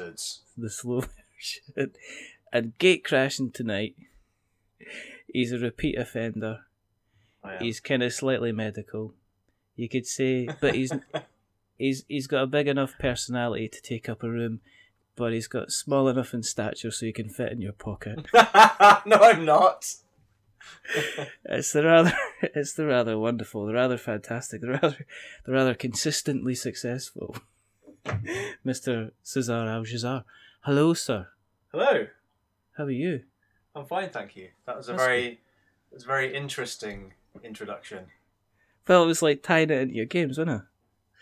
wizards. 0.00 0.42
the 0.56 0.70
slow 0.70 1.00
version. 1.76 1.92
And 2.52 2.76
gate 2.78 3.04
crashing 3.04 3.50
tonight. 3.50 3.96
He's 5.32 5.52
a 5.52 5.58
repeat 5.58 5.96
offender. 5.96 6.60
I 7.44 7.54
am. 7.54 7.62
He's 7.62 7.80
kind 7.80 8.02
of 8.02 8.12
slightly 8.12 8.52
medical, 8.52 9.14
you 9.76 9.88
could 9.88 10.06
say, 10.06 10.48
but 10.60 10.74
he's 10.74 10.92
he's 11.78 12.04
he's 12.08 12.26
got 12.26 12.42
a 12.42 12.46
big 12.46 12.66
enough 12.66 12.94
personality 12.98 13.68
to 13.68 13.80
take 13.80 14.08
up 14.08 14.22
a 14.22 14.28
room, 14.28 14.60
but 15.16 15.32
he's 15.32 15.46
got 15.46 15.70
small 15.70 16.08
enough 16.08 16.34
in 16.34 16.42
stature 16.42 16.90
so 16.90 17.06
you 17.06 17.12
can 17.12 17.28
fit 17.28 17.52
in 17.52 17.60
your 17.60 17.72
pocket. 17.72 18.26
no, 18.34 19.16
I'm 19.16 19.44
not. 19.44 19.94
It's 21.44 21.72
the 21.72 21.84
rather 21.84 22.12
it's 22.42 22.74
the 22.74 22.86
rather 22.86 23.16
wonderful, 23.16 23.64
the 23.64 23.74
rather 23.74 23.96
fantastic, 23.96 24.60
the 24.60 24.68
rather 24.68 25.06
the 25.46 25.52
rather 25.52 25.74
consistently 25.74 26.54
successful 26.54 27.36
Mr. 28.66 29.10
Cesar 29.22 29.52
Al 29.52 30.24
Hello, 30.62 30.94
sir. 30.94 31.28
Hello. 31.72 32.06
How 32.76 32.84
are 32.84 32.90
you? 32.90 33.22
I'm 33.74 33.84
fine, 33.84 34.10
thank 34.10 34.36
you. 34.36 34.48
That 34.66 34.76
was 34.76 34.88
a 34.88 34.92
That's 34.92 35.02
very, 35.04 35.26
it 35.26 35.38
was 35.94 36.04
a 36.04 36.06
very 36.06 36.34
interesting 36.34 37.12
introduction. 37.44 38.06
Well, 38.88 39.04
it 39.04 39.06
was 39.06 39.22
like 39.22 39.42
tying 39.42 39.70
it 39.70 39.80
into 39.80 39.94
your 39.94 40.06
games, 40.06 40.38
wasn't 40.38 40.62
it? 40.62 40.66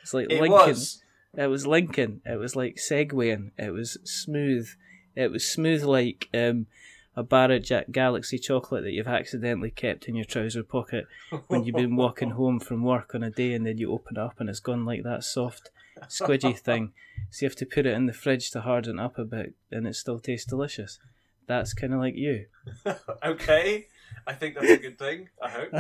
It's 0.03 0.15
like 0.15 0.31
It 0.31 0.41
linking. 0.41 0.51
was. 0.69 1.03
It 1.37 1.47
was 1.49 1.67
linking. 1.67 2.23
It 2.25 2.37
was 2.37 2.57
like 2.57 2.77
segueing. 2.77 3.51
It 3.59 3.71
was 3.73 3.99
smooth. 4.05 4.69
It 5.15 5.31
was 5.31 5.47
smooth 5.47 5.85
like 5.85 6.29
um, 6.33 6.67
a 7.15 7.23
Barrett 7.23 7.65
Jack 7.65 7.91
Galaxy 7.91 8.39
chocolate 8.39 8.85
that 8.85 8.93
you've 8.93 9.07
accidentally 9.07 9.71
kept 9.71 10.09
in 10.09 10.15
your 10.15 10.25
trouser 10.25 10.63
pocket 10.63 11.07
when 11.49 11.65
you've 11.65 11.77
been 11.77 11.97
walking 11.97 12.31
home 12.41 12.59
from 12.61 12.83
work 12.83 13.15
on 13.15 13.23
a 13.23 13.31
day 13.31 13.53
and 13.53 13.67
then 13.67 13.77
you 13.77 13.93
open 13.93 14.17
it 14.17 14.21
up 14.21 14.41
and 14.41 14.49
it's 14.49 14.61
gone 14.61 14.85
like 14.87 15.03
that 15.03 15.25
soft, 15.25 15.71
squidgy 16.09 16.59
thing. 16.59 16.93
So 17.31 17.45
you 17.45 17.49
have 17.49 17.57
to 17.57 17.67
put 17.67 17.87
it 17.87 17.95
in 17.95 18.07
the 18.07 18.13
fridge 18.13 18.51
to 18.53 18.61
harden 18.63 18.99
up 18.99 19.19
a 19.19 19.25
bit 19.25 19.55
and 19.71 19.87
it 19.87 19.95
still 19.97 20.19
tastes 20.19 20.47
delicious. 20.47 20.99
That's 21.47 21.73
kind 21.75 21.95
of 21.95 22.01
like 22.01 22.15
you. 22.17 22.47
okay. 23.25 23.87
I 24.27 24.33
think 24.35 24.55
that's 24.55 24.71
a 24.71 24.77
good 24.77 24.99
thing. 24.99 25.29
I 25.43 25.49
hope. 25.49 25.71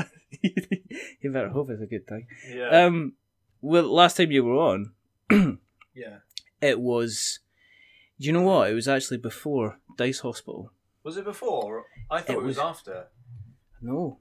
you 1.20 1.32
better 1.32 1.50
hope 1.50 1.70
it's 1.70 1.82
a 1.82 1.86
good 1.86 2.06
thing. 2.06 2.26
Yeah. 2.50 2.84
Um, 2.84 3.14
well, 3.60 3.92
last 3.92 4.16
time 4.16 4.30
you 4.30 4.44
were 4.44 4.56
on, 4.56 4.92
yeah. 5.94 6.18
it 6.60 6.80
was. 6.80 7.40
Do 8.20 8.26
you 8.26 8.32
know 8.32 8.42
what? 8.42 8.70
It 8.70 8.74
was 8.74 8.88
actually 8.88 9.18
before 9.18 9.78
Dice 9.96 10.20
Hospital. 10.20 10.72
Was 11.04 11.16
it 11.16 11.24
before? 11.24 11.84
I 12.10 12.20
thought 12.20 12.36
It 12.36 12.38
it, 12.38 12.44
was, 12.44 12.56
was- 12.56 12.58
after. 12.58 13.06
No. 13.80 14.18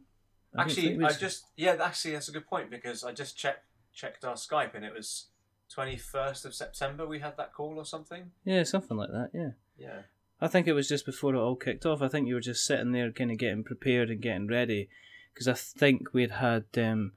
I 0.55 0.63
Actually, 0.63 0.95
it 0.95 1.03
I 1.03 1.11
just 1.11 1.45
yeah. 1.55 1.75
Actually, 1.79 2.13
that's 2.13 2.29
a 2.29 2.31
good 2.31 2.47
point 2.47 2.69
because 2.71 3.03
I 3.03 3.11
just 3.11 3.37
checked 3.37 3.65
checked 3.93 4.23
our 4.23 4.35
Skype 4.35 4.75
and 4.75 4.85
it 4.85 4.93
was 4.93 5.27
twenty 5.73 5.97
first 5.97 6.45
of 6.45 6.53
September. 6.55 7.05
We 7.07 7.19
had 7.19 7.37
that 7.37 7.53
call 7.53 7.77
or 7.77 7.85
something. 7.85 8.31
Yeah, 8.45 8.63
something 8.63 8.97
like 8.97 9.09
that. 9.11 9.29
Yeah. 9.33 9.51
Yeah. 9.77 9.99
I 10.39 10.47
think 10.47 10.67
it 10.67 10.73
was 10.73 10.87
just 10.87 11.05
before 11.05 11.33
it 11.33 11.39
all 11.39 11.55
kicked 11.55 11.85
off. 11.85 12.01
I 12.01 12.07
think 12.07 12.27
you 12.27 12.35
were 12.35 12.39
just 12.41 12.65
sitting 12.65 12.91
there, 12.91 13.11
kind 13.11 13.31
of 13.31 13.37
getting 13.39 13.63
prepared 13.63 14.09
and 14.11 14.21
getting 14.21 14.47
ready, 14.47 14.87
because 15.33 15.47
I 15.47 15.53
think 15.53 16.13
we'd 16.13 16.31
had 16.31 16.65
um, 16.77 17.13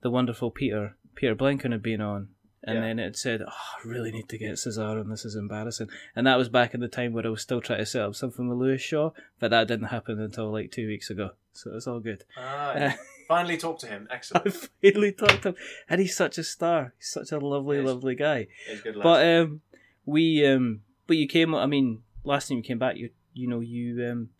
the 0.00 0.10
wonderful 0.10 0.50
Peter 0.52 0.96
Peter 1.16 1.34
Blinken 1.34 1.72
had 1.72 1.82
been 1.82 2.00
on, 2.00 2.28
and 2.62 2.76
Yeah. 2.76 2.80
then 2.82 2.98
it 3.00 3.16
said, 3.16 3.42
"Oh, 3.42 3.46
I 3.84 3.86
really 3.88 4.12
need 4.12 4.28
to 4.28 4.38
get 4.38 4.58
Cesar 4.58 4.80
on. 5.00 5.08
This 5.10 5.24
is 5.24 5.34
embarrassing." 5.34 5.88
And 6.14 6.26
that 6.26 6.38
was 6.38 6.48
back 6.48 6.72
in 6.72 6.80
the 6.80 6.86
time 6.88 7.12
where 7.12 7.26
I 7.26 7.30
was 7.30 7.42
still 7.42 7.60
trying 7.60 7.80
to 7.80 7.86
set 7.86 8.02
up 8.02 8.14
something 8.14 8.48
with 8.48 8.58
Lewis 8.58 8.80
Shaw, 8.80 9.10
but 9.40 9.50
that 9.50 9.66
didn't 9.68 9.88
happen 9.88 10.20
until 10.20 10.50
like 10.52 10.70
two 10.70 10.86
weeks 10.86 11.10
ago. 11.10 11.32
So 11.52 11.74
it's 11.74 11.86
all 11.88 12.00
good. 12.00 12.24
Ah, 12.36 12.70
Uh, 12.72 12.92
finally 13.28 13.56
talked 13.56 13.80
to 13.82 13.86
him. 13.86 14.08
Excellent. 14.10 14.46
I 14.46 14.50
finally 14.90 15.12
talked 15.12 15.42
to 15.42 15.48
him, 15.50 15.56
and 15.88 16.00
he's 16.00 16.16
such 16.16 16.38
a 16.38 16.44
star. 16.44 16.94
He's 16.98 17.08
such 17.10 17.32
a 17.32 17.38
lovely, 17.38 17.78
Yes. 17.78 17.86
lovely 17.86 18.14
guy. 18.14 18.46
He's 18.68 18.80
good 18.80 18.96
lad. 18.96 19.02
But 19.04 19.26
um, 19.26 19.60
we 20.06 20.44
um, 20.46 20.82
but 21.06 21.16
you 21.16 21.26
came. 21.28 21.54
I 21.54 21.66
mean, 21.66 22.02
last 22.24 22.48
time 22.48 22.58
you 22.58 22.64
came 22.64 22.78
back, 22.78 22.96
you 22.96 23.10
you 23.34 23.48
know 23.48 23.60
you 23.60 24.04
um, 24.10 24.30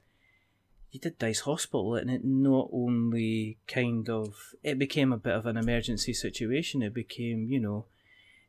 you 0.91 1.01
did 1.01 1.19
Dice 1.19 1.41
Hospital, 1.41 1.95
and 1.95 2.11
it 2.11 2.25
not 2.25 2.69
only 2.73 3.59
kind 3.67 4.09
of 4.11 4.35
it 4.63 4.79
became 4.79 5.13
a 5.13 5.17
bit 5.19 5.35
of 5.35 5.47
an 5.47 5.57
emergency 5.57 6.13
situation. 6.13 6.83
It 6.83 6.93
became 6.95 7.47
you 7.49 7.61
know, 7.61 7.87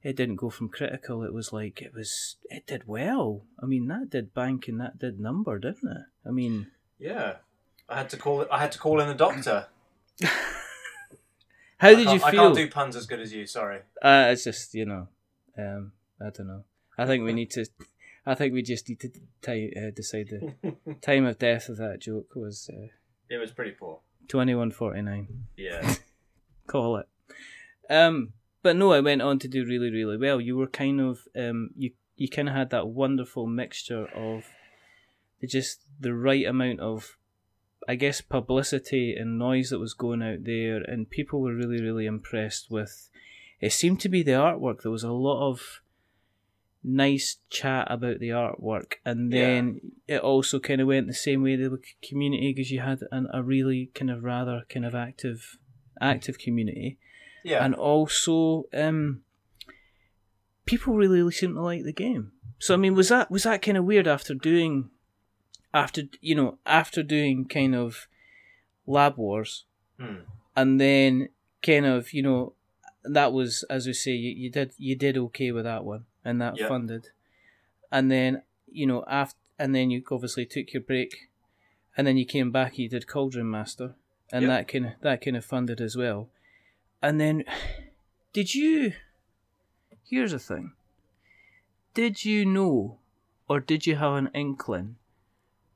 it 0.04 0.16
didn't 0.16 0.36
go 0.38 0.50
from 0.50 0.70
critical. 0.70 1.24
It 1.24 1.34
was 1.34 1.54
like 1.54 1.82
it 1.82 1.94
was 1.94 2.36
it 2.50 2.68
did 2.68 2.88
well. 2.88 3.44
I 3.62 3.66
mean, 3.66 3.88
that 3.88 4.10
did 4.10 4.34
bank 4.34 4.68
and 4.68 4.80
that 4.82 5.00
did 5.00 5.20
number, 5.20 5.58
didn't 5.60 5.90
it? 5.90 6.04
I 6.28 6.32
mean, 6.32 6.68
yeah, 7.00 7.36
I 7.88 7.98
had 7.98 8.10
to 8.10 8.18
call. 8.18 8.46
I 8.52 8.60
had 8.60 8.72
to 8.74 8.80
call 8.80 9.00
in 9.00 9.08
the 9.08 9.14
doctor. 9.14 9.68
how 11.78 11.90
did 11.90 12.00
you 12.00 12.06
can't- 12.06 12.24
I 12.24 12.32
feel? 12.32 12.42
can't 12.44 12.56
do 12.56 12.70
puns 12.70 12.96
as 12.96 13.06
good 13.06 13.20
as 13.20 13.34
you. 13.34 13.46
Sorry. 13.46 13.80
Uh, 14.02 14.30
it's 14.32 14.44
just 14.44 14.74
you 14.74 14.86
know, 14.86 15.08
um, 15.58 15.92
I 16.22 16.30
don't 16.30 16.48
know. 16.48 16.64
I 16.98 17.06
think 17.06 17.24
we 17.24 17.34
need 17.34 17.52
to. 17.52 17.66
I 18.26 18.36
think 18.36 18.54
we 18.54 18.62
just 18.62 18.88
need 18.88 19.00
to 19.02 19.10
ti 19.42 19.74
uh, 19.76 19.92
decide 19.94 20.30
the 20.30 20.76
time 21.02 21.26
of 21.26 21.40
death 21.40 21.68
of 21.70 21.78
that 21.78 22.00
joke 22.00 22.36
was 22.36 22.70
uh, 22.74 22.88
It 23.30 23.38
was 23.38 23.52
pretty 23.52 23.72
poor. 23.72 24.00
twenty 24.28 24.56
one 24.56 24.72
forty 24.72 25.02
nine. 25.02 25.46
Yeah. 25.58 25.96
Call 26.68 26.98
it. 26.98 27.08
Um, 27.90 28.32
but 28.62 28.78
no, 28.78 28.94
I 28.94 29.02
went 29.02 29.22
on 29.22 29.40
to 29.40 29.48
do 29.50 29.66
really 29.66 29.92
really 29.92 30.18
well. 30.18 30.40
You 30.40 30.56
were 30.56 30.68
kind 30.68 31.02
of 31.02 31.28
um, 31.36 31.72
you 31.76 31.92
you 32.16 32.30
kind 32.30 32.48
of 32.48 32.56
had 32.56 32.70
that 32.70 32.88
wonderful 32.88 33.48
mixture 33.48 34.06
of 34.16 34.46
just 35.46 35.82
the 36.00 36.14
right 36.14 36.46
amount 36.46 36.80
of 36.80 37.18
I 37.88 37.96
guess 37.96 38.22
publicity 38.22 39.16
and 39.16 39.38
noise 39.38 39.70
that 39.70 39.80
was 39.80 39.94
going 39.94 40.22
out 40.24 40.44
there, 40.44 40.78
and 40.78 41.10
people 41.10 41.42
were 41.42 41.54
really, 41.56 41.82
really 41.82 42.06
impressed 42.06 42.70
with. 42.72 43.10
It 43.60 43.72
seemed 43.74 44.00
to 44.02 44.10
be 44.10 44.24
the 44.24 44.32
artwork. 44.32 44.82
There 44.82 44.92
was 44.92 45.04
a 45.04 45.12
lot 45.12 45.48
of 45.50 45.82
nice 46.84 47.38
chat 47.50 47.88
about 47.90 48.20
the 48.20 48.30
artwork, 48.30 48.96
and 49.06 49.32
Yeah. 49.32 49.40
then 49.40 49.82
it 50.08 50.20
also 50.22 50.60
kind 50.60 50.82
of 50.82 50.88
went 50.88 51.08
the 51.08 51.14
same 51.14 51.42
way 51.44 51.56
the 51.56 51.80
community 52.08 52.52
because 52.54 52.72
you 52.72 52.82
had 52.82 53.00
an, 53.12 53.28
a 53.34 53.42
really 53.42 53.92
kind 53.96 54.12
of 54.12 54.24
rather 54.24 54.64
kind 54.70 54.86
of 54.86 54.94
active, 54.94 55.58
active 56.02 56.38
community, 56.40 56.98
Yeah. 57.44 57.64
and 57.64 57.74
also 57.74 58.66
um, 58.74 59.24
people 60.66 60.96
really 60.96 61.30
seemed 61.32 61.56
to 61.56 61.62
like 61.62 61.84
the 61.84 61.94
game. 61.94 62.32
So 62.60 62.74
I 62.74 62.78
mean, 62.78 62.96
was 62.96 63.10
that 63.10 63.32
was 63.32 63.44
that 63.44 63.62
kind 63.62 63.78
of 63.78 63.86
weird 63.86 64.08
after 64.08 64.34
doing, 64.34 64.90
after 65.74 66.04
you 66.22 66.36
know 66.36 66.58
after 66.66 67.02
doing 67.04 67.46
kind 67.46 67.76
of 67.76 68.08
lab 68.86 69.18
wars, 69.18 69.66
Hmm. 70.00 70.22
and 70.56 70.80
then 70.80 71.30
kind 71.62 71.86
of 71.86 72.14
you 72.14 72.22
know 72.24 72.54
that 73.04 73.34
was 73.34 73.64
as 73.70 73.86
we 73.88 73.94
say 73.94 74.12
you, 74.12 74.32
you 74.32 74.50
did 74.50 74.74
you 74.78 74.96
did 74.96 75.18
okay 75.18 75.52
with 75.52 75.64
that 75.66 75.84
one 75.84 76.06
and 76.26 76.40
that 76.42 76.58
Yeah. 76.58 76.68
funded, 76.68 77.10
and 77.92 78.12
then 78.12 78.44
you 78.72 78.86
know 78.86 79.04
after 79.08 79.38
and 79.60 79.74
then 79.76 79.90
you 79.92 80.04
obviously 80.12 80.46
took 80.46 80.74
your 80.74 80.82
break, 80.82 81.30
and 81.96 82.06
then 82.08 82.18
you 82.18 82.26
came 82.26 82.52
back 82.52 82.78
you 82.78 82.90
did 82.90 83.08
Cauldron 83.08 83.50
Master, 83.50 83.96
and 84.32 84.44
Yep. 84.44 84.50
that 84.50 84.68
kind 84.68 84.86
of 84.86 84.92
that 85.02 85.22
kind 85.22 85.38
of 85.38 85.46
funded 85.46 85.80
as 85.82 85.96
well, 85.96 86.30
and 87.02 87.20
then 87.20 87.44
did 88.34 88.54
you? 88.56 88.94
Here's 90.06 90.32
the 90.32 90.40
thing. 90.40 90.74
Did 91.94 92.26
you 92.26 92.46
know, 92.46 92.98
or 93.48 93.60
did 93.60 93.86
you 93.88 93.96
have 93.98 94.14
an 94.14 94.30
inkling 94.34 94.96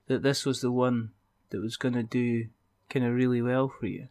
that 0.07 0.24
this 0.24 0.45
was 0.45 0.62
the 0.62 0.71
one 0.71 1.12
that 1.50 1.62
was 1.62 1.77
going 1.77 1.94
to 1.94 2.04
do 2.04 2.48
kind 2.89 3.06
of 3.06 3.13
really 3.13 3.42
well 3.42 3.68
for 3.68 3.88
you? 3.88 4.07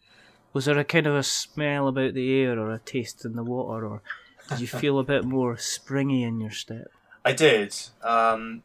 Was 0.52 0.64
there 0.64 0.78
a 0.78 0.84
kind 0.84 1.06
of 1.06 1.14
a 1.14 1.22
smell 1.22 1.88
about 1.88 2.14
the 2.14 2.34
air 2.40 2.58
or 2.58 2.72
a 2.72 2.78
taste 2.78 3.24
in 3.24 3.36
the 3.36 3.44
water, 3.44 3.86
or 3.86 4.02
did 4.48 4.60
you 4.60 4.66
feel 4.66 4.98
a 4.98 5.04
bit 5.04 5.24
more 5.24 5.56
springy 5.58 6.22
in 6.22 6.40
your 6.40 6.50
step? 6.50 6.88
I 7.24 7.32
did, 7.32 7.74
um, 8.02 8.62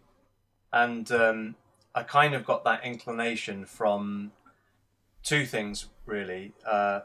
and 0.72 1.12
um, 1.12 1.56
I 1.94 2.04
kind 2.04 2.34
of 2.34 2.46
got 2.46 2.64
that 2.64 2.86
inclination 2.86 3.66
from 3.66 4.32
two 5.24 5.46
things 5.46 5.88
really. 6.06 6.54
Uh, 6.66 7.02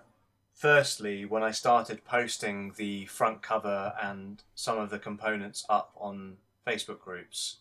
firstly, 0.55 1.25
when 1.25 1.43
I 1.43 1.51
started 1.51 2.05
posting 2.05 2.73
the 2.77 3.07
front 3.07 3.43
cover 3.43 3.93
and 4.01 4.43
some 4.55 4.79
of 4.79 4.91
the 4.91 4.99
components 4.99 5.65
up 5.69 5.93
on 5.97 6.37
Facebook 6.67 7.01
groups, 7.01 7.59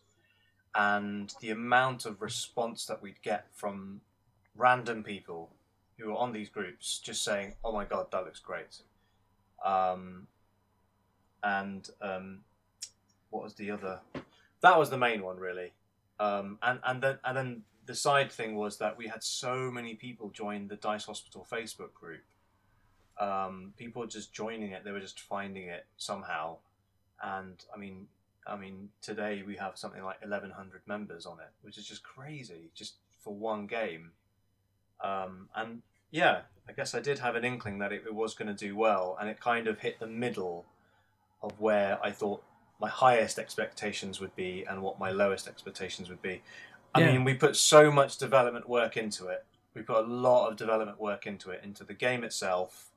and 0.75 1.33
the 1.39 1.51
amount 1.51 2.06
of 2.06 2.22
response 2.22 2.86
that 2.86 3.01
we'd 3.01 3.22
get 3.22 3.48
from 3.54 4.01
random 4.56 5.04
people 5.04 5.50
who 5.98 6.10
were 6.10 6.16
on 6.16 6.33
these 6.33 6.50
groups 6.50 7.00
just 7.00 7.24
saying, 7.24 7.56
"Oh 7.63 7.72
my 7.72 7.86
god, 7.86 8.12
that 8.12 8.25
looks 8.25 8.39
great," 8.39 8.81
um, 9.63 10.27
and 11.44 11.89
um, 12.01 12.42
what 13.30 13.44
was 13.44 13.56
the 13.56 13.72
other? 13.72 14.01
That 14.62 14.77
was 14.77 14.89
the 14.89 14.98
main 14.98 15.24
one, 15.24 15.38
really. 15.38 15.74
Um, 16.19 16.60
and 16.62 16.80
and 16.83 17.01
then 17.01 17.19
and 17.24 17.38
then 17.38 17.63
the 17.86 17.95
side 17.95 18.31
thing 18.31 18.56
was 18.56 18.78
that 18.80 18.98
we 18.98 19.07
had 19.07 19.24
so 19.24 19.71
many 19.71 19.95
people 19.95 20.30
join 20.30 20.68
the 20.68 20.75
Dice 20.75 21.06
Hospital 21.06 21.48
Facebook 21.50 21.94
group. 21.94 22.24
Um, 23.19 23.74
people 23.78 24.06
just 24.07 24.33
joining 24.33 24.71
it; 24.71 24.83
they 24.83 24.92
were 24.92 25.00
just 25.00 25.21
finding 25.21 25.68
it 25.68 25.86
somehow. 25.98 26.57
And 27.24 27.63
I 27.74 27.78
mean, 27.78 28.07
I 28.47 28.56
mean, 28.56 28.89
today 29.01 29.44
we 29.45 29.56
have 29.56 29.77
something 29.77 30.03
like 30.03 30.18
eleven 30.24 30.51
hundred 30.51 30.81
members 30.86 31.25
on 31.25 31.39
it, 31.39 31.50
which 31.62 31.77
is 31.77 31.86
just 31.88 32.03
crazy, 32.03 32.69
just 32.74 32.95
for 33.24 33.33
one 33.33 33.68
game. 33.68 34.12
Um, 35.03 35.50
and 35.56 35.81
yeah, 36.12 36.42
I, 36.69 36.71
guess 36.74 36.95
I 36.95 37.00
did 37.00 37.19
have 37.19 37.36
an 37.36 37.44
inkling 37.44 37.80
that 37.80 37.92
it, 37.92 38.03
it 38.06 38.13
was 38.13 38.33
going 38.36 38.47
to 38.47 38.53
do 38.53 38.75
well, 38.75 39.18
and 39.19 39.30
it 39.30 39.39
kind 39.39 39.68
of 39.68 39.80
hit 39.80 40.00
the 40.00 40.07
middle 40.07 40.65
of 41.42 41.59
where 41.59 42.00
I 42.03 42.12
thought 42.12 42.44
my 42.80 42.89
highest 42.89 43.39
expectations 43.39 44.19
would 44.19 44.36
be 44.36 44.65
and 44.69 44.81
what 44.81 45.00
my 45.00 45.12
lowest 45.12 45.47
expectations 45.47 46.09
would 46.09 46.21
be. 46.21 46.42
I 46.94 47.01
Yeah. 47.01 47.12
mean, 47.13 47.24
we 47.24 47.33
put 47.33 47.56
so 47.56 47.92
much 47.92 48.18
development 48.18 48.69
work 48.69 48.95
into 48.97 49.27
it. 49.27 49.45
We 49.74 49.81
put 49.81 49.97
a 49.97 50.07
lot 50.07 50.50
of 50.50 50.57
development 50.57 51.00
work 51.00 51.25
into 51.27 51.51
it, 51.51 51.62
into 51.63 51.83
the 51.83 51.94
game 51.94 52.24
itself, 52.24 52.92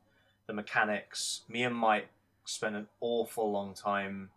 the 0.46 0.52
mechanics. 0.52 1.42
Me 1.48 1.64
and 1.64 1.74
Mike 1.74 2.08
spent 2.44 2.76
an 2.76 2.86
awful 3.00 3.50
long 3.50 3.74
time 3.74 4.30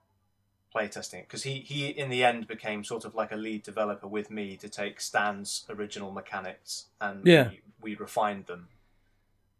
playtesting 0.74 1.16
it 1.20 1.28
because 1.28 1.44
he, 1.44 1.56
he, 1.60 1.88
in 1.88 2.10
the 2.10 2.24
end, 2.24 2.48
became 2.48 2.84
sort 2.84 3.06
of 3.06 3.14
like 3.16 3.32
a 3.32 3.36
lead 3.36 3.64
developer 3.64 4.08
with 4.08 4.32
me 4.32 4.56
to 4.58 4.70
take 4.70 5.02
Stan's 5.02 5.66
original 5.70 6.12
mechanics 6.12 6.86
and 7.00 7.26
Yeah. 7.26 7.50
we, 7.50 7.62
we 7.82 7.96
refined 7.96 8.46
them. 8.46 8.68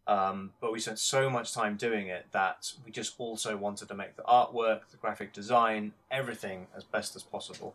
Um, 0.06 0.52
but 0.60 0.72
we 0.72 0.80
spent 0.80 0.98
so 0.98 1.30
much 1.30 1.52
time 1.54 1.76
doing 1.76 2.08
it 2.08 2.26
that 2.32 2.72
we 2.84 2.90
just 2.90 3.14
also 3.18 3.56
wanted 3.56 3.88
to 3.88 3.94
make 3.94 4.16
the 4.16 4.22
artwork, 4.24 4.88
the 4.90 4.96
graphic 4.96 5.32
design, 5.32 5.92
everything 6.10 6.66
as 6.76 6.82
best 6.82 7.14
as 7.14 7.22
possible. 7.22 7.74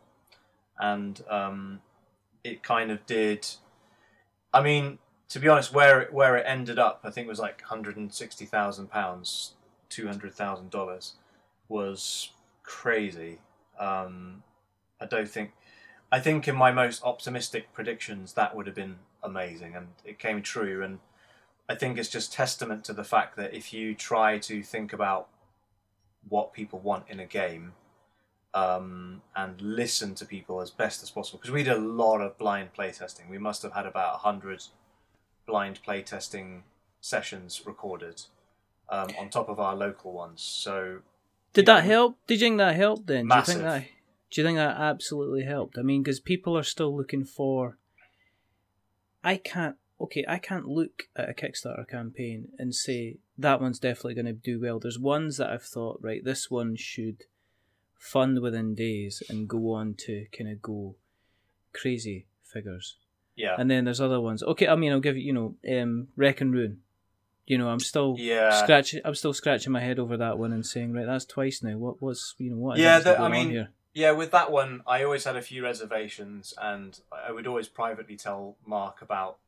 And 0.78 1.22
um, 1.30 1.80
it 2.44 2.62
kind 2.62 2.90
of 2.90 3.04
did. 3.06 3.46
I 4.52 4.62
mean, 4.62 4.98
to 5.30 5.40
be 5.40 5.48
honest, 5.48 5.72
where 5.72 6.02
it, 6.02 6.12
where 6.12 6.36
it 6.36 6.44
ended 6.46 6.78
up, 6.78 7.00
I 7.02 7.10
think 7.10 7.26
it 7.26 7.30
was 7.30 7.38
like 7.38 7.62
hundred 7.62 7.96
and 7.96 8.12
sixty 8.12 8.44
thousand 8.44 8.90
pounds, 8.90 9.54
two 9.88 10.06
hundred 10.06 10.34
thousand 10.34 10.70
dollars, 10.70 11.14
was 11.68 12.30
crazy. 12.68 13.38
Um, 13.80 14.42
I 15.00 15.06
don't 15.06 15.28
think. 15.28 15.52
I 16.12 16.20
think 16.20 16.48
in 16.48 16.56
my 16.56 16.70
most 16.70 17.02
optimistic 17.02 17.72
predictions, 17.72 18.34
that 18.34 18.54
would 18.54 18.66
have 18.66 18.76
been 18.76 18.96
amazing, 19.22 19.74
and 19.74 19.88
it 20.04 20.18
came 20.18 20.42
true. 20.42 20.82
And 20.82 21.00
I 21.68 21.74
think 21.74 21.98
it's 21.98 22.08
just 22.08 22.32
testament 22.32 22.84
to 22.84 22.92
the 22.92 23.04
fact 23.04 23.36
that 23.36 23.54
if 23.54 23.72
you 23.72 23.94
try 23.94 24.38
to 24.38 24.62
think 24.62 24.92
about 24.92 25.28
what 26.28 26.52
people 26.52 26.78
want 26.78 27.04
in 27.08 27.20
a 27.20 27.26
game 27.26 27.72
um, 28.54 29.22
and 29.36 29.60
listen 29.60 30.14
to 30.16 30.24
people 30.24 30.60
as 30.60 30.70
best 30.70 31.02
as 31.02 31.10
possible, 31.10 31.38
because 31.38 31.52
we 31.52 31.62
did 31.62 31.74
a 31.74 31.80
lot 31.80 32.20
of 32.20 32.38
blind 32.38 32.70
playtesting. 32.76 33.28
We 33.28 33.38
must 33.38 33.62
have 33.62 33.72
had 33.72 33.86
about 33.86 34.24
100 34.24 34.64
blind 35.46 35.80
playtesting 35.86 36.62
sessions 37.00 37.62
recorded 37.66 38.22
um, 38.90 39.08
on 39.18 39.28
top 39.28 39.48
of 39.48 39.60
our 39.60 39.74
local 39.74 40.12
ones. 40.12 40.42
So, 40.42 41.00
Did 41.52 41.66
that 41.66 41.84
help? 41.84 42.18
Did 42.26 42.40
you 42.40 42.46
think 42.46 42.58
that 42.58 42.76
helped 42.76 43.06
then? 43.06 43.26
Do 43.28 43.34
you 43.34 43.42
think 43.42 43.60
that? 43.62 43.84
Do 44.30 44.40
you 44.40 44.46
think 44.46 44.58
that 44.58 44.76
absolutely 44.76 45.44
helped? 45.44 45.78
I 45.78 45.82
mean, 45.82 46.02
because 46.02 46.20
people 46.20 46.56
are 46.56 46.62
still 46.62 46.94
looking 46.96 47.24
for. 47.24 47.78
I 49.24 49.36
can't. 49.36 49.76
Okay, 50.00 50.24
I 50.28 50.38
can't 50.38 50.66
look 50.66 51.08
at 51.16 51.28
a 51.28 51.34
Kickstarter 51.34 51.88
campaign 51.88 52.48
and 52.58 52.72
say 52.72 53.18
that 53.36 53.60
one's 53.60 53.80
definitely 53.80 54.14
going 54.14 54.26
to 54.26 54.32
do 54.32 54.60
well. 54.60 54.78
There's 54.78 54.98
ones 54.98 55.38
that 55.38 55.50
I've 55.50 55.64
thought, 55.64 55.98
right, 56.00 56.24
this 56.24 56.48
one 56.48 56.76
should 56.76 57.24
fund 57.98 58.40
within 58.40 58.76
days 58.76 59.24
and 59.28 59.48
go 59.48 59.72
on 59.72 59.94
to 60.06 60.26
kind 60.36 60.50
of 60.50 60.62
go 60.62 60.94
crazy 61.72 62.26
figures. 62.44 62.96
yeah. 63.34 63.56
And 63.58 63.68
then 63.68 63.86
there's 63.86 64.00
other 64.00 64.20
ones. 64.20 64.42
Okay, 64.42 64.68
I 64.68 64.76
mean, 64.76 64.92
I'll 64.92 65.00
give 65.00 65.16
you, 65.16 65.24
you 65.24 65.32
know, 65.32 65.56
um, 65.82 66.08
Wreck 66.14 66.40
and 66.40 66.52
Ruin. 66.52 66.78
You 67.48 67.56
know, 67.58 67.68
I'm 67.68 67.80
still 67.80 68.14
Yeah. 68.18 68.50
scratching. 68.62 69.00
I'm 69.04 69.14
still 69.14 69.32
scratching 69.32 69.72
my 69.72 69.80
head 69.80 69.98
over 69.98 70.16
that 70.18 70.38
one 70.38 70.52
and 70.52 70.64
saying, 70.64 70.92
right, 70.92 71.06
that's 71.06 71.24
twice 71.24 71.62
now. 71.62 71.76
What 71.78 72.00
was, 72.02 72.34
you 72.38 72.50
know, 72.50 72.56
what? 72.58 72.78
Yeah, 72.78 72.98
the- 73.00 73.18
I 73.18 73.28
mean, 73.28 73.50
here? 73.50 73.70
Yeah, 73.94 74.12
with 74.12 74.30
that 74.32 74.52
one, 74.52 74.82
I 74.86 75.02
always 75.02 75.24
had 75.24 75.34
a 75.34 75.42
few 75.42 75.64
reservations, 75.64 76.52
and 76.60 77.00
I 77.10 77.32
would 77.32 77.46
always 77.46 77.68
privately 77.68 78.16
tell 78.16 78.56
Mark 78.66 79.00
about 79.02 79.38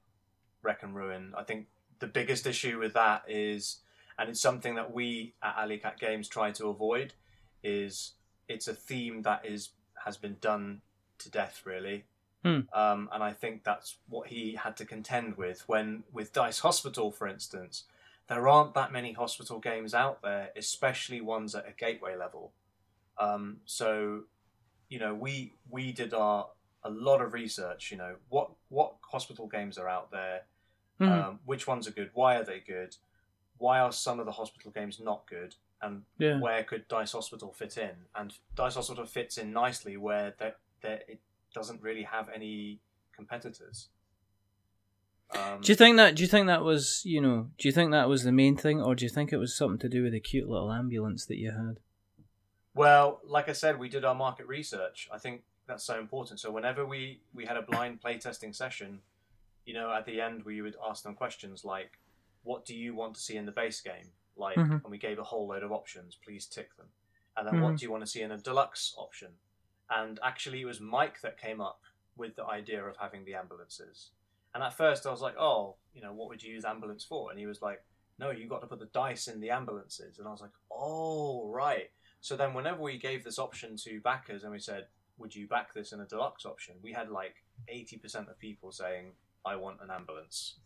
Wreck 0.63 0.83
and 0.83 0.97
Ruin. 0.97 1.35
I 1.37 1.45
think 1.45 1.69
the 1.99 2.07
biggest 2.07 2.47
issue 2.47 2.79
with 2.79 2.95
that 2.95 3.23
is, 3.29 3.81
and 4.19 4.31
it's 4.31 4.41
something 4.41 4.75
that 4.77 4.93
we 4.93 5.35
at 5.43 5.57
Alley 5.59 5.79
Cat 5.79 5.99
Games 6.01 6.27
try 6.27 6.51
to 6.53 6.69
avoid, 6.69 7.13
is 7.63 8.15
it's 8.49 8.67
a 8.67 8.75
theme 8.75 9.23
that 9.23 9.45
is 9.45 9.71
has 10.05 10.17
been 10.17 10.39
done 10.41 10.81
to 11.19 11.31
death, 11.31 11.63
really. 11.67 12.07
Hmm. 12.45 12.61
Um, 12.73 13.11
and 13.13 13.23
I 13.23 13.33
think 13.33 13.65
that's 13.65 13.97
what 14.09 14.29
he 14.29 14.55
had 14.55 14.77
to 14.79 14.85
contend 14.85 15.37
with 15.37 15.63
when, 15.67 16.05
with 16.13 16.33
Dice 16.33 16.61
Hospital, 16.61 17.11
for 17.11 17.27
instance, 17.29 17.85
there 18.29 18.49
aren't 18.49 18.75
that 18.75 18.93
many 18.93 19.13
hospital 19.13 19.59
games 19.59 19.93
out 19.93 20.23
there, 20.23 20.51
especially 20.57 21.21
ones 21.21 21.55
at 21.55 21.67
a 21.69 21.73
gateway 21.73 22.17
level. 22.17 22.53
Um, 23.19 23.59
so, 23.65 24.23
you 24.89 25.01
know, 25.01 25.15
we 25.15 25.55
we 25.69 25.91
did 25.93 26.15
our 26.15 26.47
a 26.85 26.91
lot 26.91 27.21
of 27.21 27.33
research. 27.35 27.91
You 27.91 27.99
know, 27.99 28.15
what 28.29 28.53
what 28.69 28.95
hospital 29.03 29.49
games 29.49 29.79
are 29.79 29.89
out 29.89 30.13
there? 30.13 30.43
Mhm. 31.01 31.11
Um, 31.11 31.41
which 31.45 31.67
ones 31.67 31.89
are 31.89 31.91
good? 31.91 32.11
Why 32.15 32.37
are 32.37 32.45
they 32.45 32.61
good? 32.61 32.97
Why 33.59 33.81
are 33.81 33.91
some 33.91 34.21
of 34.21 34.27
the 34.27 34.33
hospital 34.33 34.71
games 34.71 35.01
not 35.01 35.27
good? 35.27 35.57
And 35.83 36.03
yeah. 36.19 36.39
where 36.39 36.63
could 36.63 36.87
Dice 36.89 37.13
Hospital 37.13 37.53
fit 37.53 37.79
in? 37.79 38.07
And 38.15 38.33
Dice 38.55 38.77
Hospital 38.77 39.07
fits 39.07 39.39
in 39.39 39.53
nicely 39.53 39.97
where 39.97 40.35
that 40.39 40.59
that 40.83 41.05
it 41.09 41.21
doesn't 41.55 41.83
really 41.83 42.03
have 42.03 42.29
any 42.29 42.81
competitors. 43.15 43.89
Um, 45.33 45.61
Do 45.61 45.71
you 45.71 45.77
think 45.77 45.97
that? 45.97 46.17
Do 46.17 46.23
you 46.23 46.29
think 46.29 46.49
that 46.49 46.63
was, 46.65 47.03
you 47.05 47.21
know, 47.21 47.51
do 47.57 47.69
you 47.69 47.73
think 47.73 47.93
that 47.93 48.09
was 48.09 48.25
the 48.25 48.33
main 48.33 48.57
thing, 48.57 48.83
or 48.83 48.95
do 48.97 49.05
you 49.05 49.09
think 49.09 49.33
it 49.33 49.37
was 49.37 49.57
something 49.57 49.79
to 49.79 49.89
do 49.89 50.03
with 50.03 50.13
the 50.13 50.21
cute 50.21 50.49
little 50.49 50.73
ambulance 50.73 51.25
that 51.27 51.37
you 51.37 51.53
had? 51.53 51.79
Well, 52.75 53.21
like 53.25 53.49
I 53.49 53.53
said, 53.53 53.79
we 53.79 53.89
did 53.89 54.05
our 54.05 54.15
market 54.15 54.47
research. 54.47 55.09
I 55.13 55.19
think 55.19 55.43
that's 55.67 55.85
so 55.85 56.01
important. 56.01 56.41
So 56.41 56.51
whenever 56.51 56.85
we 56.85 57.21
we 57.33 57.47
had 57.47 57.57
a 57.57 57.63
blind 57.63 58.01
playtesting 58.03 58.55
session, 58.55 59.01
you 59.65 59.75
know, 59.75 59.93
at 59.93 60.05
the 60.05 60.21
end 60.21 60.45
we 60.45 60.63
would 60.63 60.77
ask 60.89 61.05
them 61.05 61.15
questions 61.15 61.65
like, 61.65 61.99
"What 62.43 62.65
do 62.65 62.75
you 62.77 62.95
want 62.97 63.15
to 63.15 63.21
see 63.21 63.37
in 63.37 63.47
the 63.47 63.53
base 63.53 63.81
game?" 63.81 64.11
Like, 64.37 64.57
Mhm. 64.57 64.83
and 64.83 64.91
we 64.91 64.99
gave 64.99 65.19
a 65.21 65.25
whole 65.25 65.47
load 65.47 65.63
of 65.63 65.71
options. 65.71 66.17
Please 66.17 66.47
tick 66.47 66.75
them. 66.77 66.89
And 67.37 67.47
then, 67.47 67.61
what 67.61 67.75
Mhm. 67.75 67.79
do 67.79 67.85
you 67.85 67.91
want 67.93 68.03
to 68.03 68.07
see 68.11 68.23
in 68.23 68.33
a 68.33 68.39
deluxe 68.39 68.95
option? 68.97 69.39
And 69.91 70.21
actually, 70.23 70.61
it 70.61 70.67
was 70.67 70.81
Mike 70.81 71.21
that 71.23 71.41
came 71.41 71.61
up 71.61 71.81
with 72.17 72.37
the 72.37 72.47
idea 72.47 72.85
of 72.85 72.97
having 72.97 73.25
the 73.25 73.35
ambulances. 73.35 74.11
And 74.55 74.63
at 74.63 74.77
first, 74.77 75.07
I 75.07 75.11
was 75.11 75.21
like, 75.21 75.37
"Oh, 75.39 75.77
you 75.95 76.01
know, 76.01 76.13
what 76.13 76.29
would 76.29 76.43
you 76.43 76.53
use 76.53 76.65
ambulance 76.65 77.05
for?" 77.05 77.31
And 77.31 77.39
he 77.39 77.47
was 77.47 77.63
like, 77.63 77.83
"No, 78.19 78.31
you 78.31 78.49
got 78.49 78.61
to 78.61 78.67
put 78.67 78.79
the 78.79 78.87
dice 78.87 79.29
in 79.29 79.41
the 79.41 79.51
ambulances." 79.51 80.19
And 80.19 80.29
I 80.29 80.31
was 80.31 80.41
like, 80.41 80.51
"Oh, 80.71 81.49
right." 81.49 81.91
So 82.21 82.37
then, 82.37 82.55
whenever 82.55 82.83
we 82.83 82.99
gave 82.99 83.25
this 83.25 83.39
option 83.39 83.77
to 83.85 84.01
backers 84.01 84.43
and 84.43 84.53
we 84.53 84.59
said, 84.59 84.87
Would 85.19 85.35
you 85.35 85.47
back 85.49 85.75
this 85.75 85.93
in 85.93 86.01
a 86.01 86.07
deluxe 86.07 86.47
option? 86.47 86.77
We 86.83 86.93
had 86.93 87.11
like 87.11 87.37
80% 87.73 88.31
of 88.31 88.39
people 88.39 88.73
saying, 88.73 89.13
I 89.45 89.57
want 89.57 89.81
an 89.83 89.91
ambulance. 89.91 90.57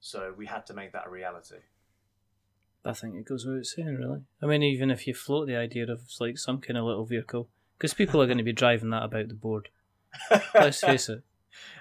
So 0.00 0.32
we 0.36 0.46
had 0.46 0.66
to 0.66 0.74
make 0.74 0.92
that 0.92 1.06
a 1.06 1.10
reality. 1.10 1.56
I 2.84 2.92
think 2.92 3.16
it 3.16 3.24
goes 3.24 3.44
without 3.44 3.64
saying, 3.64 3.96
really. 3.96 4.22
I 4.40 4.46
mean, 4.46 4.62
even 4.62 4.90
if 4.90 5.06
you 5.06 5.14
float 5.14 5.48
the 5.48 5.56
idea 5.56 5.90
of 5.90 6.02
like 6.20 6.38
some 6.38 6.60
kind 6.60 6.78
of 6.78 6.84
little 6.84 7.04
vehicle, 7.04 7.48
because 7.76 7.94
people 7.94 8.20
are 8.22 8.26
going 8.26 8.38
to 8.38 8.44
be 8.44 8.52
driving 8.52 8.90
that 8.90 9.02
about 9.02 9.28
the 9.28 9.34
board. 9.34 9.68
Let's 10.54 10.80
face 10.80 11.08
it. 11.08 11.22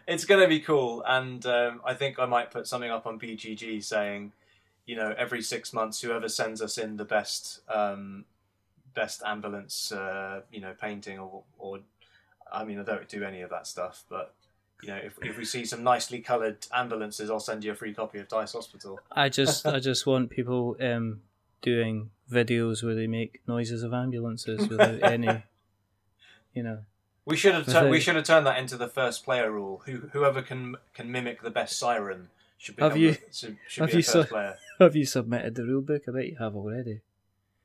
it's 0.07 0.25
going 0.25 0.41
to 0.41 0.47
be 0.47 0.59
cool. 0.59 1.03
And 1.07 1.45
um, 1.45 1.81
I 1.85 1.93
think 1.93 2.19
I 2.19 2.25
might 2.25 2.51
put 2.51 2.67
something 2.67 2.91
up 2.91 3.05
on 3.05 3.19
BGG 3.19 3.83
saying, 3.83 4.33
you 4.85 4.95
know, 4.95 5.15
every 5.17 5.41
six 5.41 5.73
months, 5.73 6.01
whoever 6.01 6.29
sends 6.29 6.61
us 6.61 6.77
in 6.77 6.97
the 6.97 7.05
best. 7.05 7.61
Um, 7.69 8.25
best 8.95 9.21
ambulance 9.25 9.91
uh, 9.91 10.41
you 10.51 10.61
know 10.61 10.73
painting 10.81 11.19
or, 11.19 11.43
or 11.59 11.79
i 12.51 12.63
mean 12.63 12.79
i 12.79 12.83
don't 12.83 13.07
do 13.09 13.23
any 13.23 13.41
of 13.41 13.49
that 13.49 13.67
stuff 13.67 14.03
but 14.09 14.33
you 14.81 14.87
know 14.87 14.95
if, 14.95 15.19
if 15.21 15.37
we 15.37 15.45
see 15.45 15.65
some 15.65 15.83
nicely 15.83 16.19
colored 16.19 16.57
ambulances 16.73 17.29
i'll 17.29 17.39
send 17.39 17.63
you 17.63 17.71
a 17.71 17.75
free 17.75 17.93
copy 17.93 18.17
of 18.19 18.27
dice 18.27 18.53
hospital 18.53 18.99
I 19.11 19.29
just, 19.39 19.67
I 19.67 19.79
just 19.79 20.07
want 20.07 20.29
people 20.29 20.77
um, 20.79 21.21
doing 21.61 22.09
videos 22.31 22.83
where 22.83 22.95
they 22.95 23.07
make 23.07 23.41
noises 23.47 23.83
of 23.83 23.93
ambulances 23.93 24.67
without 24.67 25.03
any, 25.03 25.43
you 26.55 26.63
know. 26.63 26.79
we 27.25 27.35
should 27.35 27.53
have 27.53 27.89
we 27.89 27.99
should 27.99 28.15
have 28.15 28.25
turned 28.25 28.47
that 28.47 28.57
into 28.57 28.77
the 28.77 28.87
first 28.87 29.23
player 29.23 29.51
rule 29.51 29.81
Who, 29.85 30.09
whoever 30.13 30.41
can 30.41 30.75
can 30.93 31.11
mimic 31.11 31.41
the 31.43 31.51
best 31.51 31.77
siren 31.77 32.29
should 32.57 32.79
Have 32.79 32.93
become 32.93 33.01
you- 33.01 33.17
should, 33.31 33.57
have 33.77 33.87
be 33.89 33.93
a 33.93 33.97
you 33.97 34.03
first 34.03 34.11
saw- 34.11 34.23
player 34.25 34.57
Have 34.79 34.95
you 34.95 35.05
submitted 35.05 35.55
the 35.55 35.63
rule 35.63 35.81
book? 35.81 36.03
I 36.07 36.11
bet 36.11 36.27
you 36.27 36.35
have 36.37 36.55
already. 36.55 36.99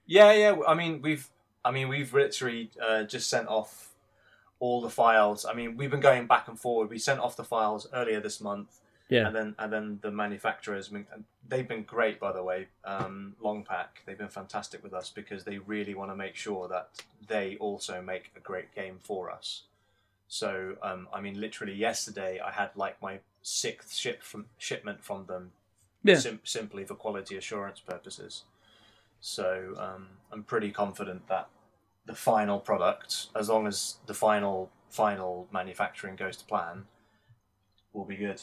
Yeah, 0.07 0.33
yeah. 0.33 0.57
I 0.67 0.75
mean, 0.75 1.03
we've, 1.03 1.29
I 1.65 1.71
mean, 1.73 1.89
we've 1.89 2.13
literally 2.15 2.71
uh, 2.81 3.03
just 3.03 3.29
sent 3.29 3.49
off 3.49 3.89
all 4.61 4.81
the 4.81 4.91
files. 4.91 5.45
I 5.45 5.53
mean, 5.55 5.77
we've 5.77 5.91
been 5.91 6.01
going 6.01 6.27
back 6.29 6.47
and 6.49 6.57
forward. 6.59 6.89
We 6.89 6.99
sent 6.99 7.19
off 7.19 7.35
the 7.37 7.43
files 7.45 7.89
earlier 7.93 8.21
this 8.21 8.41
month, 8.41 8.79
Yeah. 9.11 9.27
and 9.27 9.35
then 9.37 9.55
and 9.59 9.73
then 9.73 9.99
the 10.03 10.11
manufacturers, 10.11 10.89
I 10.91 10.95
mean, 10.95 11.07
they've 11.49 11.67
been 11.67 11.83
great, 11.83 12.21
by 12.21 12.33
the 12.33 12.43
way. 12.43 12.69
Um, 12.85 13.35
Longpack, 13.43 14.05
they've 14.07 14.17
been 14.17 14.29
fantastic 14.29 14.83
with 14.83 14.95
us 14.95 15.11
because 15.11 15.45
they 15.45 15.59
really 15.59 15.95
want 15.95 16.11
to 16.13 16.17
make 16.17 16.37
sure 16.37 16.69
that 16.69 16.91
they 17.27 17.57
also 17.59 18.01
make 18.01 18.31
a 18.37 18.41
great 18.41 18.75
game 18.75 18.99
for 19.03 19.31
us. 19.31 19.65
So, 20.29 20.77
um, 20.83 21.09
I 21.13 21.21
mean, 21.21 21.41
literally 21.41 21.75
yesterday, 21.75 22.39
I 22.39 22.53
had 22.53 22.71
like 22.77 23.03
my 23.03 23.19
sixth 23.43 23.95
ship 23.95 24.23
from 24.23 24.47
shipment 24.59 25.03
from 25.03 25.27
them 25.27 25.53
Yeah. 26.05 26.17
sim- 26.19 26.41
simply 26.45 26.85
for 26.85 26.95
quality 26.95 27.37
assurance 27.37 27.81
purposes. 27.81 28.45
So 29.21 29.75
um, 29.77 30.09
I'm 30.33 30.45
pretty 30.45 30.71
confident 30.71 31.27
that 31.29 31.49
the 32.07 32.15
final 32.15 32.61
product, 32.61 33.27
as 33.35 33.49
long 33.49 33.67
as 33.67 33.97
the 34.07 34.15
final 34.15 34.71
final 34.89 35.47
manufacturing 35.53 36.17
goes 36.17 36.37
to 36.37 36.45
plan, 36.45 36.87
will 37.93 38.05
be 38.05 38.17
good. 38.17 38.41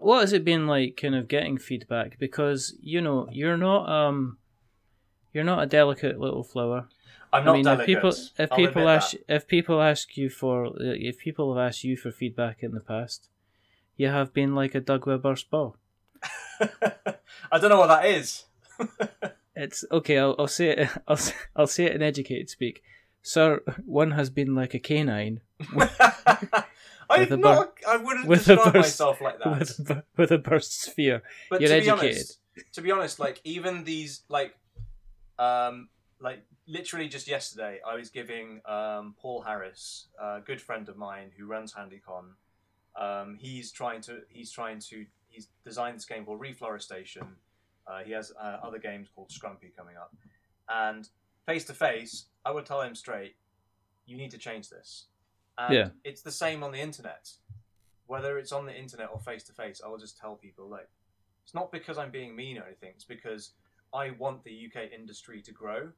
What 0.00 0.20
has 0.20 0.32
it 0.32 0.44
been 0.44 0.66
like, 0.66 0.96
kind 1.00 1.14
of 1.14 1.28
getting 1.28 1.58
feedback? 1.58 2.18
Because 2.18 2.74
you 2.80 3.00
know 3.00 3.28
you're 3.30 3.56
not 3.56 3.88
um, 3.88 4.38
you're 5.32 5.44
not 5.44 5.62
a 5.62 5.66
delicate 5.66 6.18
little 6.18 6.42
flower. 6.42 6.88
I'm 7.32 7.44
not 7.44 7.52
I 7.52 7.54
mean, 7.54 7.64
delicate. 7.64 7.82
if 7.82 7.86
people 7.86 8.10
if 8.38 8.52
I'll 8.52 8.58
people 8.58 8.88
ask 8.88 9.16
if 9.28 9.46
people 9.46 9.82
ask 9.82 10.16
you 10.16 10.28
for 10.30 10.72
if 10.80 11.18
people 11.18 11.54
have 11.54 11.68
asked 11.68 11.84
you 11.84 11.96
for 11.96 12.10
feedback 12.10 12.62
in 12.62 12.72
the 12.72 12.80
past, 12.80 13.28
you 13.96 14.08
have 14.08 14.32
been 14.32 14.54
like 14.54 14.74
a 14.74 14.80
Doug 14.80 15.06
Weber's 15.06 15.44
ball. 15.44 15.76
that. 16.60 17.20
I 17.52 17.58
don't 17.58 17.70
know 17.70 17.78
what 17.78 17.88
that 17.88 18.06
is. 18.06 18.44
It's 19.56 19.86
okay. 19.90 20.18
I'll, 20.18 20.36
I'll 20.38 20.48
say 20.48 20.68
it. 20.68 20.90
I'll 21.08 21.18
I'll 21.56 21.66
say 21.66 21.86
it 21.86 21.94
in 21.94 22.02
educated 22.02 22.50
speak. 22.50 22.82
Sir, 23.26 23.60
one 23.84 24.12
has 24.12 24.30
been 24.30 24.54
like 24.54 24.72
a 24.72 24.78
canine 24.78 25.40
I 27.08 27.18
With 27.18 27.38
not. 27.38 27.72
I 27.86 27.96
wouldn't 27.96 28.26
with 28.28 28.44
describe 28.44 28.72
burst- 28.72 28.84
myself 29.00 29.20
like 29.20 29.38
that. 29.44 29.58
with 29.58 29.90
a, 29.90 30.04
with 30.16 30.30
a 30.30 30.38
burst 30.38 30.82
sphere. 30.82 31.22
But 31.50 31.60
You're 31.60 31.70
to 31.70 31.80
be 31.80 31.90
honest, 31.90 32.38
to 32.72 32.80
be 32.80 32.90
honest, 32.92 33.18
like 33.18 33.40
even 33.44 33.84
these, 33.84 34.22
like, 34.28 34.54
um, 35.38 35.88
like 36.20 36.44
literally 36.68 37.08
just 37.08 37.26
yesterday, 37.26 37.80
I 37.86 37.96
was 37.96 38.10
giving 38.10 38.60
um, 38.64 39.14
Paul 39.20 39.42
Harris, 39.42 40.06
a 40.20 40.40
good 40.40 40.60
friend 40.60 40.88
of 40.88 40.96
mine 40.96 41.30
who 41.36 41.46
runs 41.46 41.74
HandyCon. 41.74 42.30
Um, 43.00 43.36
he's 43.40 43.72
trying 43.72 44.00
to. 44.02 44.20
He's 44.28 44.50
trying 44.50 44.78
to. 44.90 45.04
He's 45.28 45.48
designed 45.64 45.96
this 45.96 46.06
game 46.06 46.24
called 46.24 46.40
Reflorestation. 46.40 47.26
Uh, 47.86 48.00
he 48.04 48.12
has 48.12 48.32
uh, 48.40 48.58
other 48.62 48.78
games 48.78 49.08
called 49.14 49.30
Scrumpy 49.30 49.76
coming 49.76 49.96
up, 49.96 50.14
and 50.68 51.08
face 51.46 51.64
to 51.64 51.72
face, 51.74 52.26
I 52.44 52.50
would 52.50 52.66
tell 52.66 52.82
him 52.82 52.94
straight, 52.94 53.36
you 54.04 54.16
need 54.16 54.30
to 54.32 54.38
change 54.38 54.68
this. 54.68 55.06
And 55.56 55.74
Yeah. 55.74 55.90
it's 56.04 56.22
the 56.22 56.32
same 56.32 56.62
on 56.62 56.72
the 56.72 56.80
internet. 56.80 57.32
Whether 58.06 58.38
it's 58.38 58.52
on 58.52 58.66
the 58.66 58.76
internet 58.76 59.10
or 59.10 59.18
face 59.20 59.44
to 59.44 59.52
face, 59.52 59.80
I 59.82 59.88
will 59.88 59.98
just 59.98 60.18
tell 60.18 60.36
people 60.36 60.68
like 60.68 60.88
it's 61.42 61.54
not 61.54 61.70
because 61.72 61.96
I'm 61.96 62.10
being 62.10 62.34
mean 62.34 62.58
or 62.58 62.64
anything. 62.64 62.90
It's 62.90 63.04
because 63.04 63.52
I 63.92 64.10
want 64.10 64.42
the 64.44 64.52
UK 64.52 64.92
industry 64.92 65.40
to 65.42 65.52
grow. 65.52 65.92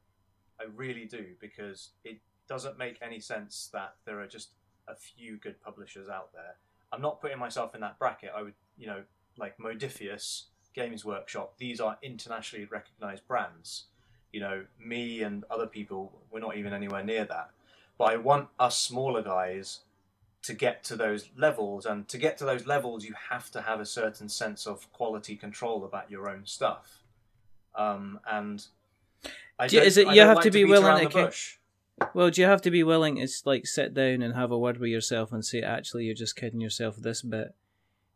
I 0.59 0.63
really 0.65 1.05
do 1.05 1.35
because 1.39 1.91
it 2.03 2.21
doesn't 2.47 2.77
make 2.77 3.01
any 3.01 3.19
sense 3.19 3.67
that 3.73 3.95
there 4.05 4.19
are 4.21 4.27
just 4.27 4.53
a 4.87 4.95
few 4.95 5.37
good 5.37 5.59
publishers 5.61 6.07
out 6.09 6.31
there. 6.33 6.57
I'm 6.91 7.01
not 7.01 7.19
putting 7.19 7.37
myself 7.39 7.75
in 7.75 7.81
that 7.81 7.97
bracket. 7.99 8.31
I 8.35 8.41
would, 8.43 8.55
you 8.77 8.87
know, 8.87 9.03
like 9.37 9.57
Modiphius, 9.57 10.45
Games 10.73 11.03
Workshop. 11.05 11.57
These 11.57 11.79
are 11.79 11.97
internationally 12.01 12.65
recognized 12.65 13.27
brands. 13.27 13.85
You 14.31 14.41
know, 14.41 14.65
me 14.79 15.23
and 15.23 15.43
other 15.49 15.67
people, 15.67 16.11
we're 16.31 16.39
not 16.39 16.57
even 16.57 16.73
anywhere 16.73 17.03
near 17.03 17.25
that. 17.25 17.51
But 17.97 18.13
I 18.13 18.17
want 18.17 18.49
us 18.59 18.79
smaller 18.79 19.21
guys 19.21 19.79
to 20.43 20.53
get 20.53 20.83
to 20.85 20.95
those 20.95 21.29
levels 21.35 21.85
and 21.85 22.07
to 22.07 22.17
get 22.17 22.37
to 22.37 22.45
those 22.45 22.65
levels 22.65 23.03
you 23.03 23.13
have 23.29 23.51
to 23.51 23.61
have 23.61 23.81
a 23.81 23.85
certain 23.85 24.29
sense 24.29 24.65
of 24.65 24.89
quality 24.93 25.35
control 25.35 25.83
about 25.83 26.09
your 26.09 26.29
own 26.29 26.45
stuff 26.45 26.99
um, 27.75 28.21
and 28.25 28.65
I 29.59 29.67
Do 29.67 29.81
is 29.81 29.97
it 29.97 30.07
you 30.07 30.21
have 30.21 30.37
like 30.37 30.43
to 30.45 30.51
be 30.51 30.63
willing 30.63 31.09
to 31.09 31.09
bush. 31.09 31.57
Well, 32.13 32.29
do 32.29 32.39
you 32.39 32.47
have 32.47 32.61
to 32.61 32.71
be 32.71 32.83
willing 32.83 33.17
to 33.17 33.27
like 33.43 33.67
sit 33.67 33.93
down 33.93 34.21
and 34.21 34.33
have 34.33 34.51
a 34.51 34.57
word 34.57 34.77
with 34.77 34.89
yourself 34.89 35.33
and 35.33 35.43
say, 35.43 35.61
actually, 35.61 36.05
you're 36.05 36.15
just 36.15 36.37
kidding 36.37 36.61
yourself. 36.61 36.95
This 36.95 37.21
bit 37.21 37.53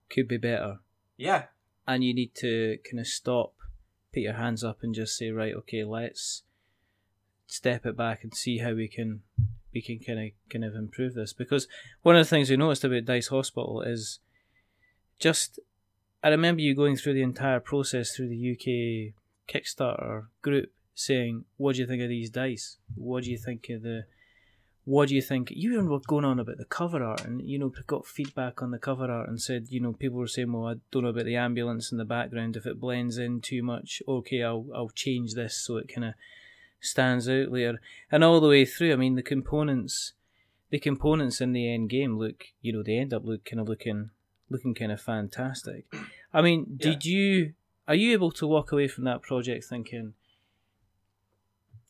could 0.10 0.29
be 0.29 0.38
better, 0.38 0.79
yeah 1.17 1.48
and 1.88 2.03
you 2.03 2.13
need 2.13 2.34
to 2.36 2.77
kind 2.89 3.00
of 3.00 3.08
stop, 3.08 3.53
put 4.13 4.22
your 4.22 4.34
hands 4.34 4.63
up, 4.63 4.79
and 4.82 4.93
just 4.93 5.17
say, 5.17 5.32
right, 5.32 5.53
okay, 5.55 5.84
let's 5.84 6.43
step 7.48 7.86
it 7.86 7.98
back 7.98 8.24
and 8.24 8.34
see 8.34 8.60
how 8.60 8.74
we 8.74 8.88
can 8.88 9.22
we 9.74 9.82
can 9.82 10.00
kind 10.00 10.20
of 10.20 10.29
kind 10.50 10.63
of 10.63 10.75
improve 10.75 11.13
this. 11.13 11.34
Because 11.34 11.67
one 12.01 12.15
of 12.15 12.25
the 12.25 12.29
things 12.29 12.50
we 12.50 12.58
noticed 12.58 12.84
about 12.84 13.05
Dice 13.05 13.27
Hospital 13.27 13.82
is 13.82 14.20
just 15.20 15.60
I 16.24 16.29
remember 16.29 16.62
you 16.62 16.74
going 16.74 16.96
through 16.96 17.15
the 17.15 17.22
entire 17.22 17.60
process 17.60 18.15
through 18.15 18.29
the 18.29 18.51
UK 18.53 19.13
Kickstarter 19.53 20.27
group 20.41 20.72
saying, 20.96 21.46
"What 21.58 21.75
do 21.75 21.82
you 21.82 21.88
think 21.88 22.01
of 22.01 22.10
these 22.10 22.29
dice? 22.29 22.77
What 22.96 23.24
do 23.24 23.32
you 23.32 23.38
think 23.38 23.67
of 23.70 23.82
the? 23.82 24.05
What 24.86 25.10
do 25.10 25.16
you 25.16 25.22
think?" 25.22 25.52
You 25.52 25.74
even 25.74 25.88
were 25.90 26.00
going 26.00 26.25
on 26.25 26.40
about 26.40 26.58
the 26.58 26.66
cover 26.66 27.04
art, 27.04 27.25
and 27.25 27.42
you 27.42 27.58
know, 27.58 27.74
got 27.88 28.06
feedback 28.06 28.62
on 28.62 28.72
the 28.72 28.80
cover 28.80 29.10
art, 29.10 29.30
and 29.30 29.42
said, 29.42 29.68
you 29.70 29.80
know, 29.80 29.94
people 29.94 30.18
were 30.20 30.28
saying, 30.28 30.52
"Well, 30.52 30.68
I 30.68 30.75
don't 30.92 31.04
know 31.04 31.10
about 31.10 31.25
the 31.25 31.36
ambulance 31.36 31.92
in 31.92 31.98
the 31.98 32.06
background. 32.06 32.56
If 32.58 32.66
it 32.66 32.80
blends 32.80 33.18
in 33.18 33.42
too 33.42 33.63
much, 33.63 34.02
okay, 34.08 34.44
I'll 34.44 34.68
I'll 34.74 34.90
change 34.90 35.34
this 35.34 35.56
so 35.56 35.78
it 35.78 35.88
kind 35.94 36.06
of 36.06 36.13
stands 36.80 37.30
out 37.30 37.52
later." 37.52 37.80
And 38.12 38.24
all 38.24 38.42
the 38.42 38.50
way 38.50 38.66
through, 38.66 38.94
I 38.94 38.98
mean, 38.98 39.16
the 39.16 39.24
components, 39.24 40.13
the 40.70 40.80
components 40.80 41.40
in 41.40 41.54
the 41.54 41.72
end 41.74 41.90
game 41.90 42.18
look, 42.18 42.46
you 42.62 42.74
know, 42.74 42.84
they 42.84 42.98
end 42.98 43.13
up 43.13 43.24
look 43.25 43.46
kind 43.46 43.60
of 43.62 43.70
looking 43.70 44.10
looking 44.50 44.74
kind 44.75 44.92
of 44.92 45.02
fantastic. 45.02 45.86
I 46.34 46.42
mean, 46.42 46.78
Yeah. 46.80 46.92
did 46.92 47.06
you 47.06 47.54
are 47.88 47.96
you 47.96 48.12
able 48.13 48.32
to 48.32 48.48
walk 48.48 48.72
away 48.72 48.88
from 48.88 49.04
that 49.06 49.22
project 49.22 49.66
thinking 49.66 50.13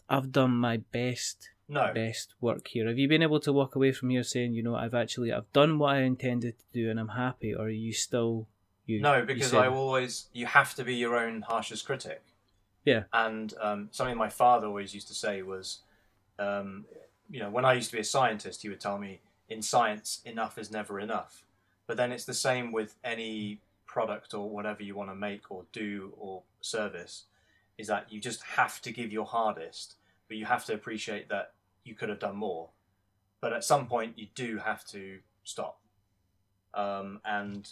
I've 0.10 0.32
done 0.32 0.52
my 0.52 0.78
best 0.78 1.50
no 1.67 1.91
best 1.93 2.34
work 2.41 2.67
here? 2.67 2.88
Have 2.88 2.98
you 2.98 3.08
been 3.08 3.24
able 3.24 3.39
to 3.41 3.53
walk 3.53 3.75
away 3.75 3.91
from 3.91 4.10
here 4.10 4.24
saying, 4.24 4.53
you 4.53 4.63
know, 4.63 4.75
I've 4.75 4.93
actually 4.93 5.32
I've 5.32 5.51
done 5.53 5.79
what 5.79 5.96
I 5.96 6.01
intended 6.01 6.58
to 6.60 6.65
do 6.74 6.89
and 6.89 7.00
I'm 7.00 7.10
happy 7.10 7.53
or 7.53 7.65
are 7.65 7.70
you 7.70 7.93
still 7.93 8.48
you 8.86 9.00
no 9.01 9.17
you 9.17 9.24
because 9.24 9.51
said- 9.51 9.60
i 9.63 9.67
always 9.67 10.27
you 10.34 10.46
have 10.46 10.75
to 10.75 10.84
be 10.84 10.93
your 10.96 11.15
own 11.15 11.41
harshest 11.43 11.86
critic 11.86 12.22
Yeah. 12.84 13.03
and 13.13 13.53
um, 13.62 13.88
something 13.91 14.17
my 14.17 14.27
father 14.27 14.67
always 14.67 14.93
used 14.93 15.08
to 15.08 15.13
say 15.13 15.41
was 15.41 15.79
um, 16.38 16.84
you 17.29 17.39
know 17.39 17.50
when 17.50 17.63
i 17.63 17.72
used 17.74 17.91
to 17.91 17.96
be 17.96 18.01
a 18.01 18.03
scientist 18.03 18.62
he 18.62 18.67
would 18.70 18.82
tell 18.82 18.98
me 18.98 19.22
in 19.48 19.62
science 19.62 20.20
enough 20.25 20.58
is 20.58 20.70
never 20.70 21.00
enough 21.00 21.43
but 21.88 21.96
then 21.96 22.12
it's 22.12 22.25
the 22.25 22.34
same 22.34 22.74
with 22.74 22.96
any 23.05 23.60
product 23.86 24.34
or 24.34 24.50
whatever 24.50 24.84
you 24.84 24.96
want 24.96 25.10
to 25.10 25.15
make 25.15 25.50
or 25.50 25.63
do 25.72 26.12
or 26.20 26.41
service 26.60 27.24
is 27.77 27.88
that 27.88 28.12
you 28.12 28.20
just 28.20 28.43
have 28.43 28.82
to 28.82 28.91
give 28.91 29.13
your 29.13 29.25
hardest 29.25 29.96
but 30.34 30.40
you 30.40 30.46
have 30.48 30.66
to 30.66 30.74
appreciate 30.74 31.30
that 31.30 31.54
you 31.84 31.94
could 31.94 32.10
have 32.10 32.18
done 32.18 32.36
more. 32.36 32.70
But 33.40 33.54
at 33.54 33.63
some 33.63 33.86
point 33.86 34.18
you 34.18 34.25
do 34.34 34.58
have 34.58 34.84
to 34.88 35.20
stop. 35.44 35.80
Um, 36.74 37.22
and 37.24 37.70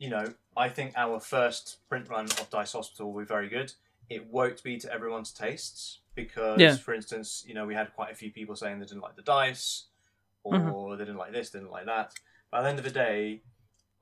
you 0.00 0.10
know 0.10 0.32
i 0.56 0.68
think 0.68 0.92
our 0.96 1.18
first 1.18 1.78
print 1.88 2.08
run 2.08 2.24
of 2.26 2.48
dice 2.50 2.72
hospital 2.72 3.12
will 3.12 3.20
be 3.20 3.26
very 3.26 3.48
good. 3.48 3.72
It 4.10 4.26
won't 4.32 4.60
be 4.64 4.78
to 4.78 4.92
everyone's 4.92 5.30
tastes 5.32 6.00
because 6.16 6.58
Yeah. 6.60 6.74
for 6.76 6.92
instance 6.92 7.44
you 7.46 7.54
know 7.54 7.66
we 7.66 7.74
had 7.76 7.94
quite 7.94 8.10
a 8.10 8.16
few 8.16 8.32
people 8.32 8.56
saying 8.56 8.80
they 8.80 8.86
didn't 8.86 9.02
like 9.02 9.14
the 9.14 9.22
dice 9.22 9.84
or 10.42 10.54
Mhm. 10.54 10.98
they 10.98 11.04
didn't 11.04 11.18
like 11.18 11.30
this 11.32 11.50
didn't 11.50 11.70
like 11.70 11.86
that. 11.86 12.14
But 12.50 12.58
at 12.58 12.62
the 12.62 12.68
end 12.70 12.78
of 12.80 12.84
the 12.84 12.90
day 12.90 13.42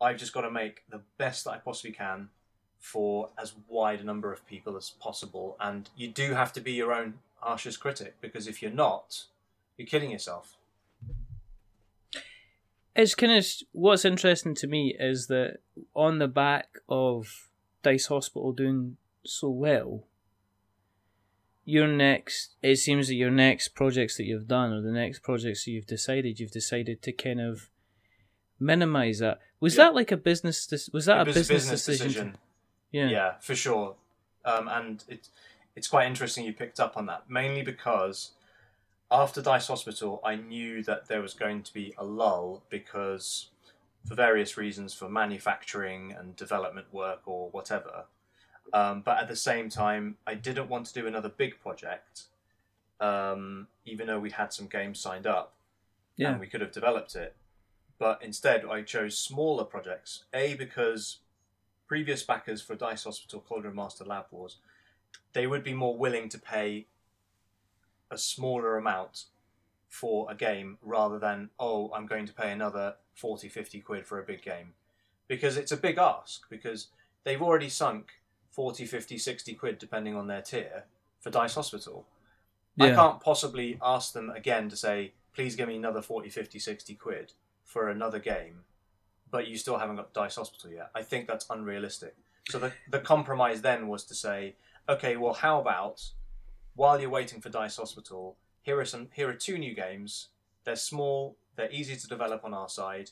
i've 0.00 0.16
just 0.16 0.32
got 0.32 0.42
to 0.42 0.50
make 0.50 0.84
the 0.88 1.02
best 1.18 1.44
that 1.44 1.50
i 1.50 1.58
possibly 1.58 1.92
can 1.92 2.30
for 2.78 3.30
as 3.36 3.54
wide 3.68 4.00
a 4.00 4.04
number 4.04 4.32
of 4.32 4.46
people 4.46 4.74
as 4.76 4.90
possible. 4.90 5.56
And 5.60 5.90
you 5.96 6.08
do 6.08 6.32
have 6.34 6.52
to 6.54 6.60
be 6.62 6.72
your 6.72 6.92
own 6.92 7.18
harshest 7.36 7.80
critic 7.80 8.16
because 8.20 8.46
if 8.46 8.60
you're 8.62 8.70
not 8.70 9.24
you're 9.76 9.86
kidding 9.86 10.10
yourself 10.10 10.56
It's 12.94 13.14
kind 13.14 13.32
of 13.32 13.46
what's 13.72 14.04
interesting 14.06 14.54
to 14.56 14.66
me 14.66 14.96
is 14.98 15.26
that 15.26 15.58
on 15.94 16.18
the 16.18 16.28
back 16.28 16.68
of 16.88 17.48
Dice 17.82 18.06
Hospital 18.06 18.52
doing 18.52 18.96
so 19.24 19.50
well, 19.50 20.04
your 21.64 21.88
next 21.88 22.54
it 22.62 22.76
seems 22.76 23.08
that 23.08 23.14
your 23.16 23.30
next 23.30 23.74
projects 23.74 24.16
that 24.16 24.24
you've 24.24 24.48
done 24.48 24.72
or 24.72 24.80
the 24.80 24.92
next 24.92 25.18
projects 25.22 25.64
that 25.64 25.72
you've 25.72 25.86
decided 25.86 26.40
you've 26.40 26.52
decided 26.52 27.02
to 27.02 27.12
kind 27.12 27.40
of 27.40 27.68
minimize 28.58 29.18
that. 29.18 29.40
Was 29.60 29.76
Yeah. 29.76 29.84
that 29.84 29.94
like 29.94 30.10
a 30.10 30.16
business? 30.16 30.88
Was 30.92 31.04
that 31.06 31.28
It 31.28 31.36
a 31.36 31.38
was 31.38 31.48
business, 31.48 31.84
decision? 31.84 32.32
to- 32.32 32.38
yeah. 32.92 33.08
yeah, 33.10 33.38
for 33.40 33.54
sure. 33.54 33.96
Um, 34.44 34.68
and 34.68 35.04
it, 35.08 35.28
it's 35.76 35.88
quite 35.88 36.06
interesting 36.06 36.44
you 36.44 36.52
picked 36.52 36.80
up 36.80 36.96
on 36.96 37.06
that, 37.06 37.28
mainly 37.28 37.62
because 37.62 38.32
after 39.10 39.40
Dice 39.42 39.68
Hospital, 39.68 40.20
I 40.24 40.34
knew 40.36 40.82
that 40.84 41.06
there 41.06 41.20
was 41.22 41.34
going 41.34 41.62
to 41.62 41.72
be 41.72 41.94
a 41.98 42.04
lull 42.04 42.64
because, 42.70 43.50
for 44.08 44.14
various 44.14 44.56
reasons, 44.56 44.94
for 44.94 45.08
manufacturing 45.08 46.12
and 46.18 46.34
development 46.34 46.92
work 46.92 47.20
or 47.26 47.50
whatever. 47.50 48.06
Um, 48.72 49.02
but 49.02 49.18
at 49.18 49.28
the 49.28 49.36
same 49.36 49.68
time, 49.68 50.16
I 50.26 50.34
didn't 50.34 50.68
want 50.68 50.86
to 50.86 50.94
do 50.94 51.06
another 51.06 51.28
big 51.28 51.60
project, 51.60 52.24
um, 52.98 53.68
even 53.84 54.08
though 54.08 54.18
we 54.18 54.30
had 54.30 54.52
some 54.52 54.66
games 54.66 54.98
signed 54.98 55.26
up 55.26 55.54
Yeah. 56.16 56.30
and 56.32 56.40
we 56.40 56.48
could 56.48 56.62
have 56.62 56.72
developed 56.72 57.14
it. 57.14 57.36
But 57.98 58.22
instead, 58.22 58.64
I 58.64 58.82
chose 58.82 59.16
smaller 59.18 59.64
projects. 59.64 60.24
A 60.34 60.54
because 60.54 61.18
previous 61.86 62.24
backers 62.24 62.60
for 62.60 62.74
Dice 62.74 63.04
Hospital, 63.04 63.40
Cauldron 63.40 63.76
Master 63.76 64.04
Lab 64.04 64.26
Wars, 64.32 64.56
they 65.32 65.46
would 65.46 65.64
be 65.64 65.74
more 65.74 65.96
willing 65.96 66.28
to 66.30 66.38
pay 66.38 66.86
a 68.10 68.18
smaller 68.18 68.76
amount 68.76 69.24
for 69.88 70.30
a 70.30 70.34
game 70.34 70.78
rather 70.82 71.18
than, 71.18 71.50
oh, 71.58 71.90
I'm 71.94 72.06
going 72.06 72.26
to 72.26 72.32
pay 72.32 72.50
another 72.52 72.94
40, 73.14 73.48
50 73.48 73.80
quid 73.80 74.06
for 74.06 74.18
a 74.20 74.24
big 74.24 74.42
game. 74.42 74.74
Because 75.28 75.56
it's 75.56 75.72
a 75.72 75.76
big 75.76 75.98
ask, 75.98 76.48
because 76.50 76.88
they've 77.24 77.42
already 77.42 77.68
sunk 77.68 78.12
40, 78.50 78.86
50, 78.86 79.18
60 79.18 79.54
quid, 79.54 79.78
depending 79.78 80.14
on 80.16 80.26
their 80.26 80.42
tier, 80.42 80.84
for 81.20 81.30
Dice 81.30 81.54
Hospital. 81.54 82.06
I 82.78 82.90
can't 82.90 83.20
possibly 83.20 83.78
ask 83.82 84.12
them 84.12 84.30
again 84.30 84.68
to 84.68 84.76
say, 84.76 85.12
please 85.34 85.56
give 85.56 85.68
me 85.68 85.76
another 85.76 86.02
40, 86.02 86.28
50, 86.28 86.58
60 86.58 86.94
quid 86.94 87.32
for 87.64 87.88
another 87.88 88.18
game. 88.18 88.64
but 89.30 89.48
you 89.48 89.58
still 89.58 89.78
haven't 89.78 89.96
got 89.96 90.12
Dice 90.12 90.36
Hospital 90.36 90.70
yet. 90.70 90.90
I 90.94 91.02
think 91.02 91.26
that's 91.26 91.46
unrealistic. 91.50 92.14
So 92.48 92.58
the 92.58 92.72
the 92.88 93.00
compromise 93.00 93.62
then 93.62 93.88
was 93.88 94.04
to 94.04 94.14
say, 94.14 94.54
okay, 94.88 95.16
well, 95.16 95.34
how 95.34 95.60
about 95.60 96.02
while 96.74 97.00
you're 97.00 97.10
waiting 97.10 97.40
for 97.40 97.48
Dice 97.48 97.76
Hospital, 97.76 98.36
here 98.62 98.78
are 98.78 98.84
some 98.84 99.08
here 99.14 99.28
are 99.28 99.34
two 99.34 99.58
new 99.58 99.74
games. 99.74 100.28
They're 100.64 100.76
small, 100.76 101.36
they're 101.56 101.72
easy 101.72 101.96
to 101.96 102.06
develop 102.08 102.44
on 102.44 102.54
our 102.54 102.68
side. 102.68 103.10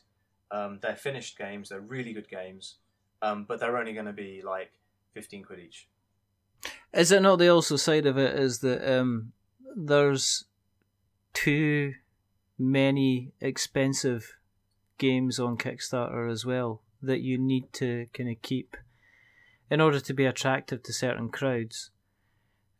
Um, 0.50 0.78
they're 0.82 0.96
finished 0.96 1.38
games, 1.38 1.68
they're 1.68 1.80
really 1.80 2.12
good 2.12 2.28
games, 2.28 2.76
um, 3.22 3.44
but 3.48 3.60
they're 3.60 3.78
only 3.78 3.92
going 3.92 4.06
to 4.06 4.12
be 4.12 4.42
like 4.44 4.72
fifteen 5.12 5.42
quid 5.42 5.60
each. 5.60 5.88
Is 6.92 7.10
it 7.10 7.22
not 7.22 7.36
the 7.38 7.48
also 7.48 7.76
side 7.76 8.06
of 8.06 8.18
it 8.18 8.38
is 8.38 8.60
that 8.60 8.98
um, 8.98 9.32
there's 9.76 10.44
too 11.32 11.94
many 12.58 13.32
expensive 13.40 14.36
games 14.98 15.40
on 15.40 15.56
Kickstarter 15.56 16.30
as 16.30 16.46
well 16.46 16.82
that 17.02 17.20
you 17.20 17.36
need 17.36 17.72
to 17.74 18.06
kind 18.14 18.30
of 18.30 18.40
keep 18.42 18.76
in 19.74 19.80
order 19.80 19.98
to 19.98 20.14
be 20.14 20.24
attractive 20.24 20.84
to 20.84 20.92
certain 20.92 21.28
crowds. 21.28 21.90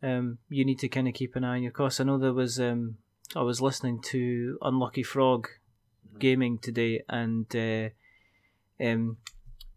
Um, 0.01 0.39
you 0.49 0.65
need 0.65 0.79
to 0.79 0.89
kind 0.89 1.09
of 1.09 1.15
keep 1.15 1.35
an 1.35 1.43
eye 1.43 1.57
on 1.57 1.65
your 1.65 1.73
costs. 1.73 1.99
I 1.99 2.05
know 2.05 2.19
there 2.19 2.33
was 2.33 2.61
um, 2.61 2.99
I 3.35 3.43
was 3.43 3.61
listening 3.61 4.01
to 4.11 4.59
Unlucky 4.63 5.03
Frog 5.03 5.49
gaming 6.21 6.57
today, 6.57 7.03
and 7.09 7.47
uh, 7.57 7.89
um, 8.81 9.17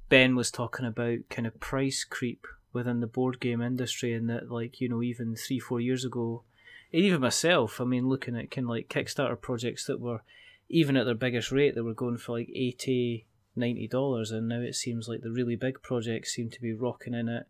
Ben 0.09 0.35
was 0.35 0.51
talking 0.51 0.85
about 0.85 1.27
kind 1.31 1.47
of 1.47 1.59
price 1.59 2.03
creep 2.03 2.45
within 2.71 2.99
the 2.99 3.07
board 3.07 3.39
game 3.39 3.63
industry, 3.63 4.13
and 4.13 4.29
that 4.29 4.51
like 4.51 4.79
you 4.79 4.87
know 4.87 5.01
even 5.01 5.35
three 5.35 5.59
four 5.59 5.79
years 5.79 6.05
ago, 6.05 6.43
even 6.91 7.21
myself, 7.21 7.81
I 7.81 7.85
mean 7.85 8.07
looking 8.07 8.37
at 8.37 8.51
kind 8.51 8.65
of 8.65 8.69
like 8.69 8.89
Kickstarter 8.89 9.41
projects 9.41 9.87
that 9.87 9.99
were 9.99 10.21
even 10.69 10.95
at 10.95 11.07
their 11.07 11.15
biggest 11.15 11.51
rate, 11.51 11.73
they 11.73 11.81
were 11.81 11.95
going 11.95 12.17
for 12.17 12.37
like 12.37 12.49
80 12.53 13.25
90 13.57 13.87
dollars, 13.87 14.31
and 14.31 14.47
now 14.47 14.61
it 14.61 14.75
seems 14.75 15.07
like 15.07 15.21
the 15.21 15.31
really 15.31 15.55
big 15.55 15.81
projects 15.81 16.33
seem 16.33 16.49
to 16.51 16.61
be 16.61 16.73
rocking 16.73 17.13
in 17.13 17.27
it. 17.29 17.47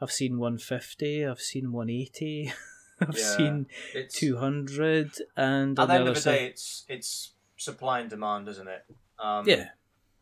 I've 0.00 0.12
seen 0.12 0.38
150, 0.38 1.24
I've 1.26 1.40
seen 1.40 1.72
180. 1.72 2.52
I've 3.00 3.16
Yeah, 3.16 3.36
seen 3.36 3.66
It's, 3.94 4.18
200 4.18 5.12
and 5.36 5.78
at 5.78 5.88
the 5.88 5.94
end 5.94 6.08
of 6.08 6.14
the 6.14 6.20
side- 6.20 6.30
day, 6.38 6.46
it's 6.46 6.84
it's 6.88 7.32
supply 7.56 8.00
and 8.00 8.08
demand, 8.10 8.48
isn't 8.48 8.68
it? 8.68 8.84
Um, 9.18 9.48
yeah 9.48 9.68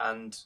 And 0.01 0.39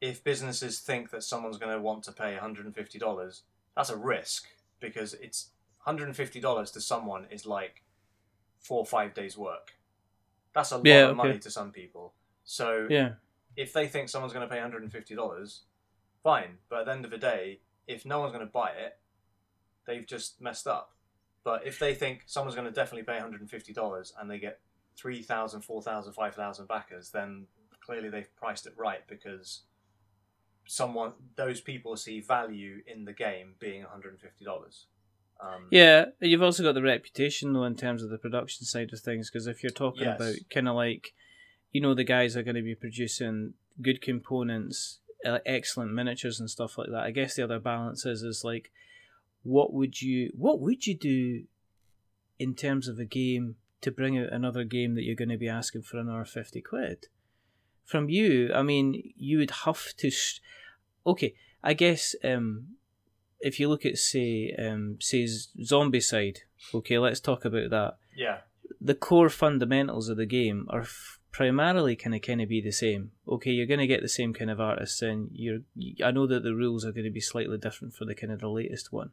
if 0.00 0.22
businesses 0.24 0.80
think 0.80 1.10
that 1.10 1.22
someone's 1.22 1.58
going 1.58 1.72
to 1.74 1.80
want 1.80 2.02
to 2.04 2.12
pay 2.12 2.36
$150, 2.36 3.40
that's 3.76 3.90
a 3.90 3.96
risk 3.96 4.44
because 4.80 5.14
it's 5.14 5.50
$150 5.86 6.72
to 6.72 6.80
someone 6.80 7.26
is 7.30 7.46
like 7.46 7.82
four 8.58 8.78
or 8.80 8.86
five 8.86 9.14
days' 9.14 9.36
work. 9.38 9.72
That's 10.54 10.72
a 10.72 10.76
lot 10.76 10.84
Yeah, 10.86 11.02
of 11.04 11.10
okay. 11.10 11.16
money 11.16 11.38
to 11.38 11.50
some 11.50 11.70
people. 11.72 12.12
So 12.44 12.86
yeah 12.90 13.12
if 13.56 13.72
they 13.72 13.86
think 13.86 14.08
someone's 14.08 14.32
going 14.32 14.48
to 14.48 14.52
pay 14.54 14.60
$150, 14.60 15.60
fine. 16.22 16.58
But 16.68 16.80
at 16.80 16.86
the 16.86 16.92
end 16.92 17.04
of 17.04 17.10
the 17.10 17.18
day, 17.18 17.60
if 17.86 18.04
no 18.06 18.20
one's 18.20 18.32
going 18.32 18.46
to 18.46 18.52
buy 18.52 18.70
it, 18.70 18.98
they've 19.86 20.06
just 20.06 20.40
messed 20.40 20.66
up. 20.66 20.92
But 21.44 21.66
if 21.66 21.78
they 21.78 21.94
think 21.94 22.22
someone's 22.26 22.54
going 22.54 22.68
to 22.68 22.72
definitely 22.72 23.02
pay 23.04 23.18
$150 23.20 24.12
and 24.20 24.30
they 24.30 24.38
get 24.38 24.60
3,000, 24.96 25.62
4,000, 25.62 26.12
5,000 26.12 26.68
backers, 26.68 27.10
then 27.10 27.46
clearly 27.84 28.08
they've 28.08 28.34
priced 28.36 28.66
it 28.66 28.74
right 28.76 29.00
because 29.08 29.62
someone 30.66 31.12
those 31.36 31.60
people 31.60 31.96
see 31.96 32.20
value 32.20 32.80
in 32.86 33.04
the 33.04 33.12
game 33.12 33.54
being 33.58 33.82
$150. 33.82 34.84
Um, 35.40 35.66
yeah 35.72 36.04
you've 36.20 36.42
also 36.42 36.62
got 36.62 36.74
the 36.74 36.82
reputation 36.82 37.52
though 37.52 37.64
in 37.64 37.74
terms 37.74 38.04
of 38.04 38.10
the 38.10 38.18
production 38.18 38.64
side 38.64 38.92
of 38.92 39.00
things 39.00 39.28
because 39.28 39.48
if 39.48 39.64
you're 39.64 39.70
talking 39.72 40.02
Yes. 40.04 40.20
about 40.20 40.34
kind 40.50 40.68
of 40.68 40.76
like 40.76 41.14
you 41.72 41.80
know 41.80 41.94
the 41.94 42.04
guys 42.04 42.36
are 42.36 42.42
going 42.42 42.56
to 42.56 42.62
be 42.62 42.74
producing 42.74 43.54
good 43.80 44.00
components 44.00 45.00
uh, 45.24 45.38
excellent 45.46 45.92
miniatures 45.92 46.40
and 46.40 46.50
stuff 46.50 46.76
like 46.78 46.88
that. 46.90 47.02
I 47.04 47.10
guess 47.10 47.36
the 47.36 47.44
other 47.44 47.58
balance 47.58 48.04
is 48.04 48.22
is 48.22 48.42
like 48.44 48.70
what 49.42 49.72
would 49.72 50.00
you 50.02 50.32
what 50.36 50.60
would 50.60 50.86
you 50.86 50.96
do 50.96 51.44
in 52.38 52.54
terms 52.54 52.88
of 52.88 52.98
a 52.98 53.04
game 53.04 53.56
to 53.80 53.90
bring 53.90 54.18
out 54.18 54.32
another 54.32 54.64
game 54.64 54.94
that 54.94 55.02
you're 55.02 55.16
going 55.16 55.28
to 55.28 55.36
be 55.36 55.48
asking 55.48 55.82
for 55.82 55.98
another 55.98 56.24
50 56.24 56.60
quid? 56.62 57.06
From 57.84 58.08
you 58.08 58.52
i 58.54 58.62
mean 58.62 59.12
you 59.16 59.38
would 59.38 59.50
have 59.64 59.94
to 59.96 60.08
sh- 60.10 60.40
okay 61.04 61.34
i 61.64 61.74
guess 61.74 62.14
um 62.22 62.68
if 63.40 63.58
you 63.58 63.68
look 63.68 63.84
at 63.84 63.98
say 63.98 64.54
um 64.56 64.98
say 65.00 65.24
Zombicide 65.60 66.38
okay 66.72 66.98
let's 66.98 67.20
talk 67.20 67.44
about 67.44 67.70
that. 67.70 67.96
Yeah. 68.16 68.38
the 68.80 68.94
core 68.94 69.28
fundamentals 69.28 70.08
of 70.08 70.16
the 70.16 70.26
game 70.26 70.66
are 70.70 70.82
f- 70.82 71.18
primarily 71.32 71.96
kind 71.96 72.14
of 72.14 72.22
kind 72.22 72.40
of 72.40 72.48
be 72.48 72.60
the 72.60 72.70
same. 72.70 73.10
Okay, 73.26 73.50
you're 73.50 73.66
going 73.66 73.80
to 73.80 73.86
get 73.86 74.02
the 74.02 74.08
same 74.08 74.32
kind 74.32 74.50
of 74.50 74.60
artists, 74.60 75.02
and 75.02 75.30
you're. 75.32 75.60
I 76.04 76.10
know 76.10 76.26
that 76.26 76.42
the 76.42 76.54
rules 76.54 76.84
are 76.84 76.92
going 76.92 77.04
to 77.04 77.10
be 77.10 77.20
slightly 77.20 77.58
different 77.58 77.94
for 77.94 78.04
the 78.04 78.14
kind 78.14 78.32
of 78.32 78.40
the 78.40 78.48
latest 78.48 78.92
one, 78.92 79.10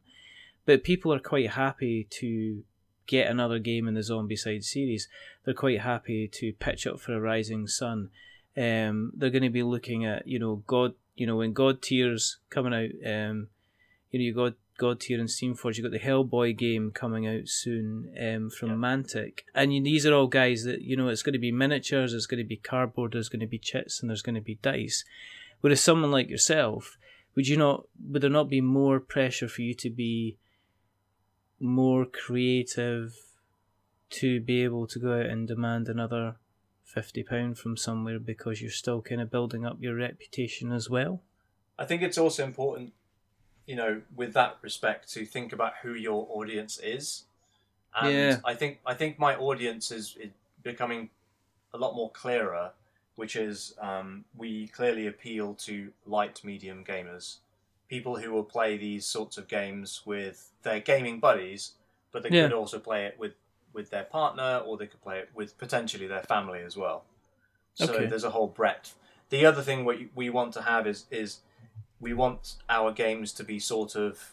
but 0.66 0.84
people 0.84 1.12
are 1.12 1.18
quite 1.18 1.50
happy 1.50 2.06
to 2.10 2.62
get 3.06 3.28
another 3.28 3.58
game 3.58 3.88
in 3.88 3.94
the 3.94 4.00
Zombicide 4.00 4.62
series. 4.62 5.08
They're 5.44 5.54
quite 5.54 5.80
happy 5.80 6.28
to 6.28 6.52
pitch 6.52 6.86
up 6.86 7.00
for 7.00 7.14
a 7.14 7.20
Rising 7.20 7.66
Sun. 7.66 8.10
Um, 8.56 9.12
they're 9.16 9.30
going 9.30 9.42
to 9.42 9.50
be 9.50 9.62
looking 9.62 10.04
at 10.04 10.28
you 10.28 10.38
know 10.38 10.62
God, 10.66 10.94
you 11.16 11.26
know 11.26 11.36
when 11.36 11.54
Godtear's 11.54 12.38
coming 12.50 12.74
out. 12.74 12.90
Um, 13.10 13.48
you 14.10 14.18
know 14.18 14.24
you 14.24 14.34
got 14.34 14.54
Godtear 14.80 15.20
and 15.20 15.28
Steamforge. 15.28 15.76
You've 15.76 15.90
got 15.90 15.92
the 15.92 16.08
Hellboy 16.08 16.56
game 16.56 16.90
coming 16.90 17.26
out 17.26 17.46
soon 17.46 18.12
um, 18.20 18.50
from 18.50 18.70
Yeah. 18.70 18.76
Mantic, 18.76 19.40
and 19.54 19.74
you, 19.74 19.82
these 19.82 20.06
are 20.06 20.14
all 20.14 20.26
guys 20.26 20.64
that 20.64 20.80
you 20.82 20.96
know 20.96 21.08
it's 21.08 21.22
going 21.22 21.34
to 21.34 21.38
be 21.38 21.52
miniatures, 21.52 22.14
it's 22.14 22.26
going 22.26 22.42
to 22.42 22.48
be 22.48 22.56
cardboard, 22.56 23.12
there's 23.12 23.28
going 23.28 23.40
to 23.40 23.46
be 23.46 23.58
chits, 23.58 24.00
and 24.00 24.08
there's 24.08 24.22
going 24.22 24.34
to 24.34 24.40
be 24.40 24.58
dice. 24.62 25.04
Whereas 25.60 25.82
someone 25.82 26.10
like 26.10 26.30
yourself, 26.30 26.96
would 27.34 27.46
you 27.46 27.56
not? 27.56 27.86
Would 28.08 28.22
there 28.22 28.30
not 28.30 28.48
be 28.48 28.60
more 28.60 28.98
pressure 28.98 29.48
for 29.48 29.62
you 29.62 29.74
to 29.74 29.90
be 29.90 30.38
more 31.60 32.06
creative 32.06 33.14
to 34.08 34.40
be 34.40 34.64
able 34.64 34.86
to 34.88 34.98
go 34.98 35.20
out 35.20 35.26
and 35.26 35.46
demand 35.46 35.88
another 35.88 36.36
fifty 36.82 37.22
pound 37.22 37.58
from 37.58 37.76
somewhere 37.76 38.18
because 38.18 38.60
you're 38.60 38.70
still 38.70 39.02
kind 39.02 39.20
of 39.20 39.30
building 39.30 39.64
up 39.66 39.76
your 39.80 39.94
reputation 39.94 40.72
as 40.72 40.88
well? 40.90 41.22
I 41.78 41.84
think 41.84 42.02
it's 42.02 42.18
also 42.18 42.44
important, 42.44 42.92
you 43.70 43.76
know, 43.76 44.02
with 44.16 44.32
that 44.32 44.58
respect, 44.62 45.08
to 45.12 45.24
think 45.24 45.52
about 45.52 45.74
who 45.82 45.94
your 45.94 46.26
audience 46.28 46.80
is. 46.82 47.22
And 47.94 48.14
Yeah. 48.14 48.36
I 48.44 48.54
think 48.54 48.80
I 48.84 48.94
think 48.94 49.16
my 49.16 49.36
audience 49.36 49.92
is, 49.92 50.16
is 50.16 50.30
becoming 50.64 51.10
a 51.72 51.78
lot 51.78 51.94
more 51.94 52.10
clearer, 52.10 52.72
which 53.14 53.36
is 53.36 53.74
um, 53.80 54.24
we 54.36 54.66
clearly 54.66 55.06
appeal 55.06 55.54
to 55.66 55.92
light 56.04 56.42
medium 56.42 56.84
gamers, 56.84 57.36
people 57.88 58.16
who 58.16 58.32
will 58.32 58.48
play 58.56 58.76
these 58.76 59.06
sorts 59.06 59.38
of 59.38 59.46
games 59.46 60.02
with 60.04 60.50
their 60.64 60.80
gaming 60.80 61.20
buddies, 61.20 61.74
but 62.10 62.24
they 62.24 62.30
Yeah. 62.30 62.42
could 62.42 62.52
also 62.52 62.80
play 62.80 63.04
it 63.04 63.16
with 63.20 63.34
with 63.72 63.90
their 63.90 64.04
partner, 64.04 64.62
or 64.66 64.76
they 64.76 64.88
could 64.88 65.00
play 65.00 65.20
it 65.20 65.30
with 65.32 65.56
potentially 65.58 66.08
their 66.08 66.24
family 66.24 66.60
as 66.60 66.76
well. 66.76 67.04
So 67.74 67.92
Okay. 67.92 68.06
there's 68.08 68.24
a 68.24 68.30
whole 68.30 68.48
breadth. 68.48 68.96
The 69.28 69.46
other 69.46 69.62
thing 69.62 69.84
we 69.84 70.08
we 70.16 70.28
want 70.28 70.54
to 70.54 70.62
have 70.62 70.88
is 70.88 71.06
is 71.12 71.38
we 72.00 72.14
want 72.14 72.56
our 72.68 72.90
games 72.92 73.32
to 73.32 73.44
be 73.44 73.58
sort 73.58 73.94
of 73.94 74.32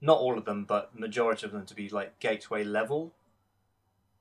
not 0.00 0.18
all 0.18 0.38
of 0.38 0.44
them, 0.44 0.64
but 0.64 0.98
majority 0.98 1.44
of 1.44 1.52
them 1.52 1.66
to 1.66 1.74
be 1.74 1.88
like 1.88 2.18
gateway 2.20 2.64
level, 2.64 3.12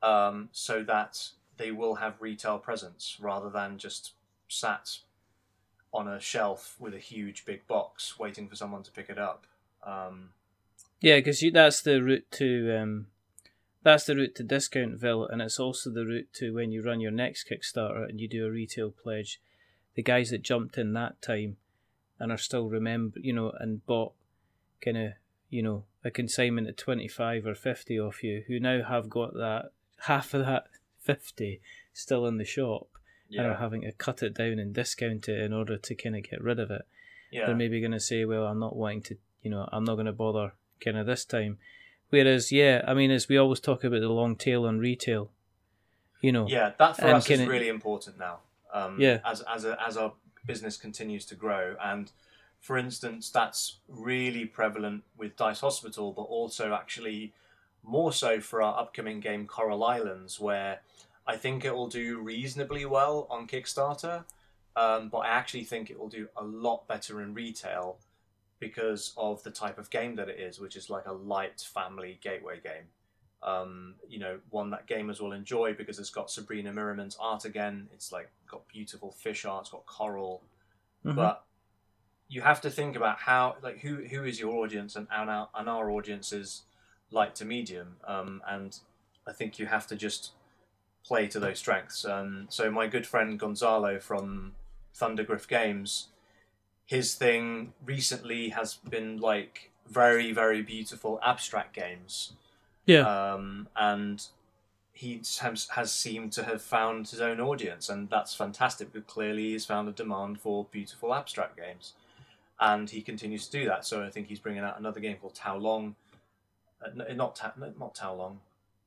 um, 0.02 0.50
so 0.52 0.84
that 0.84 1.30
they 1.58 1.72
will 1.72 1.96
have 1.96 2.22
retail 2.22 2.58
presence 2.60 3.18
rather 3.20 3.50
than 3.50 3.78
just 3.78 4.14
sat 4.48 4.98
on 5.94 6.08
a 6.08 6.20
shelf 6.20 6.76
with 6.80 6.94
a 6.94 7.00
huge 7.00 7.46
big 7.46 7.66
box 7.68 8.20
waiting 8.20 8.48
for 8.48 8.56
someone 8.56 8.84
to 8.84 8.92
pick 8.92 9.10
it 9.10 9.18
up. 9.18 9.46
Um, 9.84 10.30
Yeah, 11.00 11.18
because 11.18 11.44
that's 11.54 11.82
the 11.82 12.04
route 12.04 12.30
to 12.32 12.78
um, 12.78 13.08
that's 13.84 14.06
the 14.06 14.16
route 14.16 14.36
to 14.36 14.44
Discountville, 14.44 15.32
and 15.32 15.42
it's 15.42 15.60
also 15.60 15.90
the 15.90 16.06
route 16.06 16.34
to 16.34 16.54
when 16.54 16.72
you 16.72 16.84
run 16.84 17.00
your 17.00 17.12
next 17.12 17.48
Kickstarter 17.50 18.08
and 18.08 18.20
you 18.20 18.28
do 18.28 18.46
a 18.46 18.52
retail 18.52 18.92
pledge. 18.92 19.40
The 19.96 20.04
guys 20.04 20.30
that 20.30 20.42
jumped 20.42 20.78
in 20.78 20.94
that 20.94 21.22
time 21.22 21.58
and 22.20 22.32
are 22.32 22.38
still 22.38 22.70
remember, 22.70 23.20
you 23.20 23.34
know, 23.34 23.52
and 23.60 23.86
bought 23.86 24.14
kind 24.82 24.98
of, 24.98 25.12
you 25.50 25.62
know, 25.62 25.84
a 26.04 26.12
consignment 26.12 26.68
at 26.68 26.78
twenty 26.78 27.08
five 27.08 27.46
or 27.46 27.56
fifty 27.56 28.00
off 28.00 28.24
you, 28.24 28.44
who 28.48 28.60
now 28.60 28.84
have 28.84 29.10
got 29.10 29.34
that 29.34 29.72
half 30.02 30.34
of 30.34 30.46
that 30.46 30.68
fifty 31.00 31.62
still 31.94 32.26
in 32.26 32.38
the 32.38 32.46
shop 32.46 32.88
and 33.32 33.46
are 33.46 33.56
having 33.56 33.82
to 33.82 33.92
cut 33.92 34.24
it 34.24 34.34
down 34.34 34.58
and 34.60 34.74
discount 34.74 35.28
it 35.28 35.42
in 35.42 35.52
order 35.52 35.78
to 35.78 35.96
kind 35.96 36.16
of 36.16 36.24
get 36.24 36.42
rid 36.42 36.60
of 36.60 36.72
it 36.72 36.86
yeah, 37.32 37.46
they're 37.46 37.56
maybe 37.56 37.80
going 37.80 37.92
to 37.92 38.00
say, 38.00 38.26
well, 38.26 38.46
I'm 38.46 38.60
not 38.60 38.76
wanting 38.76 39.02
to, 39.04 39.18
you 39.42 39.52
know, 39.52 39.68
I'm 39.72 39.84
not 39.84 39.96
going 39.96 40.06
to 40.06 40.14
bother 40.14 40.54
kind 40.84 40.98
of 40.98 41.06
this 41.06 41.26
time. 41.26 41.58
Whereas, 42.10 42.52
yeah, 42.52 42.84
I 42.88 42.94
mean, 42.94 43.12
as 43.12 43.28
we 43.28 43.38
always 43.38 43.60
talk 43.60 43.84
about 43.84 44.00
the 44.00 44.10
long 44.10 44.36
tail 44.36 44.66
on 44.66 44.80
retail, 44.80 45.30
you 46.22 46.32
know, 46.32 46.48
yeah. 46.48 46.72
That 46.80 46.96
for 46.96 47.08
us 47.08 47.30
is 47.30 47.46
really 47.46 47.68
important 47.68 48.18
now. 48.18 48.40
Um, 48.74 49.00
Yeah. 49.00 49.20
As 49.26 49.42
as 49.42 49.66
a, 49.66 49.78
as 49.86 49.98
our 49.98 50.14
business 50.48 50.78
continues 50.78 51.26
to 51.26 51.36
grow, 51.36 51.76
and 51.84 52.12
for 52.60 52.78
instance, 52.78 53.30
that's 53.30 53.78
really 53.88 54.46
prevalent 54.46 55.04
with 55.16 55.36
Dice 55.36 55.60
Hospital, 55.60 56.12
but 56.12 56.24
also 56.24 56.74
actually 56.74 57.34
more 57.84 58.12
so 58.12 58.40
for 58.42 58.62
our 58.62 58.80
upcoming 58.80 59.20
game 59.20 59.46
Coral 59.46 59.84
Islands, 59.84 60.40
where 60.40 60.80
I 61.28 61.38
think 61.38 61.64
it 61.64 61.76
will 61.76 61.88
do 61.88 62.20
reasonably 62.20 62.86
well 62.86 63.28
on 63.30 63.48
Kickstarter. 63.48 64.24
um, 64.78 65.10
but 65.10 65.20
I 65.20 65.28
actually 65.30 65.64
think 65.64 65.90
it 65.90 66.00
will 66.00 66.08
do 66.08 66.28
a 66.38 66.44
lot 66.44 66.88
better 66.88 67.22
in 67.22 67.34
retail 67.34 67.98
because 68.60 69.14
of 69.18 69.42
the 69.44 69.50
type 69.50 69.80
of 69.80 69.90
game 69.90 70.16
that 70.16 70.30
it 70.30 70.40
is, 70.40 70.60
which 70.60 70.76
is 70.76 70.90
like 70.90 71.08
a 71.08 71.14
light 71.14 71.60
family 71.62 72.20
gateway 72.22 72.60
game. 72.64 72.86
Um, 73.42 73.96
you 74.08 74.20
know, 74.20 74.40
one 74.52 74.70
that 74.72 74.88
gamers 74.88 75.20
will 75.20 75.32
enjoy 75.32 75.74
because 75.74 75.98
it's 76.00 76.12
got 76.12 76.30
Sabrina 76.30 76.72
Miramon's 76.72 77.18
art 77.20 77.46
again. 77.46 77.88
It's 77.94 78.12
like 78.12 78.30
got 78.48 78.68
beautiful 78.68 79.12
fish 79.12 79.46
art, 79.46 79.64
it's 79.64 79.72
got 79.72 79.86
coral, 79.86 80.44
Mhm. 81.06 81.16
but 81.16 81.46
you 82.30 82.42
have 82.42 82.62
to 82.62 82.70
think 82.70 82.96
about 82.96 83.20
how 83.20 83.56
like 83.62 83.80
who 83.80 84.04
who 84.04 84.24
is 84.24 84.40
your 84.40 84.56
audience 84.58 84.96
and 84.96 85.08
and 85.12 85.30
our, 85.30 85.50
and 85.56 85.70
our 85.70 85.90
audience 85.90 86.34
is 86.34 86.64
light 87.12 87.36
to 87.36 87.46
medium 87.46 87.98
um, 88.04 88.42
and 88.48 88.80
I 89.26 89.32
think 89.32 89.60
you 89.60 89.66
have 89.68 89.88
to 89.88 89.96
just 89.96 90.32
play 91.06 91.28
to 91.28 91.40
those 91.40 91.60
strengths 91.60 92.04
um, 92.04 92.48
so 92.50 92.70
my 92.70 92.88
good 92.88 93.08
friend 93.08 93.40
Gonzalo 93.40 94.00
from 94.00 94.56
Thundergryph 94.94 95.48
Games 95.48 96.10
his 96.86 97.16
thing 97.16 97.74
recently 97.86 98.50
has 98.50 98.76
been 98.76 99.20
like 99.20 99.72
very 99.88 100.34
very 100.34 100.62
beautiful 100.62 101.20
abstract 101.24 101.74
games 101.74 102.34
yeah. 102.86 103.34
um, 103.34 103.70
and 103.78 104.28
he 104.98 105.22
has, 105.42 105.68
has 105.70 105.92
seemed 105.92 106.32
to 106.34 106.44
have 106.44 106.60
found 106.60 107.08
his 107.08 107.22
own 107.22 107.40
audience, 107.40 107.88
and 107.88 108.10
that's 108.10 108.34
fantastic. 108.34 108.92
Because 108.92 109.08
clearly, 109.08 109.52
he's 109.52 109.66
found 109.66 109.88
a 109.88 109.92
demand 109.92 110.40
for 110.40 110.66
beautiful 110.72 111.14
abstract 111.14 111.56
games, 111.56 111.94
and 112.60 112.90
he 112.90 113.02
continues 113.02 113.48
to 113.48 113.60
do 113.60 113.66
that. 113.66 113.86
So 113.86 114.04
I 114.04 114.10
think 114.10 114.28
he's 114.28 114.40
bringing 114.40 114.64
out 114.64 114.80
another 114.80 115.00
game 115.00 115.18
called 115.18 115.36
Tao 115.36 115.56
Long. 115.58 115.96
Uh, 116.84 117.14
not 117.14 117.36
Ta- 117.36 117.54
not 117.78 117.94
Tao 117.94 118.16
Long. 118.16 118.40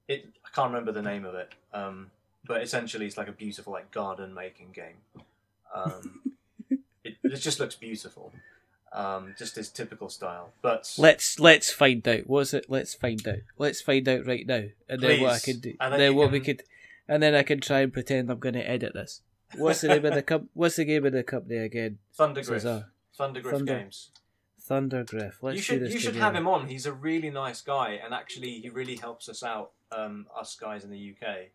It 0.08 0.26
I 0.44 0.48
can't 0.52 0.72
remember 0.72 0.90
the 0.90 1.02
name 1.02 1.24
of 1.24 1.36
it, 1.36 1.54
um, 1.72 2.10
but 2.44 2.60
essentially 2.60 3.06
it's 3.06 3.16
like 3.16 3.28
a 3.28 3.32
beautiful 3.32 3.72
like 3.72 3.92
garden 3.92 4.34
making 4.34 4.72
game. 4.72 5.24
Um, 5.72 6.22
it, 7.04 7.16
it 7.22 7.36
just 7.36 7.60
looks 7.60 7.76
beautiful, 7.76 8.32
um, 8.92 9.34
just 9.38 9.56
his 9.56 9.68
typical 9.68 10.08
style. 10.08 10.52
But 10.62 10.92
Let's 10.98 11.38
let's 11.38 11.70
find 11.72 12.06
out. 12.08 12.26
What's 12.26 12.52
it? 12.54 12.66
Let's 12.68 12.94
find 12.94 13.26
out. 13.28 13.38
Let's 13.58 13.80
find 13.80 14.08
out 14.08 14.26
right 14.26 14.46
now, 14.46 14.64
and 14.88 15.00
then 15.00 15.20
what 15.20 15.30
I 15.30 15.32
Please. 15.34 15.44
could 15.44 15.60
do. 15.62 15.74
And 15.80 15.92
then 15.92 16.00
then 16.00 16.14
what 16.16 16.30
we 16.32 16.40
could, 16.40 16.62
and 17.08 17.22
then 17.22 17.34
I 17.34 17.42
can 17.42 17.60
try 17.60 17.80
and 17.80 17.92
pretend 17.92 18.30
I'm 18.30 18.38
going 18.38 18.54
to 18.54 18.68
edit 18.68 18.94
this. 18.94 19.20
What's 19.56 19.80
the 19.80 19.88
name 19.88 20.04
of 20.04 20.14
the 20.14 20.22
comp? 20.22 20.48
What's 20.54 20.76
the 20.76 20.84
game 20.84 21.04
of 21.06 21.12
the 21.12 21.22
company 21.22 21.56
again? 21.56 21.98
Thundergryph, 22.18 22.46
Cesar. 22.60 22.88
Thundergryph 23.18 23.50
Thunder- 23.50 23.78
Games. 23.78 24.10
Thundergryph. 24.68 25.34
Let's 25.42 25.56
you 25.56 25.62
should 25.62 25.80
you 25.82 25.90
should 25.98 26.12
together. 26.14 26.20
have 26.20 26.34
him 26.36 26.46
on. 26.46 26.68
He's 26.68 26.86
a 26.86 26.92
really 26.92 27.30
nice 27.30 27.60
guy, 27.60 27.98
and 28.04 28.14
actually, 28.14 28.60
he 28.60 28.68
really 28.68 28.96
helps 28.96 29.28
us 29.28 29.42
out, 29.42 29.72
um, 29.90 30.26
us 30.38 30.54
guys 30.54 30.84
in 30.84 30.90
the 30.90 31.14
UK. 31.16 31.48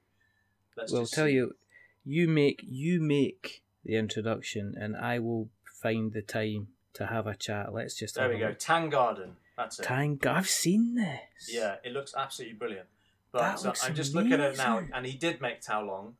Let's 0.76 0.92
Well, 0.92 1.06
tell 1.06 1.26
see. 1.28 1.34
you, 1.34 1.56
you 2.04 2.28
make 2.28 2.62
you 2.68 3.00
make 3.00 3.64
the 3.86 3.96
introduction, 3.96 4.76
and 4.78 4.98
I 4.98 5.20
will 5.20 5.50
find 5.82 6.12
the 6.12 6.22
time 6.22 6.68
to 6.96 7.06
have 7.08 7.28
a 7.28 7.36
chat. 7.36 7.74
Let's 7.74 7.96
just 7.96 8.16
There 8.16 8.24
have 8.24 8.32
we 8.32 8.38
a 8.38 8.40
go. 8.40 8.48
look. 8.50 8.60
Tang 8.60 8.90
Garden. 8.90 9.38
That's 9.58 9.80
it. 9.80 9.84
Tang, 9.84 10.20
I've 10.28 10.50
seen 10.50 10.96
this. 10.96 11.50
Yeah, 11.54 11.76
it 11.84 11.94
looks 11.94 12.14
absolutely 12.18 12.58
brilliant. 12.58 12.88
But 13.32 13.40
That 13.40 13.60
uh, 13.60 13.68
looks 13.70 13.86
I'm 13.86 13.96
just 13.96 14.14
looking 14.16 14.34
at 14.34 14.40
it 14.42 14.58
now, 14.58 14.82
and 14.94 15.06
he 15.06 15.18
did 15.18 15.42
make 15.42 15.62
Tao 15.62 15.84
Long, 15.86 16.16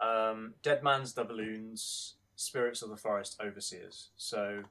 um, 0.00 0.54
Dead 0.62 0.82
Man's 0.82 1.12
Doubloons, 1.12 2.14
Spirits 2.36 2.82
of 2.82 2.88
the 2.90 2.96
Forest 2.96 3.40
Overseers. 3.44 4.08
So 4.16 4.62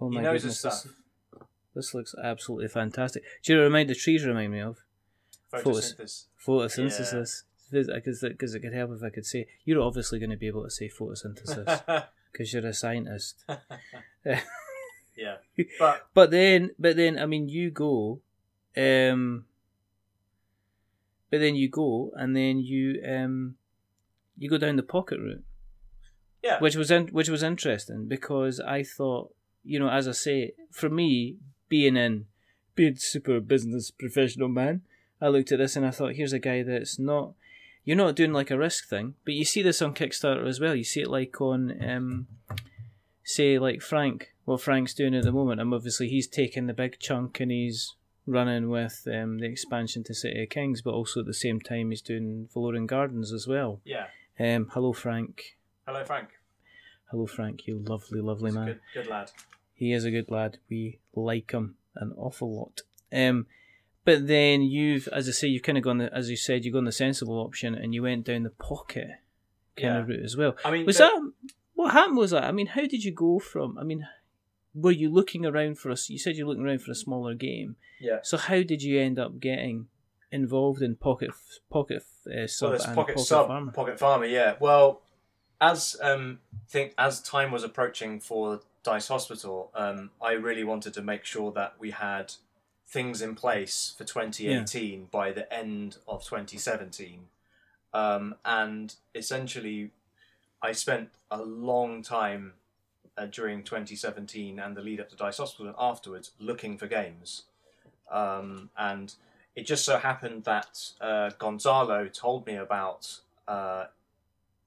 Oh 0.00 0.08
he 0.10 0.16
my 0.16 0.22
knows 0.22 0.42
his 0.42 0.60
goodness, 0.60 0.80
stuff. 0.80 0.94
this, 1.32 1.42
this 1.74 1.94
looks 1.94 2.14
absolutely 2.22 2.68
fantastic. 2.68 3.22
Do 3.42 3.52
you 3.52 3.58
know 3.58 3.64
remind 3.64 3.88
the 3.90 3.94
trees 3.94 4.24
remind 4.24 4.52
me 4.52 4.60
of? 4.60 4.78
Photosynthesis. 5.52 6.24
Photosynthesis. 6.44 7.42
Because 7.70 8.20
because 8.20 8.54
it 8.54 8.60
could 8.60 8.74
help 8.74 8.90
if 8.96 9.02
I 9.02 9.10
could 9.10 9.26
say 9.26 9.46
you're 9.64 9.82
obviously 9.82 10.18
going 10.18 10.30
to 10.30 10.36
be 10.36 10.46
able 10.46 10.64
to 10.64 10.70
say 10.70 10.88
photosynthesis 10.88 11.82
because 12.34 12.52
you're 12.52 12.66
a 12.66 12.74
scientist. 12.74 13.44
yeah, 15.16 15.36
but 15.78 16.08
But 16.12 16.30
then, 16.30 16.70
but 16.78 16.96
then, 16.96 17.18
I 17.18 17.26
mean, 17.26 17.48
you 17.48 17.70
go, 17.70 18.20
um, 18.76 19.44
but 21.30 21.38
then 21.40 21.54
you 21.54 21.68
go, 21.68 22.10
and 22.14 22.36
then 22.36 22.58
you 22.58 23.00
um, 23.08 23.54
you 24.36 24.50
go 24.50 24.58
down 24.58 24.76
the 24.76 24.82
pocket 24.82 25.20
route, 25.20 25.44
yeah, 26.42 26.58
which 26.58 26.76
was 26.76 26.90
in, 26.90 27.08
which 27.08 27.28
was 27.28 27.42
interesting 27.42 28.06
because 28.08 28.60
I 28.60 28.82
thought, 28.82 29.32
you 29.62 29.78
know, 29.78 29.88
as 29.88 30.08
I 30.08 30.12
say, 30.12 30.52
for 30.72 30.90
me, 30.90 31.36
being 31.68 31.96
in, 31.96 32.26
being 32.74 32.96
super 32.96 33.40
business 33.40 33.92
professional 33.92 34.48
man, 34.48 34.82
I 35.20 35.28
looked 35.28 35.52
at 35.52 35.58
this 35.58 35.76
and 35.76 35.86
I 35.86 35.90
thought, 35.90 36.14
here's 36.14 36.32
a 36.32 36.38
guy 36.40 36.62
that's 36.62 36.98
not. 36.98 37.34
You're 37.84 37.96
not 37.96 38.16
doing 38.16 38.32
like 38.32 38.50
a 38.50 38.58
risk 38.58 38.88
thing, 38.88 39.14
but 39.24 39.34
you 39.34 39.44
see 39.44 39.62
this 39.62 39.82
on 39.82 39.94
Kickstarter 39.94 40.46
as 40.46 40.60
well. 40.60 40.74
You 40.74 40.84
see 40.84 41.02
it 41.02 41.10
like 41.10 41.40
on, 41.40 41.76
um, 41.86 42.26
say, 43.24 43.58
like 43.58 43.82
Frank, 43.82 44.32
what 44.44 44.60
Frank's 44.62 44.94
doing 44.94 45.14
at 45.14 45.24
the 45.24 45.32
moment. 45.32 45.60
And 45.60 45.72
obviously, 45.74 46.08
he's 46.08 46.26
taking 46.26 46.66
the 46.66 46.72
big 46.74 46.98
chunk 46.98 47.40
and 47.40 47.50
he's 47.50 47.94
running 48.26 48.70
with 48.70 49.06
um, 49.12 49.38
the 49.38 49.46
expansion 49.46 50.02
to 50.04 50.14
City 50.14 50.42
of 50.44 50.48
Kings, 50.48 50.80
but 50.80 50.94
also 50.94 51.20
at 51.20 51.26
the 51.26 51.34
same 51.34 51.60
time, 51.60 51.90
he's 51.90 52.00
doing 52.00 52.48
Valorian 52.54 52.86
Gardens 52.86 53.32
as 53.32 53.46
well. 53.46 53.80
yeah. 53.84 54.06
Um, 54.40 54.68
hello, 54.72 54.92
Frank. 54.92 55.56
Hello, 55.86 56.02
Frank. 56.04 56.30
Hello, 57.10 57.26
Frank. 57.26 57.66
You 57.68 57.78
lovely, 57.78 58.20
lovely 58.20 58.48
He's 58.50 58.54
man. 58.56 58.66
good, 58.66 58.80
good 58.94 59.06
lad. 59.06 59.30
He 59.74 59.92
is 59.92 60.04
a 60.04 60.10
good 60.10 60.28
lad. 60.30 60.58
We 60.68 60.98
like 61.14 61.52
him 61.52 61.76
an 61.94 62.12
awful 62.16 62.52
lot. 62.52 62.80
Um, 63.12 63.46
but 64.04 64.26
then 64.26 64.62
you've, 64.62 65.08
as 65.08 65.28
I 65.28 65.32
say, 65.32 65.48
you've 65.48 65.62
kind 65.62 65.78
of 65.78 65.84
gone, 65.84 65.98
the, 65.98 66.14
as 66.14 66.30
you 66.30 66.36
said, 66.36 66.64
you've 66.64 66.74
gone 66.74 66.84
the 66.84 66.92
sensible 66.92 67.38
option 67.38 67.74
and 67.74 67.94
you 67.94 68.02
went 68.02 68.24
down 68.26 68.42
the 68.42 68.50
pocket 68.50 69.08
kind 69.76 69.98
of 69.98 70.08
route 70.08 70.24
as 70.24 70.36
well. 70.36 70.56
I 70.64 70.70
mean, 70.70 70.86
Was 70.86 70.98
the- 70.98 71.04
that 71.04 71.32
what 71.74 71.92
happened? 71.92 72.16
Was 72.16 72.30
that? 72.30 72.44
I 72.44 72.52
mean, 72.52 72.68
how 72.68 72.82
did 72.82 73.02
you 73.04 73.12
go 73.12 73.38
from? 73.38 73.76
I 73.78 73.82
mean, 73.82 74.06
were 74.74 74.92
you 74.92 75.10
looking 75.10 75.44
around 75.44 75.78
for 75.78 75.90
a? 75.90 75.96
You 76.08 76.18
said 76.18 76.36
you're 76.36 76.46
looking 76.46 76.64
around 76.64 76.82
for 76.82 76.90
a 76.90 76.94
smaller 76.94 77.34
game. 77.34 77.76
Yeah. 78.00 78.18
So 78.22 78.36
how 78.36 78.62
did 78.62 78.82
you 78.82 79.00
end 79.00 79.18
up 79.18 79.40
getting 79.40 79.88
involved 80.30 80.82
in 80.82 80.96
Pocket 80.96 81.30
Pocket 81.70 82.02
uh, 82.26 82.46
Sub 82.46 82.72
well, 82.72 82.82
and 82.82 82.94
Pocket, 82.94 83.14
Pocket 83.16 83.20
Sub, 83.20 83.46
Farmer? 83.48 83.72
Pocket 83.72 83.98
Farmer, 83.98 84.26
yeah. 84.26 84.54
Well, 84.60 85.00
as 85.60 85.96
um, 86.00 86.40
think 86.68 86.94
as 86.98 87.20
time 87.20 87.50
was 87.50 87.64
approaching 87.64 88.20
for 88.20 88.60
Dice 88.82 89.08
Hospital, 89.08 89.70
um, 89.74 90.10
I 90.22 90.32
really 90.32 90.64
wanted 90.64 90.94
to 90.94 91.02
make 91.02 91.24
sure 91.24 91.50
that 91.52 91.74
we 91.78 91.90
had 91.90 92.34
things 92.86 93.22
in 93.22 93.34
place 93.34 93.94
for 93.96 94.04
2018 94.04 95.08
by 95.10 95.32
the 95.32 95.52
end 95.52 95.98
of 96.06 96.24
2017, 96.24 97.26
um, 97.92 98.34
and 98.44 98.94
essentially, 99.14 99.90
I 100.62 100.72
spent 100.72 101.10
a 101.30 101.42
long 101.42 102.02
time 102.02 102.54
uh, 103.16 103.26
during 103.26 103.62
2017 103.62 104.58
and 104.58 104.76
the 104.76 104.80
lead 104.82 105.00
up 105.00 105.08
to 105.10 105.16
Dice 105.16 105.38
Hospital 105.38 105.66
and 105.66 105.76
afterwards 105.78 106.32
looking 106.38 106.76
for 106.76 106.86
games, 106.86 107.44
um, 108.10 108.70
and 108.76 109.14
it 109.54 109.66
just 109.66 109.84
so 109.84 109.98
happened 109.98 110.44
that 110.44 110.90
uh, 111.00 111.30
Gonzalo 111.38 112.08
told 112.08 112.46
me 112.46 112.56
about 112.56 113.20
uh, 113.46 113.86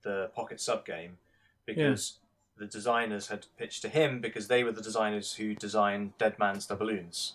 the 0.04 0.32
Pocket 0.34 0.62
Sub 0.62 0.86
game 0.86 1.18
because 1.66 2.20
the 2.58 2.66
designers 2.66 3.28
had 3.28 3.46
pitched 3.58 3.82
to 3.84 3.90
him 3.90 4.22
because 4.22 4.48
they 4.48 4.64
were 4.64 4.72
the 4.72 4.82
designers 4.82 5.36
who 5.36 5.54
designed 5.54 6.18
Dead 6.18 6.40
Man's 6.40 6.66
Doubloons. 6.66 7.34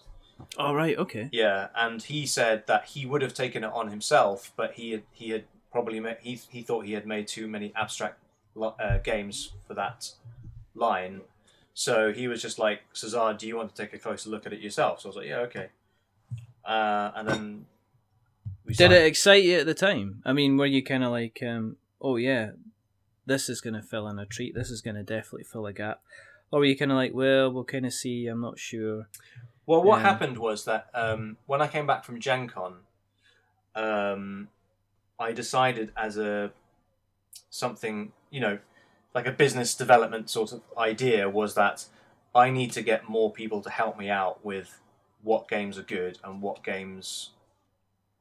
All 0.58 0.74
right. 0.74 0.96
Okay. 0.98 1.28
Yeah, 1.32 1.68
and 1.74 2.02
he 2.02 2.26
said 2.26 2.66
that 2.66 2.86
he 2.86 3.06
would 3.06 3.22
have 3.22 3.34
taken 3.34 3.64
it 3.64 3.70
on 3.72 3.88
himself, 3.88 4.52
but 4.56 4.74
he 4.74 4.90
had 4.92 5.02
he 5.12 5.30
had 5.30 5.44
probably 5.70 6.00
made, 6.00 6.16
he 6.20 6.34
he 6.50 6.62
thought 6.62 6.84
he 6.84 6.92
had 6.92 7.06
made 7.06 7.26
too 7.28 7.46
many 7.48 7.72
abstract 7.74 8.18
uh, 8.60 8.98
games 8.98 9.52
for 9.66 9.74
that 9.74 10.10
line. 10.74 11.22
So 11.74 12.12
he 12.12 12.28
was 12.28 12.42
just 12.42 12.58
like, 12.58 12.80
Cesar, 12.92 13.34
do 13.38 13.46
you 13.48 13.56
want 13.56 13.74
to 13.74 13.82
take 13.82 13.94
a 13.94 13.98
closer 13.98 14.28
look 14.28 14.44
at 14.46 14.52
it 14.52 14.60
yourself? 14.60 15.00
So 15.00 15.06
I 15.06 15.10
was 15.10 15.16
like, 15.16 15.26
yeah, 15.26 15.38
okay. 15.38 15.68
Uh, 16.64 17.10
and 17.16 17.28
then 17.28 17.66
we 18.66 18.74
Did 18.74 18.78
signed- 18.90 18.92
it 18.92 19.06
excite 19.06 19.44
you 19.44 19.58
at 19.58 19.66
the 19.66 19.74
time? 19.74 20.20
I 20.24 20.32
mean, 20.34 20.56
were 20.58 20.66
you 20.66 20.82
kind 20.82 21.02
of 21.02 21.10
like, 21.10 21.42
um, 21.42 21.76
oh 22.00 22.16
yeah, 22.16 22.50
this 23.24 23.48
is 23.48 23.62
going 23.62 23.74
to 23.74 23.82
fill 23.82 24.06
in 24.08 24.18
a 24.18 24.26
treat. 24.26 24.54
This 24.54 24.70
is 24.70 24.82
going 24.82 24.96
to 24.96 25.02
definitely 25.02 25.44
fill 25.44 25.66
a 25.66 25.72
gap. 25.72 26.02
Or 26.50 26.58
were 26.58 26.66
you 26.66 26.76
kind 26.76 26.90
of 26.92 26.96
like, 26.98 27.14
well, 27.14 27.50
we'll 27.50 27.64
kind 27.64 27.86
of 27.86 27.94
see. 27.94 28.26
I'm 28.26 28.42
not 28.42 28.58
sure. 28.58 29.08
Well, 29.66 29.82
what 29.82 29.98
Yeah. 29.98 30.08
happened 30.10 30.38
was 30.38 30.64
that 30.64 30.88
um, 30.94 31.36
when 31.46 31.62
I 31.62 31.68
came 31.68 31.86
back 31.86 32.04
from 32.04 32.20
Gen 32.20 32.48
Con, 32.48 32.80
um, 33.74 34.48
I 35.18 35.32
decided 35.32 35.92
as 35.96 36.18
a 36.18 36.52
something, 37.50 38.12
you 38.30 38.40
know, 38.40 38.58
like 39.14 39.26
a 39.26 39.32
business 39.32 39.74
development 39.74 40.30
sort 40.30 40.52
of 40.52 40.62
idea 40.76 41.28
was 41.28 41.54
that 41.54 41.86
I 42.34 42.50
need 42.50 42.72
to 42.72 42.82
get 42.82 43.08
more 43.08 43.30
people 43.30 43.60
to 43.62 43.70
help 43.70 43.98
me 43.98 44.08
out 44.08 44.44
with 44.44 44.80
what 45.22 45.48
games 45.48 45.78
are 45.78 45.82
good 45.82 46.18
and 46.24 46.40
what 46.40 46.64
games 46.64 47.30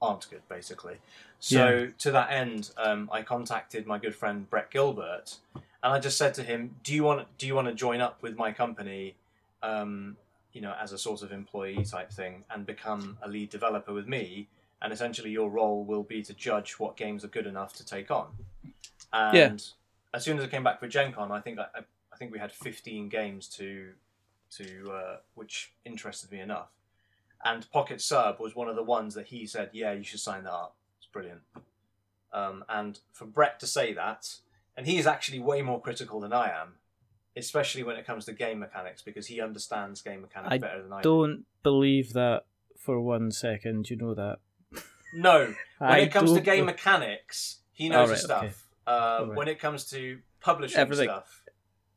aren't 0.02 0.30
good, 0.30 0.48
basically. 0.50 0.98
So 1.40 1.92
to 1.98 2.12
that 2.12 2.32
end, 2.32 2.72
um, 2.78 3.10
I 3.12 3.24
contacted 3.24 3.88
my 3.88 3.98
good 3.98 4.16
friend 4.16 4.50
Brett 4.50 4.70
Gilbert, 4.70 5.38
and 5.56 5.94
I 5.94 6.00
just 6.00 6.18
said 6.18 6.34
to 6.36 6.44
him, 6.44 6.76
"Do 6.84 6.94
you 6.94 7.04
want 7.04 7.28
do 7.38 7.48
you 7.48 7.56
want 7.56 7.68
to 7.68 7.74
join 7.74 8.02
up 8.02 8.22
with 8.22 8.36
my 8.36 8.52
company?" 8.52 9.16
Um, 9.64 10.18
you 10.54 10.62
know, 10.62 10.76
as 10.80 10.92
a 10.92 10.98
sort 10.98 11.22
of 11.22 11.32
employee 11.32 11.84
type 11.86 12.12
thing, 12.12 12.44
and 12.50 12.66
become 12.66 13.18
a 13.22 13.28
lead 13.28 13.50
developer 13.50 13.94
with 13.94 14.08
me. 14.08 14.48
And 14.82 14.92
essentially, 14.92 15.30
your 15.30 15.50
role 15.50 15.84
will 15.86 16.04
be 16.04 16.24
to 16.24 16.34
judge 16.34 16.80
what 16.80 16.98
games 16.98 17.24
are 17.24 17.28
good 17.28 17.46
enough 17.46 17.74
to 17.74 17.86
take 17.86 18.10
on. 18.10 18.28
And 19.14 19.60
Yeah. 19.60 19.74
as 20.14 20.24
soon 20.24 20.38
as 20.40 20.44
I 20.44 20.48
came 20.48 20.64
back 20.64 20.80
for 20.80 20.88
Gen 20.88 21.14
Con, 21.14 21.32
I 21.32 21.40
think 21.40 21.60
I, 21.60 21.68
I 22.12 22.16
think 22.18 22.32
we 22.32 22.40
had 22.40 22.52
15 22.52 23.10
games 23.10 23.48
to 23.50 23.94
to 24.58 24.92
uh, 24.92 25.18
which 25.36 25.74
interested 25.86 26.32
me 26.32 26.40
enough. 26.42 26.70
And 27.44 27.70
Pocket 27.72 28.02
Sub 28.02 28.40
was 28.40 28.56
one 28.56 28.68
of 28.68 28.76
the 28.76 28.84
ones 28.84 29.14
that 29.16 29.28
he 29.28 29.46
said, 29.46 29.70
"Yeah, 29.74 29.94
you 29.94 30.04
should 30.04 30.20
sign 30.20 30.44
that 30.44 30.52
up. 30.54 30.76
It's 30.98 31.08
brilliant." 31.08 31.42
Um, 32.34 32.64
and 32.70 33.00
for 33.14 33.26
Brett 33.26 33.60
to 33.60 33.68
say 33.68 33.94
that, 33.94 34.36
and 34.78 34.86
he 34.88 34.98
is 34.98 35.06
actually 35.08 35.40
way 35.40 35.62
more 35.62 35.82
critical 35.82 36.20
than 36.20 36.34
I 36.34 36.50
am, 36.50 36.76
especially 37.36 37.84
when 37.84 37.96
it 37.96 38.06
comes 38.06 38.26
to 38.26 38.34
game 38.34 38.60
mechanics, 38.60 39.02
because 39.02 39.28
he 39.28 39.42
understands 39.42 40.02
game 40.02 40.22
mechanics 40.22 40.54
I 40.54 40.58
better 40.58 40.84
than 40.84 40.94
I 40.94 41.02
Don't 41.02 41.46
believe 41.64 42.14
that 42.14 42.44
for 42.78 43.00
one 43.00 43.32
second. 43.32 43.90
You 43.90 43.98
know 43.98 44.14
that. 44.14 44.38
No, 45.14 45.54
when 45.78 46.00
it 46.00 46.12
comes 46.12 46.34
to 46.34 46.42
game 46.42 46.66
mechanics, 46.66 47.60
he 47.74 47.90
knows 47.90 47.98
Alright, 47.98 48.12
his 48.12 48.24
stuff. 48.24 48.44
okay. 48.44 48.54
Uh, 48.88 48.92
Alright. 48.92 49.38
When 49.38 49.48
it 49.48 49.60
comes 49.60 49.90
to 49.92 50.20
publishing 50.42 50.80
Everything. 50.80 51.06
stuff, 51.06 51.44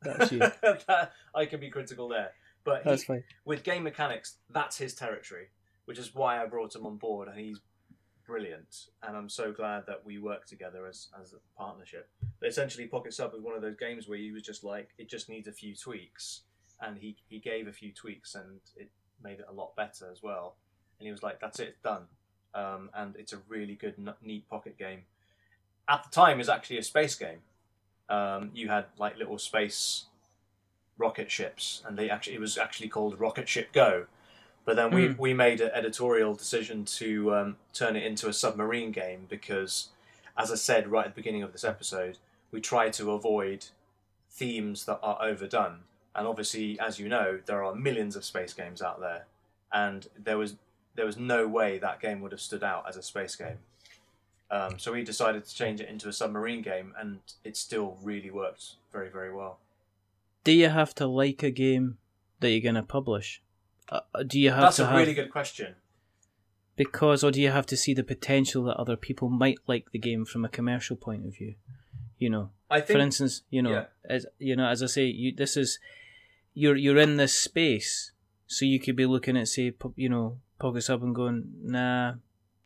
That's 0.03 0.33
you. 0.33 0.39
that, 0.63 1.13
I 1.35 1.47
can 1.47 1.61
be 1.61 1.71
critical 1.71 2.09
there. 2.09 2.33
But 2.65 2.87
he, 2.87 3.21
with 3.45 3.63
game 3.63 3.83
mechanics, 3.83 4.39
that's 4.51 4.79
his 4.79 4.95
territory, 4.95 5.49
which 5.85 5.99
is 5.99 6.15
why 6.15 6.43
I 6.43 6.47
brought 6.47 6.75
him 6.75 6.87
on 6.87 6.97
board, 6.97 7.29
and 7.29 7.39
he's 7.39 7.61
brilliant. 8.27 8.75
And 9.03 9.17
I'm 9.17 9.29
so 9.29 9.53
glad 9.53 9.85
that 9.87 10.05
we 10.05 10.19
work 10.19 10.47
together 10.47 10.87
as 10.87 11.09
as 11.21 11.35
a 11.35 11.59
partnership. 11.59 12.09
But 12.45 12.51
essentially, 12.51 12.87
Pocket 12.87 13.15
Sub 13.15 13.33
was 13.33 13.41
one 13.41 13.55
of 13.55 13.63
those 13.63 13.77
games 13.77 14.07
where 14.07 14.19
he 14.19 14.31
was 14.31 14.43
just 14.43 14.65
like, 14.65 14.91
it 14.99 15.09
just 15.09 15.31
needs 15.31 15.49
a 15.49 15.53
few 15.53 15.75
tweaks, 15.75 16.43
and 16.83 16.99
he 16.99 17.17
he 17.27 17.39
gave 17.39 17.67
a 17.69 17.73
few 17.73 17.91
tweaks, 17.91 18.35
and 18.35 18.61
it 18.77 18.91
made 19.23 19.39
it 19.41 19.47
a 19.49 19.53
lot 19.55 19.75
better 19.77 20.11
as 20.13 20.23
well. 20.23 20.57
And 20.99 21.07
he 21.07 21.11
was 21.11 21.23
like, 21.23 21.41
"That's 21.41 21.59
it, 21.59 21.69
it's 21.69 21.81
done." 21.81 22.03
Um, 22.55 22.91
and 22.93 23.17
it's 23.17 23.33
a 23.33 23.39
really 23.49 23.77
good, 23.77 23.95
neat 24.21 24.47
pocket 24.51 24.77
game. 24.77 25.05
At 25.89 26.05
the 26.05 26.11
time, 26.11 26.35
it 26.35 26.37
was 26.37 26.51
actually 26.51 26.77
a 26.77 26.83
space 26.83 27.15
game. 27.15 27.39
Um, 28.11 28.51
you 28.53 28.69
had 28.69 28.85
like 28.99 29.17
little 29.17 29.39
space 29.39 30.05
rocket 30.99 31.31
ships, 31.31 31.83
and 31.87 31.97
they 31.99 32.11
actually 32.11 32.37
it 32.37 32.41
was 32.41 32.59
actually 32.59 32.91
called 32.91 33.19
Rocket 33.19 33.49
Ship 33.49 33.73
Go. 33.73 34.05
But 34.67 34.77
then 34.77 34.91
we, 34.91 35.07
Hmm. 35.07 35.17
we 35.17 35.33
made 35.33 35.63
an 35.63 35.71
editorial 35.73 36.35
decision 36.35 36.85
to 37.01 37.35
um, 37.35 37.57
turn 37.73 37.97
it 37.97 38.03
into 38.03 38.29
a 38.29 38.35
submarine 38.35 38.93
game 38.93 39.25
because, 39.31 39.89
as 40.37 40.53
I 40.53 40.57
said 40.57 40.89
right 40.89 41.07
at 41.07 41.15
the 41.15 41.19
beginning 41.23 41.43
of 41.43 41.53
this 41.53 41.65
episode, 41.65 42.19
we 42.55 42.61
try 42.61 42.89
to 42.89 43.11
avoid 43.11 43.67
themes 44.31 44.87
that 44.87 45.01
are 45.03 45.21
overdone. 45.21 45.81
And 46.15 46.27
obviously, 46.29 46.79
as 46.79 47.01
you 47.01 47.09
know, 47.09 47.41
there 47.45 47.65
are 47.65 47.75
millions 47.75 48.15
of 48.15 48.25
space 48.25 48.53
games 48.55 48.81
out 48.81 49.01
there, 49.01 49.27
and 49.73 50.07
there 50.17 50.39
was 50.39 50.55
there 50.95 51.05
was 51.05 51.17
no 51.17 51.49
way 51.49 51.79
that 51.79 52.01
game 52.01 52.21
would 52.21 52.31
have 52.31 52.41
stood 52.41 52.63
out 52.63 52.85
as 52.89 52.97
a 52.97 53.03
space 53.03 53.35
game. 53.35 53.59
Um, 54.53 54.79
so 54.79 54.93
we 54.93 55.03
decided 55.03 55.45
to 55.45 55.55
change 55.55 55.81
it 55.81 55.89
into 55.89 56.09
a 56.09 56.13
submarine 56.13 56.63
game, 56.63 56.95
and 56.97 57.19
it 57.43 57.57
still 57.57 57.99
really 58.01 58.31
worked 58.31 58.77
very 58.93 59.11
very 59.11 59.35
well. 59.35 59.59
Do 60.45 60.53
you 60.53 60.69
have 60.69 60.95
to 60.97 61.07
like 61.09 61.43
a 61.43 61.51
game 61.51 61.99
that 62.39 62.51
you're 62.51 62.61
going 62.61 62.77
to 62.77 62.83
publish? 62.85 63.43
Uh, 63.89 64.01
do 64.25 64.39
you 64.39 64.51
have 64.51 64.61
That's 64.61 64.77
to 64.77 64.85
a 64.85 64.87
have 64.87 64.99
really 64.99 65.15
good 65.15 65.33
question. 65.33 65.75
because, 66.77 67.25
or 67.25 67.33
do 67.33 67.41
you 67.41 67.51
have 67.51 67.67
to 67.67 67.77
see 67.77 67.95
the 67.95 68.05
potential 68.05 68.63
that 68.65 68.77
other 68.77 68.97
people 68.97 69.29
might 69.29 69.59
like 69.67 69.91
the 69.91 69.99
game 69.99 70.25
from 70.25 70.45
a 70.45 70.49
commercial 70.49 70.97
point 70.97 71.27
of 71.27 71.35
view? 71.35 71.55
You 72.19 72.31
know, 72.31 72.51
I 72.71 72.81
for 72.81 72.99
instance, 72.99 73.43
you 73.51 73.63
know, 73.63 73.73
yeah. 73.73 73.85
as 74.09 74.27
you 74.39 74.57
know, 74.57 74.69
as 74.69 74.83
I 74.83 74.87
say, 74.87 75.07
you 75.07 75.35
this 75.35 75.57
is 75.57 75.79
you're 76.55 76.77
you're 76.77 76.99
in 76.99 77.17
this 77.17 77.37
space, 77.37 78.13
so 78.47 78.65
you 78.65 78.81
could 78.81 78.97
be 78.97 79.07
looking 79.07 79.37
at 79.37 79.49
say, 79.49 79.73
you 79.97 80.09
know, 80.09 80.39
Pocket 80.59 80.83
Sub 80.83 81.03
and 81.03 81.15
going, 81.15 81.53
nah, 81.63 82.15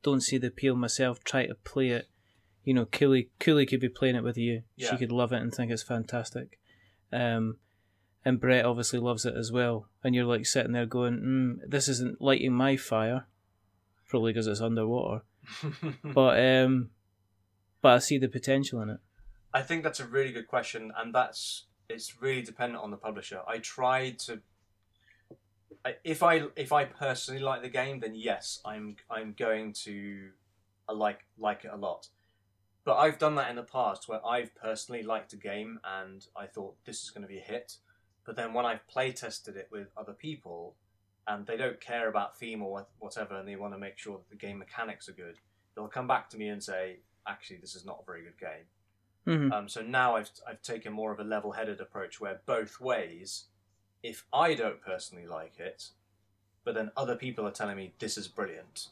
don't 0.02 0.20
see 0.20 0.38
the 0.38 0.48
appeal 0.48 0.76
myself. 0.76 1.24
Try 1.24 1.46
to 1.46 1.54
play 1.54 1.88
it. 1.88 2.08
You 2.64 2.74
know, 2.74 2.84
Cooley 2.84 3.30
Cooley 3.40 3.66
could 3.66 3.80
be 3.80 3.88
playing 3.88 4.16
it 4.16 4.24
with 4.24 4.36
you. 4.36 4.62
Yeah. 4.76 4.90
She 4.90 4.96
could 4.98 5.12
love 5.12 5.32
it 5.32 5.40
and 5.42 5.52
think 5.52 5.70
it's 5.70 5.82
fantastic. 5.82 6.58
Um, 7.12 7.56
and 8.24 8.40
Brett 8.40 8.66
obviously 8.66 8.98
loves 8.98 9.24
it 9.24 9.34
as 9.34 9.50
well. 9.50 9.88
And 10.04 10.14
you're 10.14 10.24
like 10.24 10.44
sitting 10.44 10.72
there 10.72 10.86
going, 10.86 11.20
mm, 11.20 11.70
this 11.70 11.88
isn't 11.88 12.20
lighting 12.20 12.52
my 12.52 12.76
fire, 12.76 13.26
probably 14.06 14.32
because 14.32 14.46
it's 14.46 14.60
underwater. 14.60 15.22
But 16.02 16.44
um, 16.44 16.90
but 17.80 17.92
I 17.94 17.98
see 17.98 18.18
the 18.18 18.28
potential 18.28 18.82
in 18.82 18.90
it. 18.90 19.00
I 19.52 19.62
think 19.62 19.82
that's 19.82 20.00
a 20.00 20.06
really 20.06 20.32
good 20.32 20.46
question, 20.46 20.92
and 20.96 21.14
that's 21.14 21.66
it's 21.88 22.20
really 22.20 22.42
dependent 22.42 22.82
on 22.82 22.90
the 22.90 22.96
publisher. 22.96 23.40
I 23.46 23.58
tried 23.58 24.18
to. 24.20 24.40
If 26.04 26.22
I 26.22 26.42
if 26.56 26.72
I 26.72 26.84
personally 26.84 27.40
like 27.40 27.62
the 27.62 27.68
game, 27.68 28.00
then 28.00 28.14
yes, 28.14 28.60
I'm 28.64 28.96
I'm 29.10 29.34
going 29.38 29.72
to 29.84 30.30
I 30.88 30.92
like 30.92 31.20
like 31.38 31.64
it 31.64 31.70
a 31.72 31.76
lot. 31.76 32.08
But 32.84 32.96
I've 32.96 33.18
done 33.18 33.34
that 33.34 33.50
in 33.50 33.56
the 33.56 33.62
past 33.62 34.08
where 34.08 34.26
I've 34.26 34.54
personally 34.54 35.02
liked 35.02 35.34
a 35.34 35.36
game 35.36 35.78
and 35.84 36.24
I 36.34 36.46
thought 36.46 36.74
this 36.86 37.02
is 37.02 37.10
going 37.10 37.22
to 37.22 37.28
be 37.28 37.36
a 37.36 37.42
hit. 37.42 37.76
But 38.24 38.36
then 38.36 38.54
when 38.54 38.64
I've 38.64 38.86
play 38.88 39.12
tested 39.12 39.56
it 39.56 39.68
with 39.70 39.88
other 39.94 40.14
people 40.14 40.74
and 41.26 41.46
they 41.46 41.58
don't 41.58 41.80
care 41.82 42.08
about 42.08 42.38
theme 42.38 42.62
or 42.62 42.86
whatever 42.98 43.38
and 43.38 43.46
they 43.46 43.56
want 43.56 43.74
to 43.74 43.78
make 43.78 43.98
sure 43.98 44.16
that 44.16 44.30
the 44.30 44.36
game 44.36 44.58
mechanics 44.58 45.06
are 45.06 45.12
good, 45.12 45.36
they'll 45.74 45.86
come 45.86 46.06
back 46.06 46.30
to 46.30 46.38
me 46.38 46.48
and 46.48 46.62
say, 46.62 47.00
actually, 47.26 47.58
this 47.58 47.74
is 47.74 47.84
not 47.84 48.00
a 48.02 48.06
very 48.06 48.22
good 48.22 48.38
game. 48.38 48.64
Hmm 49.28 49.52
Um, 49.52 49.68
so 49.68 49.82
now 49.82 50.16
I've 50.16 50.30
I've 50.48 50.62
taken 50.62 50.92
more 50.92 51.12
of 51.12 51.20
a 51.20 51.24
level-headed 51.24 51.80
approach 51.80 52.20
where 52.20 52.40
both 52.46 52.80
ways, 52.80 53.44
if 54.02 54.24
I 54.32 54.54
don't 54.54 54.80
personally 54.80 55.26
like 55.26 55.58
it, 55.58 55.90
but 56.64 56.74
then 56.74 56.90
other 56.96 57.14
people 57.14 57.46
are 57.46 57.52
telling 57.52 57.76
me 57.76 57.92
this 57.98 58.16
is 58.16 58.26
brilliant, 58.28 58.88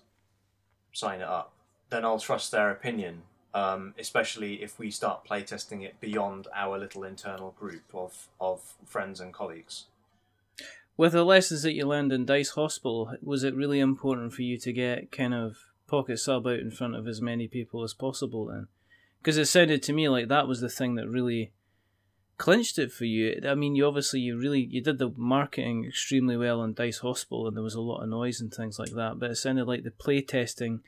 sign 0.92 1.20
it 1.20 1.28
up, 1.28 1.52
then 1.90 2.04
I'll 2.04 2.20
trust 2.20 2.50
their 2.50 2.70
opinion. 2.70 3.22
Um, 3.54 3.94
especially 3.98 4.62
if 4.62 4.78
we 4.78 4.90
start 4.90 5.26
playtesting 5.26 5.82
it 5.82 5.98
beyond 5.98 6.46
our 6.54 6.78
little 6.78 7.04
internal 7.04 7.52
group 7.52 7.84
of, 7.94 8.28
of 8.38 8.74
friends 8.84 9.18
and 9.18 9.32
colleagues. 9.32 9.86
With 10.98 11.12
the 11.12 11.24
lessons 11.24 11.62
that 11.62 11.72
you 11.72 11.86
learned 11.86 12.12
in 12.12 12.26
Dice 12.26 12.50
Hospital, 12.50 13.16
was 13.22 13.44
it 13.44 13.54
really 13.54 13.80
important 13.80 14.34
for 14.34 14.42
you 14.42 14.58
to 14.58 14.72
get 14.74 15.10
kind 15.10 15.32
of 15.32 15.56
Pocket 15.86 16.18
Sub 16.18 16.46
out 16.46 16.58
in 16.58 16.70
front 16.70 16.96
of 16.96 17.08
as 17.08 17.22
many 17.22 17.48
people 17.48 17.82
as 17.82 17.94
possible 17.94 18.44
then? 18.44 18.68
Because 19.26 19.38
it 19.38 19.46
sounded 19.46 19.82
to 19.82 19.92
me 19.92 20.08
like 20.08 20.28
that 20.28 20.46
was 20.46 20.60
the 20.60 20.68
thing 20.68 20.94
that 20.94 21.08
really 21.08 21.50
clinched 22.38 22.78
it 22.78 22.92
for 22.92 23.06
you. 23.06 23.40
I 23.44 23.56
mean, 23.56 23.74
you 23.74 23.84
obviously 23.84 24.20
you 24.20 24.38
really 24.38 24.60
you 24.60 24.80
did 24.80 24.98
the 24.98 25.10
marketing 25.16 25.84
extremely 25.84 26.36
well 26.36 26.60
on 26.60 26.74
Dice 26.74 26.98
Hospital, 26.98 27.48
and 27.48 27.56
there 27.56 27.64
was 27.64 27.74
a 27.74 27.80
lot 27.80 28.04
of 28.04 28.08
noise 28.08 28.40
and 28.40 28.54
things 28.54 28.78
like 28.78 28.92
that. 28.92 29.18
But 29.18 29.32
it 29.32 29.34
sounded 29.34 29.64
like 29.64 29.82
the 29.82 29.90
play 29.90 30.20
testing, 30.20 30.78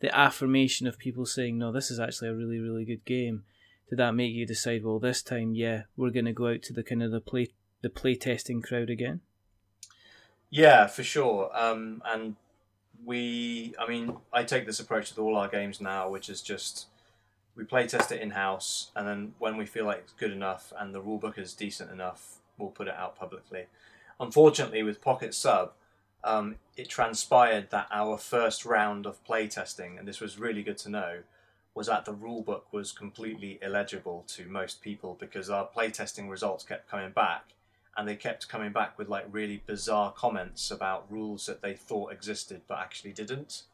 the 0.00 0.16
affirmation 0.16 0.86
of 0.86 0.98
people 0.98 1.26
saying, 1.26 1.58
"No, 1.58 1.70
this 1.70 1.90
is 1.90 2.00
actually 2.00 2.30
a 2.30 2.34
really 2.34 2.58
really 2.58 2.86
good 2.86 3.04
game." 3.04 3.44
Did 3.90 3.98
that 3.98 4.14
make 4.14 4.32
you 4.32 4.46
decide? 4.46 4.82
Well, 4.82 4.98
this 4.98 5.20
time, 5.20 5.54
yeah, 5.54 5.82
we're 5.98 6.08
going 6.08 6.24
to 6.24 6.32
go 6.32 6.48
out 6.48 6.62
to 6.62 6.72
the 6.72 6.82
kind 6.82 7.02
of 7.02 7.10
the 7.10 7.20
play 7.20 7.48
the 7.82 7.90
play 7.90 8.14
testing 8.14 8.62
crowd 8.62 8.88
again. 8.88 9.20
Yeah, 10.48 10.86
for 10.86 11.02
sure. 11.02 11.50
Um, 11.52 12.02
and 12.06 12.36
we, 13.04 13.74
I 13.78 13.86
mean, 13.86 14.16
I 14.32 14.44
take 14.44 14.64
this 14.64 14.80
approach 14.80 15.10
with 15.10 15.18
all 15.18 15.36
our 15.36 15.48
games 15.48 15.78
now, 15.78 16.08
which 16.08 16.30
is 16.30 16.40
just 16.40 16.86
we 17.56 17.64
play 17.64 17.86
test 17.86 18.12
it 18.12 18.20
in 18.20 18.30
house, 18.30 18.90
and 18.94 19.08
then 19.08 19.34
when 19.38 19.56
we 19.56 19.66
feel 19.66 19.86
like 19.86 19.98
it's 19.98 20.12
good 20.12 20.30
enough 20.30 20.72
and 20.78 20.94
the 20.94 21.02
rulebook 21.02 21.38
is 21.38 21.54
decent 21.54 21.90
enough, 21.90 22.36
we'll 22.58 22.70
put 22.70 22.88
it 22.88 22.94
out 22.94 23.16
publicly. 23.18 23.64
Unfortunately, 24.20 24.82
with 24.82 25.00
Pocket 25.00 25.34
Sub, 25.34 25.72
um, 26.22 26.56
it 26.76 26.88
transpired 26.88 27.70
that 27.70 27.88
our 27.90 28.18
first 28.18 28.64
round 28.64 29.06
of 29.06 29.24
play 29.24 29.48
testing, 29.48 29.98
and 29.98 30.06
this 30.06 30.20
was 30.20 30.38
really 30.38 30.62
good 30.62 30.78
to 30.78 30.90
know, 30.90 31.18
was 31.74 31.86
that 31.86 32.04
the 32.04 32.14
rulebook 32.14 32.62
was 32.72 32.92
completely 32.92 33.58
illegible 33.62 34.24
to 34.28 34.46
most 34.46 34.82
people 34.82 35.16
because 35.20 35.50
our 35.50 35.68
playtesting 35.68 36.28
results 36.28 36.64
kept 36.64 36.88
coming 36.88 37.10
back 37.10 37.52
and 37.96 38.08
they 38.08 38.16
kept 38.16 38.48
coming 38.48 38.72
back 38.72 38.98
with 38.98 39.08
like 39.08 39.26
really 39.30 39.62
bizarre 39.66 40.12
comments 40.12 40.70
about 40.70 41.10
rules 41.10 41.46
that 41.46 41.62
they 41.62 41.74
thought 41.74 42.12
existed 42.12 42.62
but 42.66 42.78
actually 42.78 43.12
didn't. 43.12 43.64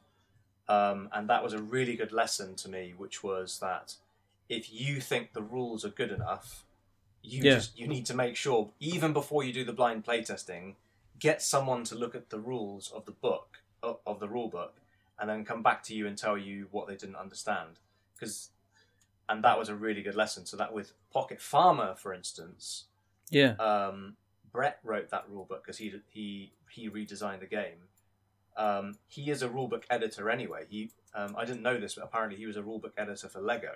Um, 0.69 1.09
and 1.13 1.29
that 1.29 1.43
was 1.43 1.53
a 1.53 1.61
really 1.63 1.97
good 1.97 2.13
lesson 2.13 2.55
to 2.57 2.69
me, 2.69 2.95
which 2.97 3.23
was 3.23 3.59
that 3.59 3.97
if 4.49 4.73
you 4.73 5.01
think 5.01 5.33
the 5.33 5.43
rules 5.43 5.85
are 5.85 5.91
good 5.91 6.11
enough, 6.13 6.65
you 7.23 7.43
Yeah. 7.45 7.57
just 7.57 7.79
you 7.79 7.87
need 7.87 8.07
to 8.07 8.15
make 8.15 8.37
sure 8.37 8.73
even 8.81 9.13
before 9.13 9.45
you 9.45 9.53
do 9.53 9.65
the 9.65 9.73
blind 9.73 10.05
playtesting, 10.05 10.75
get 11.19 11.43
someone 11.43 11.85
to 11.85 11.95
look 11.95 12.15
at 12.15 12.31
the 12.31 12.39
rules 12.41 12.91
of 12.93 13.05
the 13.05 13.13
book 13.13 13.63
of, 13.83 13.99
of 14.07 14.21
the 14.21 14.29
rule 14.29 14.49
book, 14.49 14.81
and 15.19 15.29
then 15.29 15.45
come 15.45 15.63
back 15.63 15.83
to 15.85 15.95
you 15.95 16.07
and 16.07 16.17
tell 16.17 16.39
you 16.39 16.69
what 16.71 16.87
they 16.89 16.97
didn't 16.97 17.17
understand. 17.17 17.79
Because, 18.15 18.51
and 19.29 19.43
that 19.45 19.59
was 19.59 19.69
a 19.69 19.75
really 19.75 20.03
good 20.03 20.15
lesson. 20.15 20.47
So 20.47 20.57
that 20.57 20.73
with 20.73 20.93
Pocket 21.13 21.41
Farmer, 21.41 21.95
for 21.97 22.13
instance, 22.15 22.85
Yeah. 23.31 23.55
um, 23.57 24.17
Brett 24.53 24.79
wrote 24.85 25.11
that 25.11 25.29
rule 25.29 25.45
book 25.45 25.63
because 25.65 25.79
he 25.79 26.01
he 26.11 26.53
he 26.71 26.89
redesigned 26.91 27.41
the 27.41 27.47
game. 27.47 27.89
Um, 28.57 28.99
he 29.09 29.31
is 29.31 29.43
a 29.43 29.49
rulebook 29.49 29.85
editor 29.91 30.31
anyway. 30.31 30.65
He 30.69 30.91
um, 31.15 31.35
I 31.37 31.45
didn't 31.45 31.63
know 31.63 31.79
this, 31.79 31.95
but 31.95 32.05
apparently 32.05 32.39
he 32.39 32.47
was 32.47 32.57
a 32.57 32.63
rulebook 32.63 32.93
editor 32.97 33.29
for 33.29 33.41
Lego. 33.41 33.73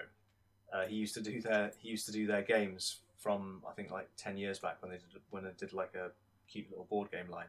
Uh, 0.73 0.85
he 0.87 0.97
used 0.97 1.15
to 1.15 1.21
do 1.21 1.41
their 1.41 1.73
he 1.79 1.89
used 1.89 2.07
to 2.07 2.13
do 2.13 2.27
their 2.27 2.43
games 2.43 3.01
from 3.19 3.63
I 3.69 3.73
think 3.73 3.91
like 3.91 4.09
ten 4.17 4.37
years 4.37 4.59
back 4.59 4.79
when 4.81 4.91
they 4.91 4.99
did 4.99 5.21
when 5.31 5.45
they 5.45 5.51
did 5.57 5.73
like 5.73 5.95
a 5.95 6.11
cute 6.51 6.71
little 6.71 6.85
board 6.85 7.11
game 7.11 7.31
line. 7.31 7.47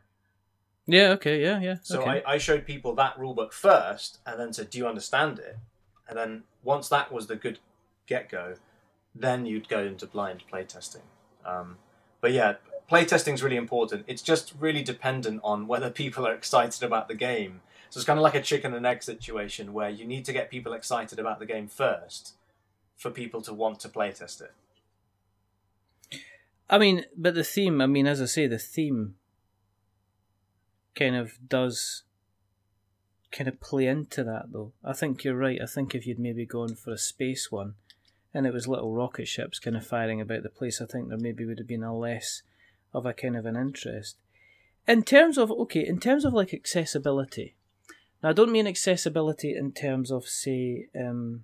Yeah. 0.85 1.09
Okay. 1.11 1.41
Yeah. 1.41 1.59
Yeah. 1.59 1.75
So 1.83 2.01
okay. 2.01 2.23
I, 2.25 2.33
I 2.33 2.37
showed 2.37 2.65
people 2.65 2.95
that 2.95 3.17
rulebook 3.17 3.51
first, 3.53 4.19
and 4.25 4.39
then 4.39 4.53
said, 4.53 4.69
"Do 4.69 4.77
you 4.77 4.87
understand 4.87 5.39
it?" 5.39 5.57
And 6.07 6.17
then 6.17 6.43
once 6.63 6.87
that 6.89 7.11
was 7.11 7.27
the 7.27 7.35
good 7.35 7.59
get 8.05 8.29
go, 8.29 8.55
then 9.13 9.45
you'd 9.45 9.67
go 9.67 9.83
into 9.83 10.05
blind 10.05 10.43
playtesting. 10.51 11.01
Um, 11.45 11.77
but 12.21 12.31
yeah, 12.31 12.55
playtesting 12.89 13.33
is 13.33 13.43
really 13.43 13.57
important. 13.57 14.05
It's 14.07 14.21
just 14.21 14.53
really 14.59 14.83
dependent 14.83 15.41
on 15.43 15.67
whether 15.67 15.89
people 15.89 16.27
are 16.27 16.33
excited 16.33 16.83
about 16.83 17.07
the 17.07 17.15
game. 17.15 17.61
So 17.89 17.99
it's 17.99 18.05
kind 18.05 18.19
of 18.19 18.23
like 18.23 18.35
a 18.35 18.41
chicken 18.41 18.73
and 18.73 18.85
egg 18.85 19.03
situation 19.03 19.73
where 19.73 19.89
you 19.89 20.05
need 20.05 20.25
to 20.25 20.33
get 20.33 20.49
people 20.49 20.73
excited 20.73 21.19
about 21.19 21.39
the 21.39 21.45
game 21.45 21.67
first 21.67 22.33
for 22.95 23.11
people 23.11 23.41
to 23.43 23.53
want 23.53 23.79
to 23.81 23.89
playtest 23.89 24.41
it. 24.41 24.53
I 26.69 26.77
mean, 26.77 27.05
but 27.15 27.35
the 27.35 27.43
theme, 27.43 27.79
I 27.79 27.85
mean, 27.85 28.07
as 28.07 28.21
I 28.21 28.25
say, 28.25 28.47
the 28.47 28.57
theme 28.57 29.15
kind 30.95 31.15
of 31.15 31.37
does 31.47 32.03
kind 33.31 33.47
of 33.47 33.61
play 33.61 33.87
into 33.87 34.23
that, 34.23 34.51
though. 34.51 34.73
I 34.83 34.93
think 34.93 35.23
you're 35.23 35.37
right. 35.37 35.61
I 35.61 35.65
think 35.65 35.95
if 35.95 36.05
you'd 36.05 36.19
maybe 36.19 36.45
gone 36.45 36.75
for 36.75 36.91
a 36.91 36.97
space 36.97 37.51
one 37.51 37.75
and 38.33 38.45
it 38.45 38.53
was 38.53 38.67
little 38.67 38.93
rocket 38.93 39.27
ships 39.27 39.59
kind 39.59 39.77
of 39.77 39.87
firing 39.87 40.19
about 40.19 40.43
the 40.43 40.49
place, 40.49 40.81
I 40.81 40.85
think 40.85 41.07
there 41.07 41.17
maybe 41.17 41.45
would 41.45 41.59
have 41.59 41.67
been 41.67 41.83
a 41.83 41.97
less 41.97 42.41
of 42.93 43.05
a 43.05 43.13
kind 43.13 43.35
of 43.35 43.45
an 43.45 43.55
interest. 43.55 44.17
In 44.87 45.03
terms 45.03 45.37
of, 45.37 45.51
okay, 45.51 45.85
in 45.85 45.99
terms 45.99 46.25
of 46.25 46.33
like 46.33 46.53
accessibility, 46.53 47.55
now 48.23 48.29
I 48.29 48.33
don't 48.33 48.51
mean 48.51 48.67
accessibility 48.67 49.55
in 49.55 49.71
terms 49.73 50.11
of, 50.11 50.27
say, 50.27 50.87
um, 50.99 51.43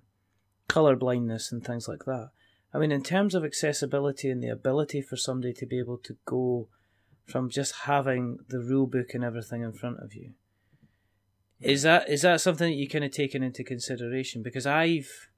color 0.68 0.96
blindness 0.96 1.52
and 1.52 1.64
things 1.64 1.86
like 1.86 2.04
that. 2.06 2.30
I 2.72 2.78
mean, 2.78 2.90
in 2.90 3.02
terms 3.02 3.34
of 3.34 3.44
accessibility 3.44 4.30
and 4.30 4.42
the 4.42 4.48
ability 4.48 5.02
for 5.02 5.16
somebody 5.16 5.52
to 5.54 5.66
be 5.66 5.78
able 5.78 5.98
to 5.98 6.16
go 6.24 6.68
from 7.24 7.48
just 7.48 7.74
having 7.84 8.38
the 8.48 8.58
rule 8.58 8.86
book 8.86 9.14
and 9.14 9.24
everything 9.24 9.62
in 9.62 9.72
front 9.72 9.98
of 10.00 10.14
you. 10.14 10.32
Is 11.60 11.82
that 11.82 12.08
is 12.10 12.22
that 12.22 12.40
something 12.40 12.70
that 12.70 12.76
you 12.76 12.88
kind 12.88 13.04
of 13.04 13.12
taken 13.12 13.42
into 13.42 13.64
consideration? 13.64 14.42
Because 14.42 14.66
I've, 14.66 15.28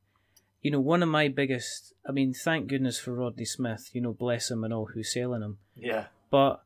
you 0.67 0.73
know, 0.73 0.81
one 0.81 1.01
of 1.01 1.09
my 1.09 1.29
biggest. 1.29 1.95
I 2.09 2.11
mean, 2.11 2.35
thank 2.35 2.67
goodness 2.67 2.99
for 2.99 3.15
Rodney 3.15 3.45
Smith. 3.45 3.91
You 3.93 4.01
know, 4.01 4.13
bless 4.13 4.51
him 4.51 4.65
and 4.65 4.75
all 4.75 4.87
who's 4.87 5.13
selling 5.13 5.43
him. 5.43 5.59
Yeah. 5.77 6.07
But 6.29 6.65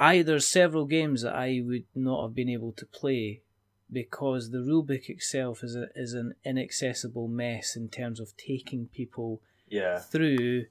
I 0.00 0.22
there's 0.22 0.48
several 0.48 0.84
games 0.84 1.22
that 1.22 1.36
I 1.36 1.62
would 1.64 1.84
not 1.94 2.22
have 2.22 2.34
been 2.34 2.48
able 2.48 2.72
to 2.72 2.84
play 2.84 3.42
because 3.92 4.50
the 4.50 4.58
rulebook 4.58 5.08
itself 5.08 5.62
is 5.62 5.76
a, 5.76 5.90
is 5.94 6.12
an 6.12 6.34
inaccessible 6.44 7.28
mess 7.28 7.76
in 7.76 7.88
terms 7.88 8.18
of 8.18 8.36
taking 8.36 8.88
people 8.88 9.40
Yeah. 9.68 10.00
through 10.00 10.66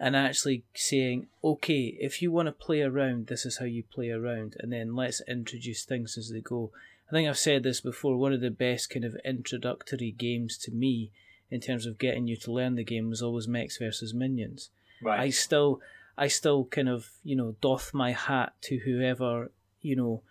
and 0.00 0.16
actually 0.16 0.64
saying, 0.74 1.26
okay, 1.44 1.94
if 2.00 2.22
you 2.22 2.32
want 2.32 2.46
to 2.46 2.52
play 2.52 2.80
around, 2.80 3.26
this 3.26 3.44
is 3.44 3.58
how 3.58 3.66
you 3.66 3.82
play 3.82 4.08
around, 4.08 4.56
and 4.60 4.72
then 4.72 4.96
let's 4.96 5.20
introduce 5.28 5.84
things 5.84 6.16
as 6.16 6.30
they 6.30 6.40
go. 6.40 6.70
I 7.10 7.12
think 7.12 7.28
I've 7.28 7.36
said 7.36 7.64
this 7.64 7.82
before. 7.82 8.16
One 8.16 8.32
of 8.32 8.40
the 8.40 8.50
best 8.50 8.88
kind 8.88 9.04
of 9.04 9.14
introductory 9.26 10.10
games 10.10 10.56
to 10.64 10.70
me, 10.70 11.10
in 11.50 11.60
terms 11.60 11.86
of 11.86 11.98
getting 11.98 12.26
you 12.26 12.36
to 12.38 12.52
learn 12.52 12.74
the 12.74 12.84
game, 12.84 13.10
was 13.10 13.22
always 13.22 13.48
Mechs 13.48 13.78
versus 13.78 14.14
Minions. 14.14 14.70
I 15.18 15.30
still, 15.30 15.80
I 16.16 16.28
still 16.28 16.64
kind 16.64 16.88
of 16.88 17.10
you 17.22 17.36
know 17.36 17.56
doff 17.60 17.92
my 17.92 18.12
hat 18.12 18.54
to 18.62 18.78
whoever 18.78 19.50
you 19.80 19.96
know 19.96 20.22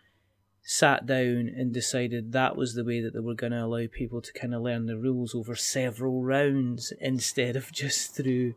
sat 0.64 1.06
down 1.06 1.52
and 1.56 1.74
decided 1.74 2.32
that 2.32 2.56
was 2.56 2.74
the 2.74 2.86
way 2.86 3.02
that 3.02 3.14
they 3.14 3.20
were 3.20 3.34
going 3.34 3.52
to 3.52 3.64
allow 3.64 3.86
people 3.92 4.22
to 4.22 4.32
kind 4.32 4.56
of 4.56 4.62
learn 4.62 4.86
the 4.86 4.98
rules 4.98 5.36
over 5.36 5.56
several 5.56 6.24
rounds 6.24 6.94
instead 7.02 7.56
of 7.58 7.72
just 7.72 8.16
through 8.16 8.54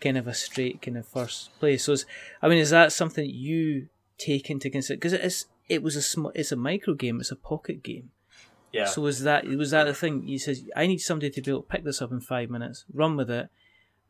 kind 0.00 0.16
of 0.16 0.26
a 0.26 0.34
straight 0.34 0.80
kind 0.80 0.96
of 0.96 1.06
first 1.06 1.50
place. 1.60 1.84
So, 1.84 1.94
I 2.40 2.48
mean, 2.48 2.58
is 2.58 2.70
that 2.70 2.92
something 2.92 3.28
you 3.28 3.88
take 4.18 4.50
into 4.50 4.70
consideration? 4.70 4.98
Because 4.98 5.12
it 5.12 5.20
is, 5.20 5.46
it 5.68 5.82
was 5.82 5.94
a 5.94 6.02
sm- 6.02 6.26
it's 6.34 6.52
a 6.52 6.56
micro 6.56 6.94
game, 6.94 7.20
it's 7.20 7.30
a 7.30 7.36
pocket 7.36 7.82
game. 7.82 8.10
Yeah. 8.72 8.86
So 8.86 9.02
was 9.02 9.22
that 9.22 9.46
was 9.46 9.70
that 9.70 9.84
the 9.84 9.94
thing? 9.94 10.26
You 10.26 10.38
says 10.38 10.64
I 10.74 10.86
need 10.86 10.98
somebody 10.98 11.30
to 11.30 11.42
be 11.42 11.50
able 11.50 11.62
to 11.62 11.68
pick 11.68 11.84
this 11.84 12.00
up 12.00 12.10
in 12.10 12.20
five 12.20 12.50
minutes, 12.50 12.84
run 12.92 13.16
with 13.16 13.30
it, 13.30 13.48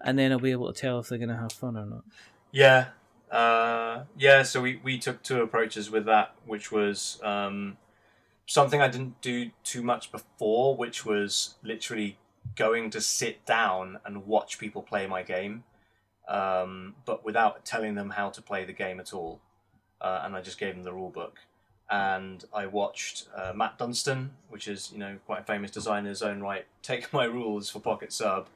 and 0.00 0.18
then 0.18 0.32
I'll 0.32 0.38
be 0.38 0.52
able 0.52 0.72
to 0.72 0.80
tell 0.80 1.00
if 1.00 1.08
they're 1.08 1.18
going 1.18 1.28
to 1.28 1.36
have 1.36 1.52
fun 1.52 1.76
or 1.76 1.86
not. 1.86 2.04
Yeah. 2.50 2.86
Uh, 3.30 4.04
yeah, 4.18 4.42
so 4.42 4.60
we, 4.60 4.78
we 4.84 4.98
took 4.98 5.22
two 5.22 5.40
approaches 5.40 5.90
with 5.90 6.04
that, 6.04 6.34
which 6.44 6.70
was 6.70 7.18
um, 7.22 7.78
something 8.44 8.80
I 8.80 8.88
didn't 8.88 9.22
do 9.22 9.50
too 9.64 9.82
much 9.82 10.12
before, 10.12 10.76
which 10.76 11.06
was 11.06 11.54
literally 11.62 12.18
going 12.56 12.90
to 12.90 13.00
sit 13.00 13.46
down 13.46 13.98
and 14.04 14.26
watch 14.26 14.58
people 14.58 14.82
play 14.82 15.06
my 15.06 15.22
game, 15.22 15.64
um, 16.28 16.94
but 17.06 17.24
without 17.24 17.64
telling 17.64 17.94
them 17.94 18.10
how 18.10 18.28
to 18.28 18.42
play 18.42 18.66
the 18.66 18.72
game 18.74 19.00
at 19.00 19.14
all. 19.14 19.40
Uh, 19.98 20.22
and 20.24 20.36
I 20.36 20.42
just 20.42 20.58
gave 20.58 20.74
them 20.74 20.84
the 20.84 20.92
rule 20.92 21.10
book. 21.10 21.38
And 21.92 22.42
I 22.54 22.64
watched 22.66 23.28
uh, 23.36 23.52
Matt 23.54 23.76
Dunstan, 23.76 24.30
which 24.48 24.66
is 24.66 24.90
you 24.92 24.98
know 24.98 25.18
quite 25.26 25.40
a 25.40 25.44
famous 25.44 25.70
designer 25.70 26.06
in 26.06 26.06
his 26.06 26.22
own 26.22 26.40
right, 26.40 26.64
take 26.82 27.12
my 27.12 27.24
rules 27.24 27.68
for 27.68 27.80
Pocket 27.80 28.12
Sub, 28.14 28.48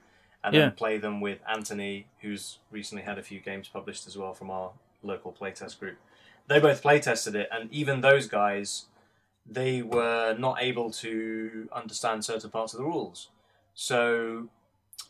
and 0.43 0.55
Yeah. 0.55 0.61
then 0.63 0.73
play 0.73 0.97
them 0.97 1.21
with 1.21 1.41
Anthony, 1.47 2.07
who's 2.23 2.59
recently 2.71 3.05
had 3.05 3.19
a 3.19 3.23
few 3.23 3.41
games 3.41 3.69
published 3.69 4.07
as 4.07 4.17
well 4.17 4.33
from 4.33 4.51
our 4.51 4.71
local 5.03 5.33
playtest 5.39 5.79
group. 5.79 5.99
They 6.49 6.61
both 6.61 6.83
playtested 6.83 7.35
it, 7.35 7.49
and 7.53 7.71
even 7.71 8.01
those 8.01 8.27
guys, 8.27 8.87
they 9.45 9.83
were 9.83 10.35
not 10.39 10.63
able 10.63 10.91
to 10.93 11.69
understand 11.73 12.25
certain 12.25 12.51
parts 12.51 12.73
of 12.73 12.79
the 12.79 12.87
rules. 12.87 13.29
So 13.75 14.49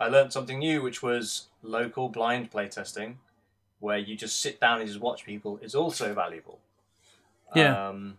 I 0.00 0.08
learned 0.08 0.32
something 0.32 0.58
new, 0.58 0.82
which 0.82 1.00
was 1.00 1.46
local 1.62 2.08
blind 2.08 2.50
playtesting, 2.50 3.16
where 3.78 3.98
you 3.98 4.16
just 4.16 4.40
sit 4.40 4.58
down 4.60 4.80
and 4.80 4.88
just 4.88 5.00
watch 5.00 5.24
people, 5.24 5.58
is 5.62 5.74
also 5.76 6.12
valuable. 6.12 6.58
Yeah. 7.54 7.88
Um, 7.88 8.18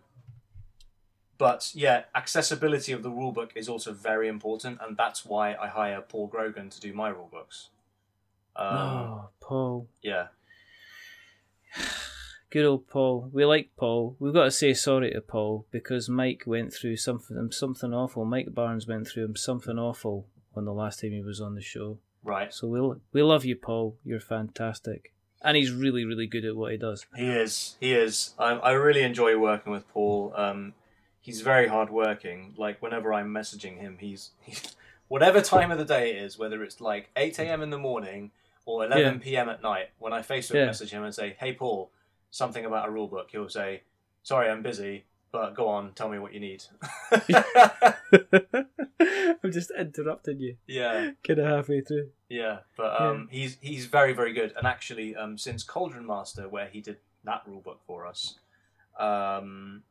but 1.38 1.70
yeah, 1.72 2.02
accessibility 2.14 2.92
of 2.92 3.02
the 3.02 3.10
rulebook 3.10 3.50
is 3.54 3.68
also 3.68 3.92
very 3.92 4.28
important, 4.28 4.80
and 4.82 4.96
that's 4.96 5.24
why 5.24 5.54
I 5.54 5.68
hire 5.68 6.00
Paul 6.00 6.26
Grogan 6.26 6.68
to 6.70 6.80
do 6.80 6.92
my 6.92 7.12
rulebooks. 7.12 7.68
Um, 8.56 8.76
oh, 8.76 9.28
Paul, 9.40 9.88
Yeah, 10.02 10.28
good 12.50 12.64
old 12.64 12.88
Paul. 12.88 13.30
We 13.32 13.44
like 13.44 13.70
Paul. 13.76 14.16
We've 14.18 14.34
got 14.34 14.44
to 14.44 14.50
say 14.50 14.74
sorry 14.74 15.12
to 15.12 15.20
Paul 15.20 15.66
because 15.70 16.08
Mike 16.08 16.42
went 16.44 16.74
through 16.74 16.96
something 16.96 17.52
something 17.52 17.94
awful. 17.94 18.24
Mike 18.24 18.52
Barnes 18.52 18.88
went 18.88 19.06
through 19.06 19.36
something 19.36 19.78
awful 19.78 20.26
when 20.52 20.64
the 20.64 20.72
last 20.72 21.00
time 21.00 21.12
he 21.12 21.22
was 21.22 21.40
on 21.40 21.54
the 21.54 21.60
show. 21.60 21.98
right. 22.24 22.52
So 22.52 22.66
we 22.66 22.80
will 22.80 23.00
we 23.12 23.22
love 23.22 23.44
you, 23.44 23.54
Paul. 23.54 23.96
You're 24.04 24.18
fantastic, 24.18 25.12
and 25.42 25.56
he's 25.56 25.72
really 25.72 26.04
really 26.04 26.26
good 26.26 26.44
at 26.44 26.56
what 26.56 26.72
he 26.72 26.78
does. 26.78 27.06
He 27.16 27.28
is. 27.28 27.76
He 27.80 27.92
is. 27.92 28.34
I, 28.38 28.52
I 28.54 28.72
really 28.72 29.02
enjoy 29.02 29.38
working 29.38 29.72
with 29.72 29.88
Paul. 29.88 30.32
Um, 30.36 30.74
he's 31.20 31.40
very 31.42 31.68
hardworking. 31.68 32.54
Like 32.56 32.80
whenever 32.82 33.12
I'm 33.12 33.28
messaging 33.32 33.78
him, 33.78 33.96
he's, 34.00 34.30
he's 34.42 34.74
whatever 35.08 35.40
time 35.40 35.70
of 35.70 35.78
the 35.78 35.84
day 35.84 36.10
it 36.10 36.22
is, 36.22 36.38
whether 36.38 36.62
it's 36.62 36.80
like 36.80 37.10
8 37.16 37.38
a.m. 37.38 37.62
in 37.62 37.70
the 37.70 37.78
morning 37.78 38.30
or 38.66 38.84
11 38.84 39.04
Yeah. 39.14 39.18
p.m. 39.22 39.48
at 39.48 39.62
night. 39.62 39.90
When 39.98 40.12
I 40.12 40.20
Facebook 40.22 40.54
Yeah. 40.54 40.66
message 40.66 40.90
him 40.90 41.02
and 41.04 41.14
say, 41.14 41.36
"Hey 41.38 41.52
Paul, 41.52 41.90
something 42.30 42.64
about 42.64 42.88
a 42.88 42.90
rule 42.90 43.08
book," 43.08 43.28
he'll 43.30 43.48
say, 43.48 43.82
"Sorry, 44.22 44.48
I'm 44.50 44.62
busy." 44.62 45.04
But 45.30 45.54
go 45.54 45.68
on, 45.68 45.92
tell 45.92 46.08
me 46.08 46.18
what 46.18 46.32
you 46.32 46.40
need. 46.40 46.64
I'm 49.44 49.52
just 49.52 49.70
interrupting 49.78 50.40
you, 50.40 50.56
yeah, 50.66 51.10
kind 51.26 51.38
of 51.38 51.46
halfway 51.46 51.82
through. 51.82 52.08
yeah. 52.28 52.58
But 52.76 53.00
um, 53.00 53.28
he's 53.30 53.58
he's 53.60 53.86
very 53.86 54.12
very 54.12 54.32
good. 54.32 54.54
And 54.56 54.66
actually, 54.66 55.14
um, 55.14 55.36
since 55.36 55.62
Cauldron 55.62 56.06
Master, 56.06 56.48
where 56.48 56.68
he 56.68 56.80
did 56.80 56.96
that 57.24 57.42
rule 57.46 57.60
book 57.60 57.80
for 57.86 58.06
us, 58.06 58.38
um, 58.98 59.82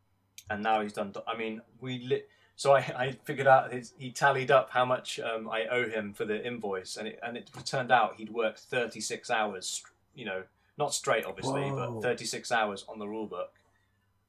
and 0.49 0.63
now 0.63 0.81
he's 0.81 0.93
done. 0.93 1.13
I 1.27 1.37
mean, 1.37 1.61
we 1.79 1.99
lit. 1.99 2.29
So 2.55 2.73
I, 2.73 2.79
I 2.79 3.11
figured 3.23 3.45
out 3.45 3.71
his, 3.71 3.93
he 3.99 4.11
tallied 4.11 4.49
up 4.49 4.71
how 4.71 4.83
much 4.83 5.19
um, 5.19 5.47
I 5.47 5.65
owe 5.67 5.87
him 5.87 6.13
for 6.13 6.25
the 6.25 6.43
invoice, 6.45 6.97
and 6.97 7.07
it 7.07 7.19
and 7.21 7.37
it 7.37 7.49
turned 7.65 7.91
out 7.91 8.15
he'd 8.17 8.31
worked 8.31 8.59
thirty 8.59 8.99
six 8.99 9.29
hours. 9.29 9.83
You 10.15 10.25
know, 10.25 10.43
not 10.77 10.93
straight 10.93 11.25
obviously, 11.25 11.69
Whoa. 11.69 11.93
but 11.93 12.01
thirty 12.01 12.25
six 12.25 12.51
hours 12.51 12.83
on 12.89 12.97
the 12.97 13.07
rule 13.07 13.27
book, 13.27 13.53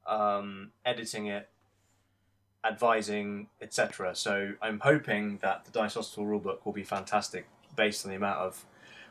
um, 0.08 0.72
editing 0.84 1.26
it, 1.26 1.48
advising, 2.64 3.48
etc. 3.60 4.14
So 4.14 4.54
I'm 4.60 4.80
hoping 4.80 5.38
that 5.38 5.64
the 5.64 5.70
Dice 5.70 5.94
Hospital 5.94 6.24
rulebook 6.24 6.64
will 6.64 6.72
be 6.72 6.82
fantastic 6.82 7.46
based 7.76 8.04
on 8.04 8.10
the 8.10 8.16
amount 8.16 8.40
of 8.40 8.64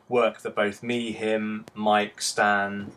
work 0.10 0.42
that 0.42 0.56
both 0.56 0.84
me, 0.84 1.12
him, 1.12 1.66
Mike, 1.74 2.22
Stan, 2.22 2.92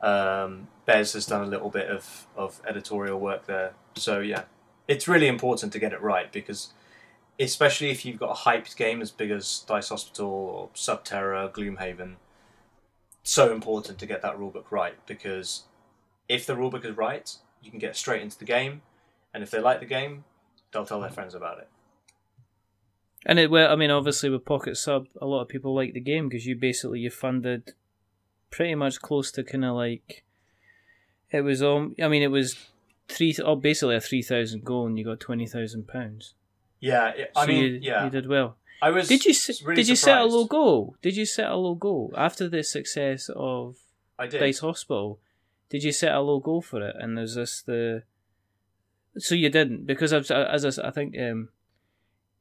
um, 0.00 0.68
Bez 0.86 1.12
has 1.12 1.26
done 1.26 1.42
a 1.42 1.46
little 1.46 1.70
bit 1.70 1.88
of, 1.88 2.26
of 2.36 2.60
editorial 2.66 3.18
work 3.18 3.46
there. 3.46 3.74
So 3.96 4.20
yeah, 4.20 4.44
it's 4.86 5.06
really 5.08 5.28
important 5.28 5.72
to 5.72 5.78
get 5.78 5.92
it 5.92 6.00
right 6.00 6.32
because 6.32 6.72
especially 7.38 7.90
if 7.90 8.04
you've 8.04 8.18
got 8.18 8.30
a 8.30 8.48
hyped 8.48 8.76
game 8.76 9.00
as 9.00 9.10
big 9.10 9.30
as 9.30 9.64
Dice 9.66 9.90
Hospital 9.90 10.28
or 10.28 10.68
Subterra, 10.74 11.52
Gloomhaven, 11.52 12.14
so 13.22 13.52
important 13.52 13.98
to 13.98 14.06
get 14.06 14.22
that 14.22 14.38
rulebook 14.38 14.70
right 14.70 14.94
because 15.06 15.64
if 16.28 16.46
the 16.46 16.54
rulebook 16.54 16.84
is 16.84 16.96
right, 16.96 17.34
you 17.62 17.70
can 17.70 17.78
get 17.78 17.96
straight 17.96 18.22
into 18.22 18.38
the 18.38 18.44
game, 18.44 18.82
and 19.32 19.42
if 19.42 19.50
they 19.50 19.60
like 19.60 19.80
the 19.80 19.86
game, 19.86 20.24
they'll 20.72 20.86
tell 20.86 21.00
their 21.00 21.10
friends 21.10 21.34
about 21.34 21.58
it. 21.58 21.68
And 23.26 23.38
it, 23.38 23.50
well, 23.50 23.70
I 23.72 23.76
mean, 23.76 23.90
obviously 23.90 24.30
with 24.30 24.44
Pocket 24.44 24.76
Sub, 24.76 25.08
a 25.20 25.26
lot 25.26 25.42
of 25.42 25.48
people 25.48 25.74
like 25.74 25.92
the 25.92 26.00
game 26.00 26.28
because 26.28 26.46
you 26.46 26.54
basically 26.54 27.00
you 27.00 27.10
funded 27.10 27.72
pretty 28.50 28.74
much 28.74 29.00
close 29.00 29.30
to 29.32 29.42
kind 29.42 29.64
of 29.64 29.74
like 29.74 30.24
it 31.30 31.42
was. 31.42 31.62
Um, 31.62 31.94
I 32.02 32.08
mean, 32.08 32.22
it 32.22 32.30
was 32.30 32.56
three. 33.08 33.36
Oh, 33.44 33.56
basically 33.56 33.96
a 33.96 34.00
three 34.00 34.22
thousand 34.22 34.64
goal, 34.64 34.86
and 34.86 34.98
you 34.98 35.04
got 35.04 35.20
twenty 35.20 35.46
thousand 35.46 35.88
pounds. 35.88 36.34
Yeah, 36.80 37.08
it, 37.08 37.32
I 37.34 37.42
So 37.42 37.48
mean, 37.48 37.64
you, 37.64 37.80
yeah, 37.82 38.04
you 38.04 38.10
did 38.10 38.28
well. 38.28 38.56
I 38.80 38.90
was. 38.90 39.08
Did 39.08 39.24
you 39.24 39.34
really 39.64 39.76
did 39.82 39.88
you 39.88 39.96
set 39.96 40.18
a 40.18 40.22
surprised. 40.22 40.32
low 40.34 40.44
goal? 40.46 40.96
Did 41.02 41.16
you 41.16 41.26
set 41.26 41.50
a 41.50 41.56
low 41.56 41.74
goal 41.74 42.14
after 42.16 42.48
the 42.48 42.62
success 42.62 43.28
of 43.34 43.76
I 44.18 44.28
did. 44.28 44.38
Dice 44.38 44.60
Hospital? 44.60 45.18
Did 45.70 45.84
you 45.84 45.92
set 45.92 46.14
a 46.14 46.20
low 46.20 46.40
goal 46.40 46.62
for 46.62 46.86
it? 46.86 46.96
And 46.98 47.16
there's 47.16 47.34
this 47.34 47.62
the. 47.62 48.02
So 49.16 49.34
you 49.34 49.50
didn't 49.50 49.86
because 49.86 50.12
I've, 50.12 50.30
as 50.30 50.78
I, 50.78 50.88
I 50.88 50.90
think 50.90 51.16
um, 51.18 51.48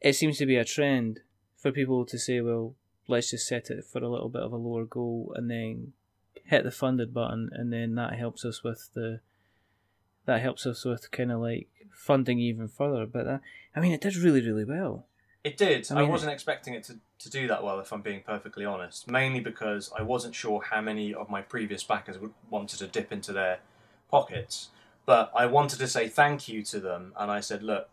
it 0.01 0.13
seems 0.13 0.37
to 0.37 0.45
be 0.45 0.57
a 0.57 0.65
trend 0.65 1.21
for 1.55 1.71
people 1.71 2.05
to 2.05 2.19
say, 2.19 2.39
well, 2.41 2.75
let's 3.07 3.31
just 3.31 3.47
set 3.47 3.69
it 3.69 3.83
for 3.85 3.99
a 3.99 4.09
little 4.09 4.29
bit 4.29 4.43
of 4.43 4.53
a 4.53 4.57
lower 4.57 4.85
goal 4.85 5.33
and 5.35 5.49
then 5.49 5.93
hit 6.45 6.63
the 6.63 6.71
funded 6.71 7.13
button, 7.13 7.49
and 7.51 7.73
then 7.73 7.95
that 7.95 8.13
helps 8.13 8.45
us 8.45 8.63
with 8.63 8.89
the. 8.93 9.21
That 10.25 10.41
helps 10.41 10.65
us 10.65 10.83
with 10.83 11.09
kind 11.11 11.31
of 11.31 11.39
like 11.39 11.69
funding 11.93 12.39
even 12.39 12.67
further. 12.67 13.05
But 13.05 13.25
that, 13.25 13.41
I 13.75 13.79
mean, 13.79 13.93
it 13.93 14.01
did 14.01 14.15
really, 14.17 14.41
really 14.41 14.65
well. 14.65 15.07
It 15.43 15.57
did. 15.57 15.89
I 15.89 16.01
I, 16.01 16.03
wasn't 16.03 16.33
expecting 16.33 16.73
it 16.73 16.83
to, 16.85 16.99
to 17.19 17.29
do 17.29 17.47
that 17.47 17.63
well, 17.63 17.79
if 17.79 17.91
I'm 17.91 18.01
being 18.01 18.21
perfectly 18.21 18.65
honest. 18.65 19.09
Mainly 19.09 19.39
because 19.39 19.91
I 19.97 20.01
wasn't 20.01 20.35
sure 20.35 20.61
how 20.61 20.81
many 20.81 21.13
of 21.13 21.29
my 21.29 21.41
previous 21.41 21.83
backers 21.83 22.17
would 22.19 22.33
wanted 22.49 22.79
to 22.79 22.87
dip 22.87 23.11
into 23.11 23.33
their 23.33 23.59
pockets. 24.09 24.69
But 25.05 25.31
I 25.35 25.45
wanted 25.45 25.79
to 25.79 25.87
say 25.87 26.09
thank 26.09 26.47
you 26.47 26.63
to 26.63 26.79
them, 26.79 27.13
and 27.17 27.31
I 27.31 27.39
said, 27.39 27.63
look, 27.63 27.89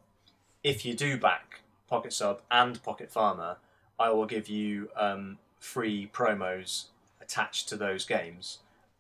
if 0.63 0.85
you 0.85 0.95
do 0.95 1.17
back 1.17 1.61
Pocket 1.89 2.13
Sub 2.13 2.41
and 2.51 2.83
Pocket 2.83 3.11
Farmer, 3.11 3.57
I 3.99 4.11
will 4.11 4.27
give 4.27 4.49
you 4.49 4.89
um, 4.97 5.39
free 5.61 6.11
promos 6.13 6.87
attached 7.21 7.69
to 7.69 7.77
those 7.77 8.05
games. 8.05 8.59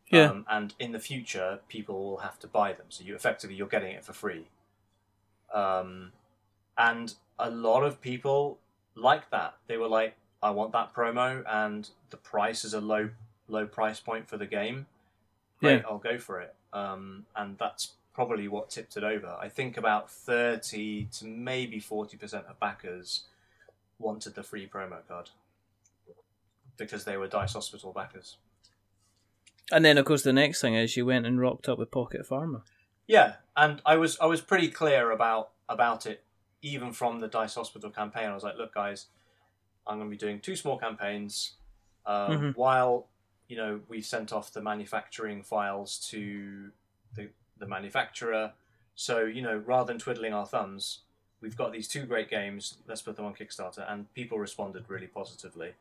Yeah. 0.08 0.30
Um, 0.30 0.46
and 0.48 0.74
in 0.78 0.92
the 0.92 1.00
future, 1.00 1.60
people 1.68 2.04
will 2.04 2.18
have 2.18 2.38
to 2.40 2.46
buy 2.46 2.72
them. 2.72 2.86
So 2.88 3.02
you 3.04 3.14
effectively 3.14 3.56
you're 3.56 3.66
getting 3.66 3.92
it 3.92 4.04
for 4.04 4.12
free. 4.12 4.46
Um, 5.52 6.12
and 6.76 7.14
a 7.38 7.50
lot 7.50 7.82
of 7.82 8.00
people 8.00 8.58
like 8.96 9.30
that. 9.30 9.54
They 9.66 9.76
were 9.76 9.88
like, 9.88 10.14
"I 10.42 10.50
want 10.50 10.72
that 10.72 10.94
promo, 10.94 11.44
and 11.48 11.88
the 12.10 12.16
price 12.16 12.64
is 12.64 12.74
a 12.74 12.80
low 12.80 13.10
low 13.48 13.66
price 13.66 14.00
point 14.00 14.28
for 14.28 14.36
the 14.36 14.46
game. 14.46 14.86
Great, 15.60 15.76
Yeah. 15.80 15.82
I'll 15.88 15.98
go 15.98 16.18
for 16.18 16.40
it." 16.40 16.54
Um, 16.72 17.26
and 17.36 17.56
that's 17.58 17.92
probably 18.12 18.48
what 18.48 18.70
tipped 18.70 18.96
it 18.96 19.04
over. 19.04 19.36
I 19.40 19.48
think 19.48 19.76
about 19.76 20.10
thirty 20.10 21.04
to 21.12 21.26
maybe 21.26 21.80
forty 21.80 22.16
percent 22.16 22.46
of 22.46 22.58
backers 22.60 23.24
wanted 23.98 24.34
the 24.34 24.42
free 24.42 24.66
promo 24.66 25.06
card 25.06 25.30
because 26.76 27.04
they 27.04 27.16
were 27.16 27.28
Dice 27.28 27.52
Hospital 27.54 27.92
backers. 27.92 28.36
And 29.72 29.84
then, 29.84 29.96
of 29.96 30.04
course, 30.04 30.22
the 30.22 30.32
next 30.32 30.60
thing 30.60 30.74
is 30.74 30.96
you 30.96 31.06
went 31.06 31.24
and 31.26 31.40
rocked 31.40 31.68
up 31.68 31.78
with 31.78 31.90
Pocket 31.90 32.26
Farmer. 32.26 32.62
Yeah, 33.06 33.34
and 33.56 33.80
I 33.86 33.96
was 33.96 34.18
I 34.20 34.26
was 34.26 34.40
pretty 34.40 34.68
clear 34.68 35.10
about 35.10 35.50
about 35.68 36.06
it 36.06 36.22
even 36.64 36.92
from 36.92 37.20
the 37.20 37.28
Dice 37.28 37.54
Hospital 37.54 37.90
campaign. 37.90 38.28
I 38.30 38.34
was 38.34 38.42
like, 38.42 38.56
look, 38.56 38.74
guys, 38.74 39.06
I'm 39.86 39.98
going 39.98 40.08
to 40.08 40.10
be 40.10 40.18
doing 40.18 40.40
two 40.40 40.56
small 40.56 40.78
campaigns. 40.78 41.52
Um, 42.06 42.30
Mhm. 42.30 42.56
While 42.56 43.06
you 43.48 43.56
know 43.56 43.80
we've 43.88 44.04
sent 44.06 44.32
off 44.32 44.52
the 44.52 44.62
manufacturing 44.62 45.42
files 45.42 45.98
to 46.10 46.70
the 47.14 47.28
the 47.58 47.66
manufacturer, 47.66 48.52
so 48.94 49.24
you 49.24 49.42
know 49.42 49.56
rather 49.58 49.86
than 49.92 49.98
twiddling 49.98 50.32
our 50.32 50.46
thumbs, 50.46 51.00
we've 51.40 51.56
got 51.56 51.72
these 51.72 51.86
two 51.86 52.04
great 52.06 52.28
games. 52.28 52.78
Let's 52.86 53.02
put 53.02 53.16
them 53.16 53.26
on 53.26 53.34
Kickstarter, 53.34 53.84
and 53.90 54.12
people 54.14 54.38
responded 54.38 54.84
really 54.88 55.06
positively. 55.06 55.74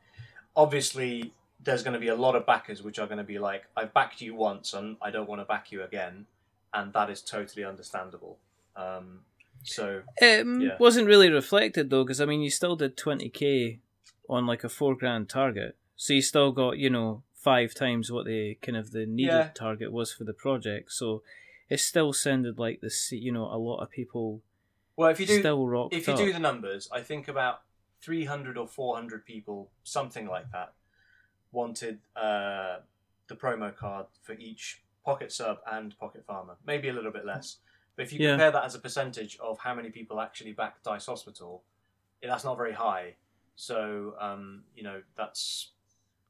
Obviously, 0.56 1.32
there's 1.60 1.82
going 1.82 1.94
to 1.94 2.00
be 2.00 2.08
a 2.08 2.14
lot 2.14 2.36
of 2.36 2.46
backers 2.46 2.82
which 2.82 2.98
are 2.98 3.06
going 3.06 3.18
to 3.18 3.24
be 3.24 3.38
like, 3.38 3.64
I've 3.76 3.92
backed 3.92 4.20
you 4.20 4.34
once, 4.34 4.72
and 4.74 4.96
I 5.02 5.10
don't 5.10 5.28
want 5.28 5.40
to 5.40 5.44
back 5.44 5.72
you 5.72 5.82
again 5.82 6.26
and 6.74 6.92
that 6.92 7.08
is 7.08 7.22
totally 7.22 7.64
understandable. 7.64 8.36
Um, 8.76 9.20
so 9.64 10.02
It 10.20 10.46
Yeah. 10.46 10.76
wasn't 10.78 11.06
really 11.08 11.30
reflected 11.30 11.90
though, 11.90 12.04
because 12.04 12.20
I 12.20 12.26
mean, 12.26 12.40
you 12.42 12.50
still 12.50 12.76
did 12.76 12.96
twenty 12.96 13.28
k 13.28 13.80
on 14.28 14.46
like 14.46 14.64
a 14.64 14.68
four 14.68 14.94
grand 14.94 15.28
target, 15.28 15.76
so 15.96 16.12
you 16.12 16.22
still 16.22 16.52
got 16.52 16.78
you 16.78 16.90
know 16.90 17.22
five 17.34 17.74
times 17.74 18.10
what 18.10 18.24
the 18.26 18.54
kind 18.62 18.76
of 18.76 18.90
the 18.92 19.04
needed 19.06 19.34
Yeah. 19.34 19.50
target 19.54 19.92
was 19.92 20.12
for 20.12 20.24
the 20.24 20.32
project. 20.32 20.92
So 20.92 21.22
it 21.68 21.80
still 21.80 22.12
sounded 22.12 22.58
like 22.58 22.80
this, 22.80 23.10
you 23.12 23.32
know 23.32 23.46
a 23.46 23.56
lot 23.58 23.80
of 23.82 23.90
people 23.90 24.42
well, 24.96 25.10
if 25.10 25.18
you 25.18 25.26
do 25.26 25.40
still 25.40 25.66
rocked 25.66 25.94
if 25.94 26.06
you 26.06 26.12
up. 26.14 26.18
do 26.18 26.32
the 26.32 26.38
numbers, 26.38 26.88
I 26.92 27.00
think 27.02 27.26
about 27.28 27.62
three 28.00 28.24
hundred 28.24 28.56
or 28.56 28.68
four 28.68 28.94
hundred 28.96 29.24
people, 29.26 29.70
something 29.82 30.26
like 30.26 30.50
that, 30.52 30.72
wanted 31.52 31.98
uh, 32.16 32.78
the 33.28 33.34
promo 33.34 33.74
card 33.74 34.06
for 34.22 34.34
each 34.34 34.82
pocket 35.04 35.32
sub 35.32 35.58
and 35.70 35.98
pocket 35.98 36.24
farmer, 36.26 36.56
maybe 36.66 36.88
a 36.88 36.92
little 36.92 37.12
bit 37.12 37.24
less. 37.26 37.58
But 37.96 38.04
if 38.04 38.12
you 38.12 38.18
Yeah. 38.20 38.32
compare 38.32 38.50
that 38.50 38.64
as 38.64 38.74
a 38.74 38.78
percentage 38.80 39.38
of 39.38 39.58
how 39.58 39.74
many 39.74 39.90
people 39.90 40.20
actually 40.20 40.52
back 40.52 40.82
Dice 40.82 41.06
Hospital, 41.06 41.62
that's 42.22 42.44
not 42.44 42.56
very 42.56 42.72
high. 42.72 43.14
So 43.56 44.14
um, 44.18 44.64
you 44.74 44.82
know 44.82 45.02
that's 45.14 45.70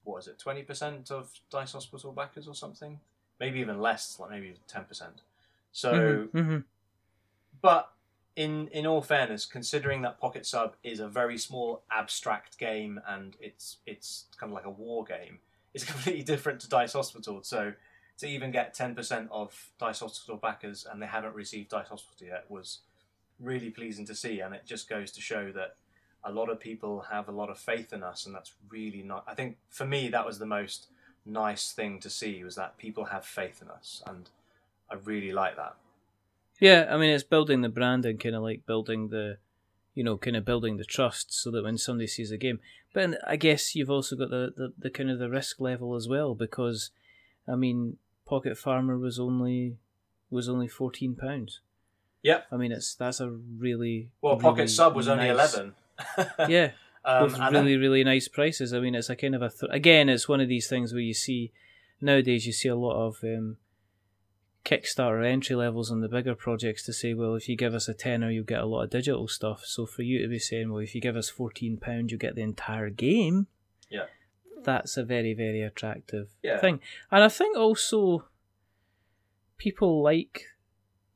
what 0.04 0.18
is 0.18 0.28
it, 0.28 0.38
twenty 0.38 0.62
percent 0.62 1.10
of 1.10 1.30
Dice 1.50 1.72
Hospital 1.72 2.12
backers 2.12 2.46
or 2.48 2.54
something? 2.54 3.00
Maybe 3.40 3.60
even 3.60 3.80
less, 3.80 4.18
like 4.20 4.30
maybe 4.30 4.54
ten 4.68 4.84
percent. 4.84 5.22
So 5.72 5.92
Mhm, 5.92 6.30
mhm. 6.30 6.64
but 7.60 7.90
in 8.36 8.68
in 8.68 8.86
all 8.86 9.00
fairness, 9.00 9.46
considering 9.46 10.02
that 10.02 10.18
Pocket 10.18 10.44
Sub 10.44 10.74
is 10.82 11.00
a 11.00 11.08
very 11.08 11.38
small 11.38 11.82
abstract 11.90 12.58
game 12.58 13.00
and 13.06 13.36
it's 13.40 13.78
it's 13.86 14.26
kind 14.36 14.50
of 14.52 14.54
like 14.54 14.66
a 14.66 14.70
war 14.70 15.04
game, 15.04 15.38
it's 15.72 15.84
completely 15.90 16.22
different 16.22 16.60
to 16.60 16.68
Dice 16.68 16.92
Hospital. 16.92 17.42
So 17.42 17.72
to 18.18 18.26
even 18.26 18.50
get 18.50 18.74
ten 18.74 18.94
percent 18.94 19.28
of 19.30 19.70
Dice 19.78 20.00
Hospital 20.00 20.36
backers 20.36 20.86
and 20.90 21.00
they 21.00 21.06
haven't 21.06 21.34
received 21.34 21.70
Dice 21.70 21.88
Hospital 21.88 22.26
yet 22.28 22.44
was 22.48 22.80
really 23.40 23.70
pleasing 23.70 24.06
to 24.06 24.14
see, 24.14 24.40
and 24.40 24.54
it 24.54 24.62
just 24.66 24.88
goes 24.88 25.10
to 25.12 25.20
show 25.20 25.50
that 25.52 25.76
a 26.24 26.32
lot 26.32 26.48
of 26.48 26.58
people 26.58 27.06
have 27.10 27.28
a 27.28 27.32
lot 27.32 27.50
of 27.50 27.58
faith 27.58 27.92
in 27.92 28.02
us, 28.02 28.26
and 28.26 28.34
that's 28.34 28.52
really 28.70 29.02
not. 29.02 29.24
I 29.26 29.34
think 29.34 29.58
for 29.68 29.84
me 29.84 30.08
that 30.08 30.24
was 30.24 30.38
the 30.38 30.46
most 30.46 30.88
nice 31.26 31.72
thing 31.72 32.00
to 32.00 32.10
see 32.10 32.44
was 32.44 32.54
that 32.56 32.78
people 32.78 33.06
have 33.06 33.24
faith 33.24 33.60
in 33.60 33.68
us, 33.68 34.02
and 34.06 34.30
I 34.90 34.96
really 35.04 35.32
like 35.32 35.56
that. 35.56 35.76
Yeah, 36.60 36.86
I 36.88 36.96
mean, 36.96 37.10
it's 37.10 37.24
building 37.24 37.62
the 37.62 37.68
brand 37.68 38.06
and 38.06 38.20
kind 38.20 38.34
of 38.34 38.42
like 38.42 38.64
building 38.66 39.08
the, 39.08 39.38
you 39.94 40.04
know, 40.04 40.16
kind 40.16 40.36
of 40.36 40.44
building 40.44 40.76
the 40.76 40.84
trust 40.84 41.32
so 41.32 41.50
that 41.50 41.64
when 41.64 41.78
somebody 41.78 42.06
sees 42.06 42.30
a 42.30 42.36
game. 42.36 42.60
But 42.92 43.18
I 43.26 43.36
guess 43.36 43.74
you've 43.74 43.90
also 43.90 44.14
got 44.16 44.30
the, 44.30 44.52
the, 44.56 44.72
the 44.78 44.90
kind 44.90 45.10
of 45.10 45.18
the 45.18 45.28
risk 45.28 45.60
level 45.60 45.96
as 45.96 46.08
well 46.08 46.34
because, 46.34 46.90
I 47.48 47.56
mean, 47.56 47.96
Pocket 48.26 48.56
Farmer 48.56 48.98
was 48.98 49.18
only 49.18 49.76
was 50.30 50.48
only 50.48 50.68
fourteen 50.68 51.14
pounds. 51.14 51.60
Yep. 52.22 52.46
I 52.50 52.56
mean, 52.56 52.72
it's 52.72 52.94
that's 52.94 53.20
a 53.20 53.30
really 53.30 54.10
Well, 54.22 54.34
really 54.34 54.42
Pocket 54.42 54.68
Sub 54.70 54.96
was 54.96 55.08
only 55.08 55.28
eleven. 55.28 55.74
Yeah, 56.48 56.72
um, 57.04 57.34
and 57.34 57.54
really 57.54 57.76
really 57.76 58.02
nice 58.02 58.26
prices. 58.26 58.74
I 58.74 58.80
mean, 58.80 58.94
it's 58.94 59.10
a 59.10 59.16
kind 59.16 59.34
of 59.34 59.42
a 59.42 59.50
th- 59.50 59.70
again, 59.70 60.08
it's 60.08 60.28
one 60.28 60.40
of 60.40 60.48
these 60.48 60.68
things 60.68 60.92
where 60.92 61.02
you 61.02 61.14
see 61.14 61.52
nowadays 62.00 62.46
you 62.46 62.52
see 62.52 62.68
a 62.68 62.74
lot 62.74 62.96
of 62.96 63.18
um, 63.22 63.58
Kickstarter 64.64 65.24
entry 65.24 65.54
levels 65.54 65.90
on 65.90 66.00
the 66.00 66.08
bigger 66.08 66.34
projects 66.34 66.84
to 66.86 66.92
say, 66.92 67.14
well, 67.14 67.34
if 67.34 67.48
you 67.48 67.56
give 67.56 67.74
us 67.74 67.86
a 67.86 67.94
tenner, 67.94 68.30
you'll 68.30 68.44
get 68.44 68.60
a 68.60 68.66
lot 68.66 68.82
of 68.82 68.90
digital 68.90 69.28
stuff. 69.28 69.62
So 69.64 69.86
for 69.86 70.02
you 70.02 70.20
to 70.22 70.28
be 70.28 70.38
saying, 70.38 70.72
well, 70.72 70.82
if 70.82 70.94
you 70.94 71.00
give 71.00 71.16
us 71.16 71.28
fourteen 71.28 71.76
pounds, 71.76 72.10
you 72.10 72.18
get 72.18 72.34
the 72.34 72.42
entire 72.42 72.90
game. 72.90 73.46
That's 74.64 74.96
a 74.96 75.04
very 75.04 75.34
very 75.34 75.62
attractive 75.62 76.28
Yeah. 76.42 76.58
thing, 76.58 76.80
and 77.10 77.22
I 77.24 77.28
think 77.28 77.56
also 77.56 78.24
people 79.56 80.02
like 80.02 80.46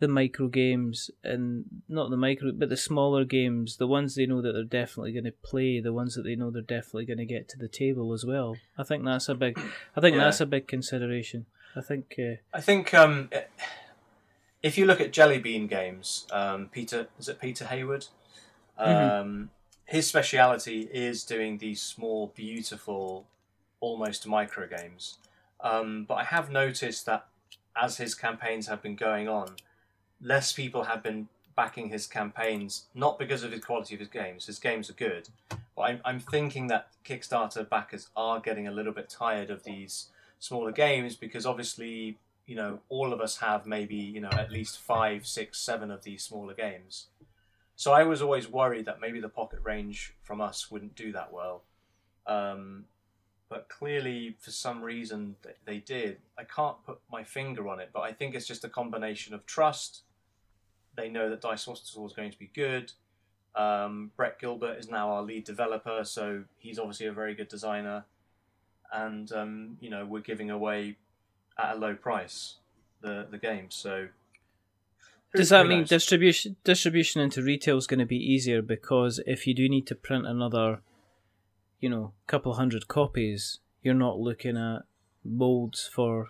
the 0.00 0.08
micro 0.08 0.46
games 0.46 1.10
and 1.24 1.64
not 1.88 2.08
the 2.08 2.16
micro 2.16 2.52
but 2.52 2.68
the 2.68 2.76
smaller 2.76 3.24
games 3.24 3.78
the 3.78 3.86
ones 3.86 4.14
they 4.14 4.26
know 4.26 4.40
that 4.40 4.52
they're 4.52 4.62
definitely 4.62 5.10
going 5.12 5.24
to 5.24 5.32
play 5.32 5.80
the 5.80 5.92
ones 5.92 6.14
that 6.14 6.22
they 6.22 6.36
know 6.36 6.50
they're 6.52 6.62
definitely 6.62 7.04
going 7.04 7.18
to 7.18 7.24
get 7.26 7.48
to 7.48 7.58
the 7.58 7.66
table 7.66 8.12
as 8.12 8.24
well 8.24 8.56
i 8.78 8.84
think 8.84 9.04
that's 9.04 9.28
a 9.28 9.34
big 9.34 9.58
i 9.96 10.00
think 10.00 10.14
Yeah. 10.16 10.22
that's 10.24 10.40
a 10.40 10.46
big 10.46 10.68
consideration 10.68 11.46
i 11.74 11.80
think 11.80 12.14
uh, 12.16 12.36
I 12.56 12.60
think 12.60 12.94
um, 12.94 13.28
if 14.62 14.78
you 14.78 14.86
look 14.86 15.00
at 15.00 15.12
Jelly 15.12 15.38
Bean 15.38 15.66
games, 15.66 16.26
um, 16.32 16.68
Peter 16.72 17.08
is 17.18 17.28
it 17.28 17.40
Peter 17.40 17.64
Hayward? 17.66 18.06
Um, 18.76 18.88
Mhm. 18.88 19.48
His 19.84 20.06
speciality 20.06 20.82
is 20.92 21.24
doing 21.24 21.58
these 21.58 21.80
small, 21.80 22.28
beautiful, 22.34 23.26
almost 23.80 24.26
micro 24.26 24.66
games. 24.66 25.18
Um, 25.60 26.04
but 26.08 26.14
I 26.14 26.24
have 26.24 26.50
noticed 26.50 27.06
that 27.06 27.26
as 27.80 27.96
his 27.96 28.14
campaigns 28.14 28.66
have 28.68 28.82
been 28.82 28.96
going 28.96 29.28
on, 29.28 29.56
less 30.20 30.52
people 30.52 30.84
have 30.84 31.02
been 31.02 31.28
backing 31.56 31.88
his 31.88 32.06
campaigns, 32.06 32.84
not 32.94 33.18
because 33.18 33.42
of 33.42 33.50
the 33.50 33.58
quality 33.58 33.94
of 33.94 34.00
his 34.00 34.08
games. 34.08 34.46
His 34.46 34.58
games 34.58 34.88
are 34.88 34.94
good, 34.94 35.28
but 35.74 35.82
I'm, 35.82 36.00
I'm 36.04 36.20
thinking 36.20 36.68
that 36.68 36.88
Kickstarter 37.04 37.68
backers 37.68 38.08
are 38.16 38.40
getting 38.40 38.68
a 38.68 38.70
little 38.70 38.92
bit 38.92 39.08
tired 39.08 39.50
of 39.50 39.64
these 39.64 40.08
smaller 40.38 40.72
games 40.72 41.16
because 41.16 41.46
obviously, 41.46 42.16
you 42.46 42.54
know, 42.54 42.78
all 42.88 43.12
of 43.12 43.20
us 43.20 43.38
have 43.38 43.66
maybe, 43.66 43.96
you 43.96 44.20
know, 44.20 44.30
at 44.30 44.52
least 44.52 44.78
five, 44.78 45.26
six, 45.26 45.58
seven 45.58 45.90
of 45.90 46.04
these 46.04 46.22
smaller 46.22 46.54
games. 46.54 47.06
So 47.74 47.92
I 47.92 48.04
was 48.04 48.22
always 48.22 48.48
worried 48.48 48.86
that 48.86 49.00
maybe 49.00 49.20
the 49.20 49.28
pocket 49.28 49.60
range 49.62 50.14
from 50.22 50.40
us 50.40 50.70
wouldn't 50.70 50.94
do 50.94 51.12
that 51.12 51.32
well. 51.32 51.62
Um, 52.26 52.84
but 53.48 53.68
clearly, 53.68 54.36
for 54.40 54.50
some 54.50 54.82
reason, 54.82 55.36
they 55.64 55.78
did. 55.78 56.18
I 56.38 56.44
can't 56.44 56.76
put 56.84 56.98
my 57.10 57.24
finger 57.24 57.68
on 57.68 57.80
it, 57.80 57.90
but 57.92 58.00
I 58.00 58.12
think 58.12 58.34
it's 58.34 58.46
just 58.46 58.64
a 58.64 58.68
combination 58.68 59.34
of 59.34 59.46
trust. 59.46 60.02
They 60.96 61.08
know 61.08 61.30
that 61.30 61.40
Dice 61.40 61.64
Hospital 61.64 62.06
is 62.06 62.12
going 62.12 62.30
to 62.30 62.38
be 62.38 62.50
good. 62.54 62.92
Um, 63.54 64.12
Brett 64.16 64.38
Gilbert 64.38 64.78
is 64.78 64.90
now 64.90 65.10
our 65.10 65.22
lead 65.22 65.44
developer, 65.44 66.04
so 66.04 66.44
he's 66.58 66.78
obviously 66.78 67.06
a 67.06 67.12
very 67.12 67.34
good 67.34 67.48
designer. 67.48 68.04
And 68.92 69.30
um, 69.32 69.76
you 69.80 69.90
know, 69.90 70.04
we're 70.04 70.20
giving 70.20 70.50
away 70.50 70.96
at 71.58 71.76
a 71.76 71.78
low 71.78 71.94
price 71.94 72.56
the 73.00 73.26
the 73.30 73.38
game. 73.38 73.66
So 73.70 74.08
Does 75.34 75.50
that 75.50 75.66
mean 75.66 75.84
distribution 75.84 76.56
distribution 76.64 77.20
into 77.20 77.42
retail 77.42 77.76
is 77.78 77.86
going 77.86 78.00
to 78.00 78.06
be 78.06 78.16
easier 78.16 78.62
because 78.62 79.20
if 79.26 79.46
you 79.46 79.54
do 79.54 79.68
need 79.68 79.86
to 79.88 79.94
print 79.94 80.26
another, 80.26 80.80
you 81.80 81.88
know, 81.88 82.12
couple 82.26 82.54
hundred 82.54 82.88
copies, 82.88 83.58
you're 83.82 83.94
not 83.94 84.18
looking 84.18 84.56
at 84.56 84.80
molds 85.24 85.88
for 85.92 86.28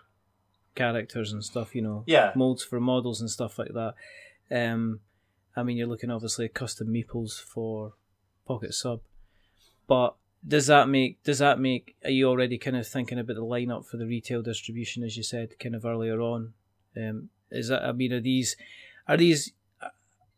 characters 0.74 1.32
and 1.32 1.44
stuff. 1.44 1.74
You 1.74 1.82
know, 1.82 2.04
Yeah. 2.06 2.32
molds 2.34 2.62
for 2.64 2.80
models 2.80 3.20
and 3.20 3.30
stuff 3.30 3.58
like 3.58 3.72
that. 3.74 3.94
Um, 4.50 5.00
I 5.56 5.62
mean, 5.62 5.76
you're 5.76 5.86
looking 5.88 6.10
obviously 6.10 6.44
at 6.46 6.54
custom 6.54 6.88
meeples 6.88 7.40
for 7.42 7.94
Pocket 8.46 8.74
Sub, 8.74 9.00
but 9.86 10.14
does 10.46 10.68
that 10.68 10.88
make 10.88 11.20
does 11.24 11.40
that 11.40 11.58
make 11.58 11.96
are 12.04 12.10
you 12.10 12.28
already 12.28 12.58
kind 12.58 12.76
of 12.76 12.86
thinking 12.86 13.18
about 13.18 13.34
the 13.34 13.42
lineup 13.42 13.84
for 13.84 13.96
the 13.96 14.06
retail 14.06 14.40
distribution 14.40 15.02
as 15.02 15.16
you 15.16 15.22
said 15.22 15.58
kind 15.58 15.74
of 15.74 15.84
earlier 15.84 16.20
on? 16.20 16.54
Um, 16.96 17.30
is 17.50 17.68
that 17.68 17.82
I 17.84 17.92
mean, 17.92 18.12
are 18.12 18.20
these 18.20 18.56
are 19.08 19.16
these 19.16 19.52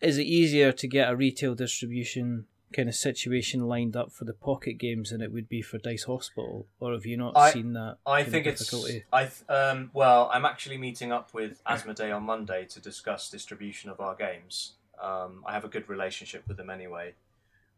is 0.01 0.17
it 0.17 0.23
easier 0.27 0.73
to 0.73 0.89
get 0.89 1.11
a 1.11 1.15
retail 1.17 1.55
distribution 1.55 2.47
kind 2.73 2.89
of 2.89 2.95
situation 2.95 3.67
lined 3.67 3.97
up 3.97 4.13
for 4.13 4.25
the 4.25 4.33
pocket 4.33 4.75
games 4.75 5.11
than 5.11 5.21
it 5.21 5.33
would 5.33 5.49
be 5.49 5.61
for 5.63 5.79
Dice 5.79 6.05
Hospital, 6.05 6.67
or 6.79 6.93
have 6.93 7.05
you 7.07 7.17
not 7.17 7.37
I- 7.37 7.51
seen 7.53 7.73
that? 7.75 7.99
I 8.07 8.23
think 8.25 8.47
it's. 8.47 8.73
I 9.13 9.23
th- 9.25 9.49
um, 9.49 9.91
well, 9.93 10.31
I'm 10.33 10.45
actually 10.45 10.79
meeting 10.79 11.13
up 11.13 11.35
with 11.35 11.63
Asmodee 11.65 12.15
on 12.15 12.23
Monday 12.25 12.65
to 12.67 12.81
discuss 12.81 13.29
distribution 13.31 13.91
of 13.91 14.01
our 14.01 14.15
games. 14.15 14.75
Um, 15.03 15.45
I 15.47 15.53
have 15.53 15.65
a 15.65 15.69
good 15.69 15.89
relationship 15.89 16.47
with 16.47 16.57
them 16.59 16.71
anyway, 16.71 17.15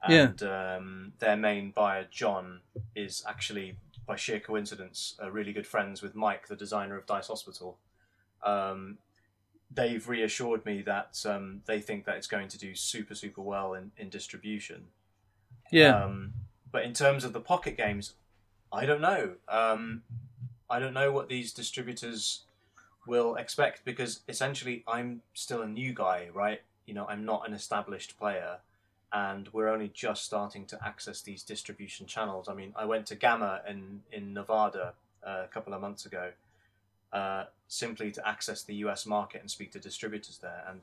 Yeah. 0.08 0.28
and 0.30 0.42
um, 0.42 1.12
their 1.20 1.36
main 1.36 1.70
buyer 1.70 2.06
John 2.10 2.60
is 2.96 3.24
actually, 3.28 3.76
by 4.06 4.16
sheer 4.16 4.40
coincidence, 4.40 5.16
uh, 5.22 5.30
really 5.30 5.52
good 5.52 5.66
friends 5.66 6.02
with 6.02 6.14
Mike, 6.14 6.48
the 6.48 6.56
designer 6.56 6.96
of 6.98 7.06
Dice 7.06 7.28
Hospital. 7.28 7.78
They've 9.74 10.06
reassured 10.06 10.64
me 10.66 10.82
that 10.82 11.24
um, 11.26 11.62
they 11.66 11.80
think 11.80 12.04
that 12.04 12.16
it's 12.16 12.26
going 12.26 12.48
to 12.48 12.58
do 12.58 12.74
super 12.74 13.14
super 13.14 13.40
well 13.40 13.74
in, 13.74 13.92
in 13.96 14.08
distribution. 14.08 14.86
Yeah, 15.70 16.04
Um, 16.04 16.34
but 16.70 16.84
in 16.84 16.92
terms 16.92 17.24
of 17.24 17.32
the 17.32 17.40
pocket 17.40 17.76
games, 17.76 18.14
I 18.72 18.86
don't 18.86 19.00
know. 19.00 19.34
Um, 19.48 20.02
I 20.68 20.78
don't 20.78 20.94
know 20.94 21.12
what 21.12 21.28
these 21.28 21.52
distributors 21.52 22.42
will 23.06 23.34
expect 23.36 23.84
because 23.84 24.20
essentially 24.28 24.84
I'm 24.86 25.22
still 25.34 25.62
a 25.62 25.68
new 25.68 25.92
guy, 25.92 26.28
right? 26.32 26.62
You 26.86 26.94
know, 26.94 27.06
I'm 27.08 27.24
not 27.24 27.46
an 27.46 27.54
established 27.54 28.18
player, 28.18 28.58
and 29.12 29.48
we're 29.52 29.68
only 29.68 29.90
just 29.92 30.24
starting 30.24 30.64
to 30.66 30.78
access 30.84 31.20
these 31.20 31.42
distribution 31.42 32.06
channels. 32.06 32.48
I 32.48 32.54
mean, 32.54 32.72
I 32.76 32.84
went 32.84 33.06
to 33.06 33.14
GAMA 33.14 33.62
in 33.68 34.02
in 34.10 34.34
Nevada 34.34 34.94
uh, 35.26 35.42
a 35.44 35.48
couple 35.48 35.74
of 35.74 35.80
months 35.80 36.06
ago, 36.06 36.32
uh, 37.12 37.44
simply 37.72 38.10
to 38.10 38.28
access 38.28 38.62
the 38.62 38.74
U.S. 38.76 39.06
market 39.06 39.40
and 39.40 39.50
speak 39.50 39.72
to 39.72 39.78
distributors 39.78 40.38
there. 40.38 40.62
And 40.68 40.80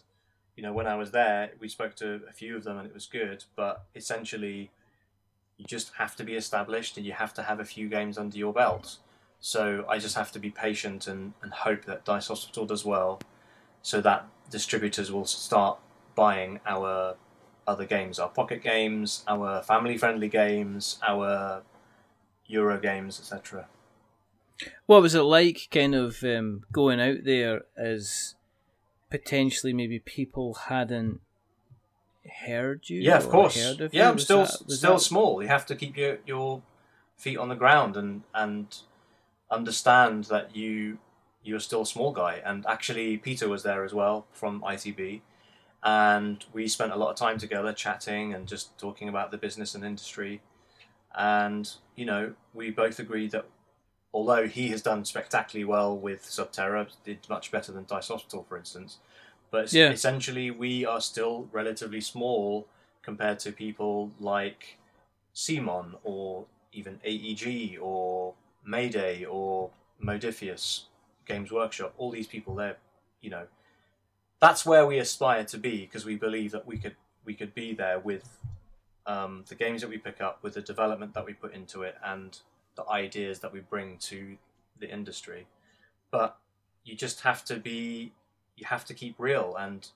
you 0.55 0.63
know, 0.63 0.73
when 0.73 0.87
I 0.87 0.95
was 0.95 1.11
there, 1.11 1.51
we 1.59 1.69
spoke 1.69 1.95
to 1.97 2.21
a 2.27 2.33
few 2.33 2.57
of 2.57 2.63
them, 2.63 2.79
and 2.79 2.87
it 2.87 2.93
was 2.93 3.05
good. 3.05 3.45
But 3.55 3.85
essentially, 3.95 4.71
you 5.57 5.65
just 5.65 5.91
have 5.97 6.15
to 6.15 6.23
be 6.23 6.33
established, 6.33 6.97
and 6.97 7.05
you 7.05 7.13
have 7.13 7.33
to 7.35 7.43
have 7.43 7.59
a 7.59 7.65
few 7.65 7.89
games 7.89 8.17
under 8.17 8.37
your 8.37 8.53
belt. 8.53 8.97
So 9.39 9.85
I 9.87 9.99
just 9.99 10.15
have 10.15 10.31
to 10.31 10.39
be 10.39 10.49
patient 10.49 11.07
and, 11.07 11.33
and 11.43 11.53
hope 11.53 11.85
that 11.85 12.05
Dice 12.05 12.27
Hospital 12.27 12.65
does 12.65 12.83
well, 12.83 13.21
so 13.83 14.01
that 14.01 14.27
distributors 14.49 15.11
will 15.11 15.25
start 15.25 15.77
buying 16.15 16.59
our 16.65 17.15
other 17.67 17.85
games, 17.85 18.17
our 18.17 18.29
pocket 18.29 18.63
games, 18.63 19.23
our 19.27 19.61
family-friendly 19.61 20.27
games, 20.27 20.97
our 21.07 21.61
Euro 22.47 22.79
games, 22.79 23.19
etc. 23.19 23.67
What 24.85 25.01
was 25.01 25.15
it 25.15 25.21
like, 25.21 25.67
kind 25.71 25.95
of 25.95 26.23
um, 26.23 26.63
going 26.71 26.99
out 26.99 27.23
there 27.23 27.63
as 27.77 28.35
potentially 29.09 29.73
maybe 29.73 29.99
people 29.99 30.53
hadn't 30.53 31.21
heard 32.45 32.89
you? 32.89 32.99
Yeah, 33.01 33.17
of 33.17 33.29
course. 33.29 33.55
of 33.79 33.79
Yeah, 33.93 34.03
you? 34.03 34.09
I'm 34.09 34.15
Was 34.15 34.23
still 34.23 34.41
that- 34.45 34.71
still 34.71 34.93
that- 34.95 34.99
small. 34.99 35.41
You 35.41 35.47
have 35.47 35.65
to 35.67 35.75
keep 35.75 35.95
your 35.97 36.17
your 36.25 36.61
feet 37.17 37.37
on 37.37 37.49
the 37.49 37.55
ground 37.55 37.97
and 37.97 38.23
and 38.33 38.77
understand 39.51 40.25
that 40.25 40.55
you 40.55 40.99
you're 41.43 41.59
still 41.59 41.81
a 41.83 41.85
small 41.85 42.11
guy. 42.11 42.41
And 42.45 42.65
actually, 42.67 43.17
Peter 43.17 43.47
was 43.47 43.63
there 43.63 43.83
as 43.85 43.93
well 43.93 44.27
from 44.33 44.61
ITB, 44.61 45.21
and 45.83 46.43
we 46.53 46.67
spent 46.67 46.91
a 46.91 46.95
lot 46.97 47.09
of 47.11 47.15
time 47.15 47.37
together 47.37 47.71
chatting 47.73 48.33
and 48.33 48.47
just 48.47 48.77
talking 48.77 49.07
about 49.07 49.31
the 49.31 49.37
business 49.37 49.73
and 49.73 49.83
industry. 49.85 50.41
And 51.15 51.71
you 51.95 52.05
know, 52.05 52.33
we 52.53 52.69
both 52.71 52.99
agreed 52.99 53.31
that 53.31 53.45
although 54.13 54.47
he 54.47 54.69
has 54.69 54.81
done 54.81 55.05
spectacularly 55.05 55.65
well 55.65 55.97
with 55.97 56.23
Subterra, 56.23 56.87
did 57.03 57.19
much 57.29 57.51
better 57.51 57.71
than 57.71 57.85
Dice 57.85 58.07
Hospital, 58.07 58.43
for 58.47 58.57
instance. 58.57 58.97
But 59.51 59.71
Yeah. 59.73 59.89
essentially, 59.91 60.51
we 60.51 60.85
are 60.85 61.01
still 61.01 61.47
relatively 61.51 62.01
small 62.01 62.67
compared 63.01 63.39
to 63.39 63.51
people 63.51 64.11
like 64.19 64.77
CMON 65.33 65.97
or 66.03 66.45
even 66.71 66.99
AEG 67.03 67.77
or 67.81 68.35
Mayday 68.63 69.25
or 69.25 69.71
Modiphius, 70.01 70.85
Games 71.25 71.51
Workshop. 71.51 71.93
All 71.97 72.11
these 72.11 72.27
people, 72.27 72.55
they're, 72.55 72.77
you 73.21 73.29
know, 73.29 73.47
that's 74.39 74.65
where 74.65 74.85
we 74.85 74.99
aspire 74.99 75.43
to 75.45 75.57
be 75.57 75.81
because 75.85 76.05
we 76.05 76.15
believe 76.15 76.51
that 76.51 76.65
we 76.65 76.77
could 76.77 76.95
we 77.25 77.33
could 77.35 77.53
be 77.53 77.73
there 77.73 77.99
with 77.99 78.39
um, 79.05 79.43
the 79.47 79.55
games 79.55 79.81
that 79.81 79.89
we 79.89 79.97
pick 79.97 80.21
up, 80.21 80.41
with 80.41 80.53
the 80.53 80.61
development 80.61 81.13
that 81.13 81.25
we 81.25 81.33
put 81.33 81.53
into 81.53 81.83
it, 81.83 81.95
and 82.03 82.39
the 82.79 82.91
ideas 82.91 83.39
that 83.39 83.53
we 83.53 83.59
bring 83.59 83.97
to 83.97 84.37
the 84.79 84.91
industry. 84.91 85.47
But 86.11 86.37
you 86.83 86.95
just 86.95 87.21
have 87.21 87.43
to 87.45 87.57
be, 87.57 88.13
you 88.55 88.65
have 88.65 88.85
to 88.85 88.93
keep 88.93 89.15
real, 89.17 89.55
and 89.59 89.87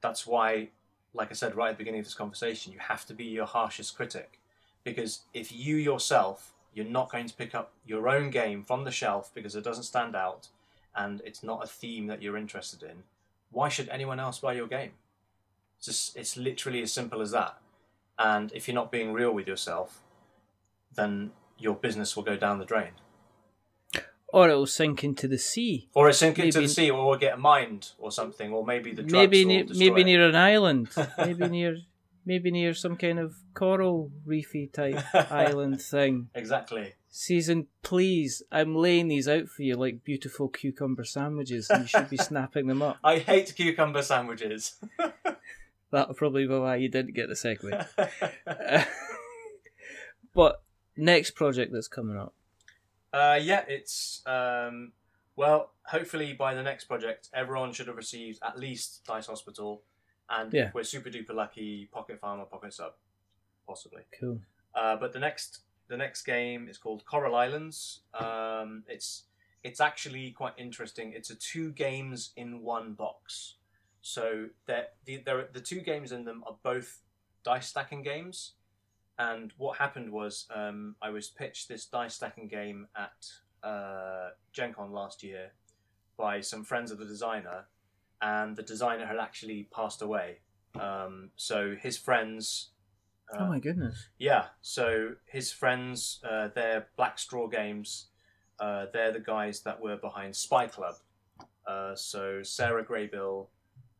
that's 0.00 0.26
why, 0.26 0.68
like 1.14 1.30
I 1.30 1.34
said 1.34 1.54
right 1.54 1.70
at 1.70 1.72
the 1.76 1.78
beginning 1.78 2.00
of 2.00 2.06
this 2.06 2.14
conversation, 2.14 2.72
you 2.72 2.78
have 2.78 3.04
to 3.06 3.14
be 3.14 3.24
your 3.24 3.46
harshest 3.46 3.96
critic, 3.96 4.38
because 4.84 5.22
if 5.34 5.52
you 5.52 5.76
yourself 5.76 6.54
you're 6.74 6.86
not 6.86 7.10
going 7.10 7.26
to 7.26 7.34
pick 7.34 7.54
up 7.54 7.72
your 7.84 8.08
own 8.08 8.30
game 8.30 8.62
from 8.62 8.84
the 8.84 8.90
shelf 8.90 9.32
because 9.34 9.56
it 9.56 9.64
doesn't 9.64 9.82
stand 9.82 10.14
out 10.14 10.48
and 10.94 11.20
it's 11.24 11.42
not 11.42 11.64
a 11.64 11.66
theme 11.66 12.06
that 12.06 12.22
you're 12.22 12.36
interested 12.36 12.82
in, 12.82 13.02
why 13.50 13.68
should 13.68 13.88
anyone 13.88 14.20
else 14.20 14.38
buy 14.38 14.52
your 14.52 14.68
game? 14.68 14.92
It's 15.76 15.86
just 15.86 16.16
it's 16.16 16.36
literally 16.36 16.82
as 16.82 16.92
simple 16.92 17.20
as 17.20 17.32
that. 17.32 17.58
And 18.18 18.52
if 18.52 18.68
you're 18.68 18.74
not 18.74 18.92
being 18.92 19.12
real 19.12 19.32
with 19.32 19.48
yourself, 19.48 20.02
then 20.94 21.32
your 21.58 21.74
business 21.74 22.16
will 22.16 22.22
go 22.24 22.36
down 22.36 22.58
the 22.58 22.64
drain. 22.64 22.90
or 24.32 24.48
it'll 24.48 24.66
sink 24.66 25.02
into 25.02 25.26
the 25.26 25.38
sea. 25.38 25.88
Or 25.94 26.08
it's 26.08 26.18
sink 26.18 26.38
into 26.38 26.60
the 26.60 26.68
sea, 26.68 26.90
or 26.90 27.06
we'll 27.06 27.18
get 27.18 27.38
mined 27.38 27.90
or 27.98 28.10
something, 28.12 28.52
or 28.52 28.64
maybe 28.64 28.92
the 28.92 29.02
maybe 29.02 29.44
will 29.44 29.48
near, 29.48 29.64
maybe 29.74 30.00
it. 30.02 30.04
near 30.04 30.28
an 30.28 30.36
island, 30.36 30.88
maybe 31.18 31.48
near 31.48 31.78
maybe 32.26 32.50
near 32.50 32.74
some 32.74 32.94
kind 32.96 33.18
of 33.18 33.36
coral 33.54 34.10
reefy 34.26 34.66
type 34.72 35.02
island 35.32 35.80
thing. 35.80 36.28
Exactly. 36.34 36.92
Season, 37.10 37.66
please, 37.82 38.42
I'm 38.52 38.76
laying 38.76 39.08
these 39.08 39.26
out 39.26 39.48
for 39.48 39.62
you 39.62 39.76
like 39.76 40.04
beautiful 40.04 40.48
cucumber 40.48 41.04
sandwiches, 41.04 41.70
and 41.70 41.82
you 41.82 41.88
should 41.88 42.10
be 42.10 42.18
snapping 42.18 42.66
them 42.66 42.82
up. 42.82 42.98
I 43.04 43.18
hate 43.18 43.54
cucumber 43.56 44.02
sandwiches. 44.02 44.74
That'll 45.90 46.14
probably 46.14 46.46
be 46.46 46.52
why 46.54 46.76
you 46.76 46.90
didn't 46.90 47.14
get 47.14 47.28
the 47.28 47.34
segue. 47.34 48.86
but 50.34 50.62
next 50.98 51.30
project 51.32 51.72
that's 51.72 51.88
coming 51.88 52.18
up. 52.18 52.34
Uh, 53.12 53.38
yeah, 53.40 53.64
it's 53.68 54.22
um, 54.26 54.92
well. 55.36 55.72
Hopefully, 55.86 56.34
by 56.34 56.52
the 56.54 56.62
next 56.62 56.84
project, 56.84 57.30
everyone 57.32 57.72
should 57.72 57.86
have 57.86 57.96
received 57.96 58.38
at 58.42 58.58
least 58.58 59.04
Dice 59.06 59.26
Hospital, 59.26 59.82
and 60.28 60.52
Yeah. 60.52 60.66
if 60.68 60.74
we're 60.74 60.82
super 60.84 61.08
duper 61.08 61.34
lucky, 61.34 61.88
Pocket 61.90 62.20
Farm 62.20 62.40
or 62.40 62.44
Pocket 62.44 62.74
Sub, 62.74 62.92
possibly. 63.66 64.02
Cool. 64.20 64.40
Uh, 64.74 64.96
but 64.96 65.12
the 65.14 65.18
next 65.18 65.60
the 65.88 65.96
next 65.96 66.24
game 66.24 66.68
is 66.68 66.76
called 66.76 67.04
Coral 67.06 67.34
Islands. 67.34 68.02
Um, 68.12 68.84
it's 68.86 69.24
it's 69.64 69.80
actually 69.80 70.30
quite 70.32 70.52
interesting. 70.58 71.12
It's 71.14 71.30
a 71.30 71.34
two 71.34 71.72
games 71.72 72.32
in 72.36 72.60
one 72.62 72.92
box. 72.92 73.54
So 74.02 74.48
they're, 74.66 74.88
the 75.06 75.22
they're, 75.24 75.48
the 75.52 75.60
two 75.60 75.80
games 75.80 76.12
in 76.12 76.24
them 76.24 76.44
are 76.46 76.56
both 76.62 77.00
dice 77.42 77.66
stacking 77.68 78.02
games. 78.02 78.52
And 79.18 79.52
what 79.56 79.78
happened 79.78 80.12
was 80.12 80.46
um, 80.54 80.94
I 81.02 81.10
was 81.10 81.28
pitched 81.28 81.68
this 81.68 81.86
dice 81.86 82.14
stacking 82.14 82.46
game 82.46 82.86
at 82.96 83.66
uh, 83.68 84.30
Gen 84.52 84.72
Con 84.72 84.92
last 84.92 85.22
year 85.22 85.52
by 86.16 86.40
some 86.40 86.64
friends 86.64 86.90
of 86.90 86.98
the 86.98 87.04
designer, 87.04 87.66
and 88.22 88.56
the 88.56 88.62
designer 88.62 89.06
had 89.06 89.16
actually 89.16 89.68
passed 89.74 90.02
away. 90.02 90.38
Um, 90.78 91.30
so 91.36 91.74
his 91.80 91.96
friends. 91.96 92.70
oh 93.36 93.46
my 93.46 93.58
goodness. 93.58 94.08
Yeah, 94.18 94.46
so 94.60 95.14
his 95.26 95.52
friends, 95.52 96.20
uh, 96.28 96.48
they're 96.54 96.86
Black 96.96 97.18
Straw 97.18 97.48
Games. 97.48 98.06
Uh, 98.60 98.86
they're 98.92 99.12
the 99.12 99.20
guys 99.20 99.60
that 99.62 99.80
were 99.80 99.96
behind 99.96 100.34
Spy 100.34 100.66
Club. 100.66 100.94
Uh, 101.66 101.94
so 101.94 102.42
Sarah 102.42 102.84
Graybill 102.84 103.48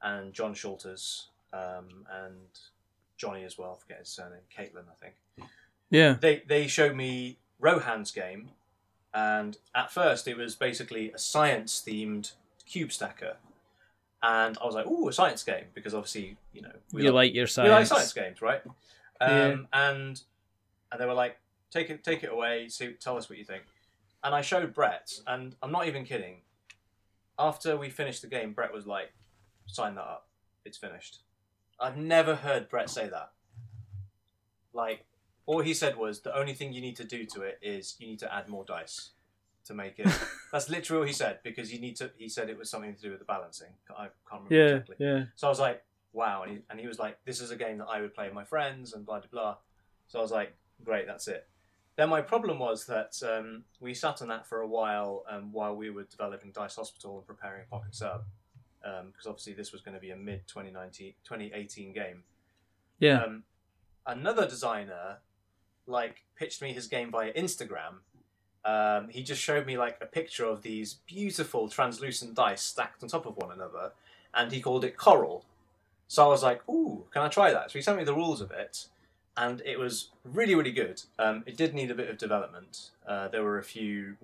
and 0.02 0.32
John 0.32 0.54
Schulters 0.54 1.28
um, 1.52 2.06
and 2.10 2.48
Johnny 3.18 3.44
as 3.44 3.58
well. 3.58 3.76
I 3.76 3.82
forget 3.82 3.98
his 3.98 4.08
surname, 4.08 4.40
Caitlin, 4.56 4.84
I 4.90 4.94
think. 5.04 5.50
Yeah. 5.90 6.14
They 6.18 6.42
they 6.46 6.66
showed 6.66 6.96
me 6.96 7.36
Rohan's 7.60 8.10
game, 8.12 8.50
and 9.12 9.58
at 9.74 9.90
first 9.90 10.26
it 10.26 10.36
was 10.38 10.54
basically 10.54 11.12
a 11.12 11.18
science 11.18 11.82
themed 11.86 12.32
cube 12.64 12.92
stacker, 12.92 13.36
and 14.22 14.56
I 14.62 14.64
was 14.66 14.74
like, 14.74 14.86
"Ooh, 14.86 15.08
a 15.08 15.12
science 15.12 15.42
game!" 15.42 15.64
Because 15.74 15.94
obviously, 15.94 16.36
you 16.52 16.62
know, 16.62 16.72
you 16.92 17.04
love- 17.04 17.14
like 17.14 17.34
your 17.34 17.44
we 17.44 17.48
science. 17.48 17.90
like 17.90 17.98
science 18.00 18.12
games, 18.12 18.40
right? 18.40 18.62
Um, 19.20 19.30
Yeah. 19.30 19.56
And 19.72 20.22
and 20.92 21.00
they 21.00 21.06
were 21.06 21.14
like, 21.14 21.38
"Take 21.70 21.90
it, 21.90 22.04
take 22.04 22.22
it 22.22 22.30
away. 22.32 22.68
See, 22.68 22.92
tell 22.92 23.16
us 23.16 23.28
what 23.28 23.38
you 23.38 23.44
think." 23.44 23.64
And 24.22 24.34
I 24.34 24.40
showed 24.42 24.72
Brett, 24.74 25.20
and 25.26 25.54
I'm 25.62 25.70
not 25.72 25.86
even 25.88 26.04
kidding. 26.04 26.42
After 27.38 27.76
we 27.76 27.88
finished 27.88 28.22
the 28.22 28.28
game, 28.28 28.52
Brett 28.52 28.72
was 28.72 28.86
like, 28.86 29.12
"Sign 29.66 29.94
that 29.96 30.02
up. 30.02 30.28
It's 30.64 30.76
finished." 30.78 31.18
I've 31.80 31.96
never 31.96 32.34
heard 32.34 32.68
Brett 32.68 32.90
say 32.90 33.08
that. 33.08 33.32
Like, 34.72 35.06
all 35.46 35.60
he 35.60 35.74
said 35.74 35.96
was, 35.96 36.20
"The 36.20 36.36
only 36.36 36.54
thing 36.54 36.72
you 36.72 36.80
need 36.80 36.96
to 36.96 37.04
do 37.04 37.24
to 37.26 37.42
it 37.42 37.58
is 37.62 37.96
you 37.98 38.06
need 38.06 38.18
to 38.20 38.32
add 38.32 38.48
more 38.48 38.64
dice 38.64 39.10
to 39.64 39.74
make 39.74 39.98
it." 39.98 40.08
That's 40.52 40.68
literally 40.68 41.00
what 41.00 41.08
he 41.08 41.14
said 41.14 41.38
because 41.42 41.72
you 41.72 41.80
need 41.80 41.96
to. 41.96 42.10
He 42.16 42.28
said 42.28 42.48
it 42.48 42.58
was 42.58 42.70
something 42.70 42.94
to 42.94 43.00
do 43.00 43.10
with 43.10 43.18
the 43.18 43.24
balancing. 43.24 43.72
I 43.90 44.08
can't 44.28 44.42
remember 44.44 44.54
Yeah, 44.54 44.76
exactly. 44.76 44.96
yeah. 44.98 45.24
So 45.36 45.46
I 45.46 45.50
was 45.50 45.60
like, 45.60 45.82
wow. 46.12 46.42
And 46.42 46.52
he, 46.52 46.58
and 46.70 46.80
he 46.80 46.86
was 46.86 46.98
like, 46.98 47.18
this 47.24 47.40
is 47.40 47.50
a 47.50 47.56
game 47.56 47.78
that 47.78 47.86
I 47.86 48.00
would 48.00 48.14
play 48.14 48.26
with 48.26 48.34
my 48.34 48.44
friends 48.44 48.92
and 48.92 49.06
blah, 49.06 49.20
blah, 49.20 49.28
blah. 49.30 49.56
So 50.08 50.18
I 50.18 50.22
was 50.22 50.30
like, 50.30 50.54
great, 50.84 51.06
that's 51.06 51.28
it. 51.28 51.46
Then 51.96 52.08
my 52.10 52.20
problem 52.22 52.58
was 52.60 52.86
that 52.86 53.20
um, 53.28 53.64
we 53.80 53.92
sat 53.92 54.22
on 54.22 54.28
that 54.28 54.46
for 54.46 54.60
a 54.60 54.66
while 54.68 55.24
um, 55.28 55.50
while 55.52 55.74
we 55.74 55.90
were 55.90 56.04
developing 56.04 56.52
Dice 56.52 56.76
Hospital 56.76 57.18
and 57.18 57.26
preparing 57.26 57.66
Pocket 57.70 57.94
Sub. 57.94 58.22
Because 58.82 59.26
obviously 59.26 59.52
this 59.52 59.72
was 59.72 59.80
going 59.80 59.94
to 59.94 60.00
be 60.00 60.10
a 60.10 60.16
mid 60.16 60.46
2019, 60.46 61.14
2018 61.24 61.92
game. 61.92 62.22
Yeah. 62.98 63.22
Um, 63.22 63.42
another 64.06 64.48
designer 64.48 65.18
like 65.86 66.22
pitched 66.36 66.62
me 66.62 66.72
his 66.72 66.86
game 66.86 67.10
via 67.10 67.32
Instagram. 67.32 68.00
Um, 68.64 69.08
he 69.08 69.22
just 69.22 69.40
showed 69.40 69.66
me 69.66 69.78
like 69.78 69.98
a 70.00 70.06
picture 70.06 70.44
of 70.44 70.62
these 70.62 70.98
beautiful 71.06 71.68
translucent 71.68 72.34
dice 72.34 72.62
stacked 72.62 73.02
on 73.02 73.08
top 73.08 73.26
of 73.26 73.36
one 73.36 73.50
another, 73.50 73.92
and 74.34 74.52
he 74.52 74.60
called 74.60 74.84
it 74.84 74.96
Coral. 74.96 75.44
So 76.06 76.24
I 76.24 76.28
was 76.28 76.42
like, 76.42 76.68
"Ooh, 76.68 77.06
can 77.10 77.22
I 77.22 77.28
try 77.28 77.52
that?" 77.52 77.70
So 77.70 77.78
he 77.78 77.82
sent 77.82 77.98
me 77.98 78.04
the 78.04 78.14
rules 78.14 78.40
of 78.40 78.50
it, 78.50 78.86
and 79.36 79.62
it 79.64 79.78
was 79.78 80.10
really, 80.24 80.54
really 80.54 80.72
good. 80.72 81.02
Um, 81.18 81.44
it 81.46 81.56
did 81.56 81.74
need 81.74 81.90
a 81.90 81.94
bit 81.94 82.10
of 82.10 82.18
development. 82.18 82.90
Uh, 83.06 83.28
there 83.28 83.42
were 83.42 83.58
a 83.58 83.64
few 83.64 84.16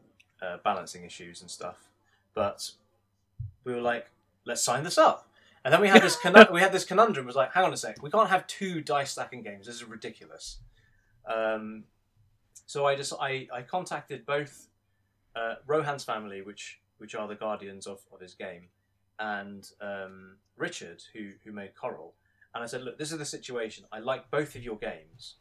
uh, 0.43 0.59
balancing 0.63 1.05
issues 1.05 1.41
and 1.41 1.51
stuff, 1.51 1.89
but 2.35 2.73
we 3.65 3.73
were 3.73 3.81
like, 3.81 4.11
"Let's 4.45 4.63
sign 4.63 4.85
this 4.85 4.99
up." 4.99 5.31
And 5.65 5.73
then 5.73 5.81
we 5.81 5.89
had 5.89 6.03
this 6.03 6.19
we 6.53 6.61
had 6.61 6.73
this 6.73 6.85
conundrum. 6.85 7.25
It 7.25 7.29
was 7.29 7.37
like, 7.37 7.53
"Hang 7.53 7.65
on 7.65 7.73
a 7.73 7.77
sec, 7.77 8.03
we 8.03 8.11
can't 8.11 8.29
have 8.29 8.47
two 8.47 8.81
dice 8.81 9.13
stacking 9.13 9.43
games. 9.43 9.67
This 9.67 9.77
is 9.77 9.85
ridiculous." 9.85 10.59
Um, 11.27 11.85
so 12.67 12.87
I 12.87 12.97
just 12.97 13.13
I, 13.21 13.49
I 13.53 13.63
contacted 13.63 14.27
both 14.27 14.69
uh, 15.37 15.55
Rohan's 15.67 16.05
family, 16.05 16.43
which 16.43 16.81
which 16.99 17.15
are 17.15 17.27
the 17.27 17.35
guardians 17.35 17.87
of, 17.87 18.01
of 18.13 18.21
his 18.21 18.35
game, 18.35 18.69
and 19.19 19.69
um, 19.81 20.37
Richard, 20.57 21.03
who 21.13 21.31
who 21.45 21.53
made 21.53 21.75
Coral, 21.75 22.15
and 22.55 22.63
I 22.63 22.67
said, 22.67 22.83
look, 22.83 22.99
this 22.99 23.13
is 23.13 23.19
the 23.19 23.25
situation. 23.25 23.85
I 23.93 23.99
like 23.99 24.31
both 24.31 24.55
of 24.55 24.63
your 24.63 24.77
games, 24.77 25.37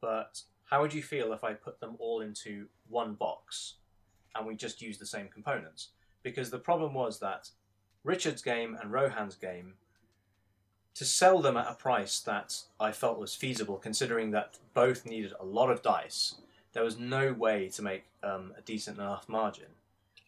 but 0.00 0.42
how 0.64 0.80
would 0.82 0.92
you 0.92 1.02
feel 1.02 1.32
if 1.32 1.44
I 1.44 1.54
put 1.54 1.80
them 1.80 1.96
all 1.98 2.20
into 2.20 2.66
one 2.88 3.14
box, 3.14 3.74
and 4.34 4.46
we 4.46 4.56
just 4.56 4.82
use 4.82 4.98
the 4.98 5.06
same 5.06 5.28
components? 5.28 5.90
Because 6.22 6.50
the 6.50 6.58
problem 6.58 6.94
was 6.94 7.20
that 7.20 7.50
Richard's 8.08 8.40
game 8.40 8.76
and 8.80 8.90
Rohan's 8.90 9.34
game. 9.34 9.74
To 10.94 11.04
sell 11.04 11.40
them 11.40 11.56
at 11.58 11.70
a 11.70 11.74
price 11.74 12.18
that 12.20 12.62
I 12.80 12.90
felt 12.90 13.20
was 13.20 13.34
feasible, 13.34 13.76
considering 13.76 14.30
that 14.32 14.58
both 14.74 15.04
needed 15.04 15.34
a 15.38 15.44
lot 15.44 15.70
of 15.70 15.82
dice, 15.82 16.36
there 16.72 16.82
was 16.82 16.98
no 16.98 17.32
way 17.32 17.68
to 17.68 17.82
make 17.82 18.04
um, 18.22 18.54
a 18.56 18.62
decent 18.62 18.96
enough 18.98 19.28
margin. 19.28 19.66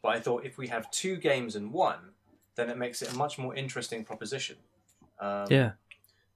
But 0.02 0.10
I 0.10 0.20
thought 0.20 0.44
if 0.44 0.58
we 0.58 0.68
have 0.68 0.90
two 0.90 1.16
games 1.16 1.56
in 1.56 1.72
one, 1.72 2.12
then 2.54 2.68
it 2.68 2.76
makes 2.76 3.00
it 3.00 3.12
a 3.12 3.16
much 3.16 3.38
more 3.38 3.54
interesting 3.54 4.04
proposition. 4.04 4.56
Um, 5.18 5.46
yeah. 5.48 5.72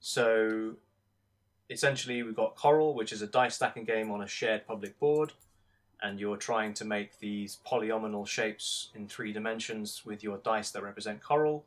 So 0.01 0.73
essentially, 1.69 2.23
we've 2.23 2.35
got 2.35 2.57
Coral, 2.57 2.95
which 2.95 3.13
is 3.13 3.21
a 3.21 3.27
dice 3.27 3.55
stacking 3.55 3.85
game 3.85 4.11
on 4.11 4.23
a 4.23 4.27
shared 4.27 4.67
public 4.67 4.99
board, 4.99 5.33
and 6.05 6.21
you're 6.21 6.37
trying 6.37 6.75
to 6.75 6.85
make 6.85 7.19
these 7.19 7.59
polyomino 7.67 8.29
shapes 8.29 8.91
in 8.95 9.09
three 9.09 9.33
dimensions 9.33 10.03
with 10.05 10.23
your 10.23 10.37
dice 10.37 10.71
that 10.71 10.83
represent 10.83 11.23
Coral. 11.23 11.65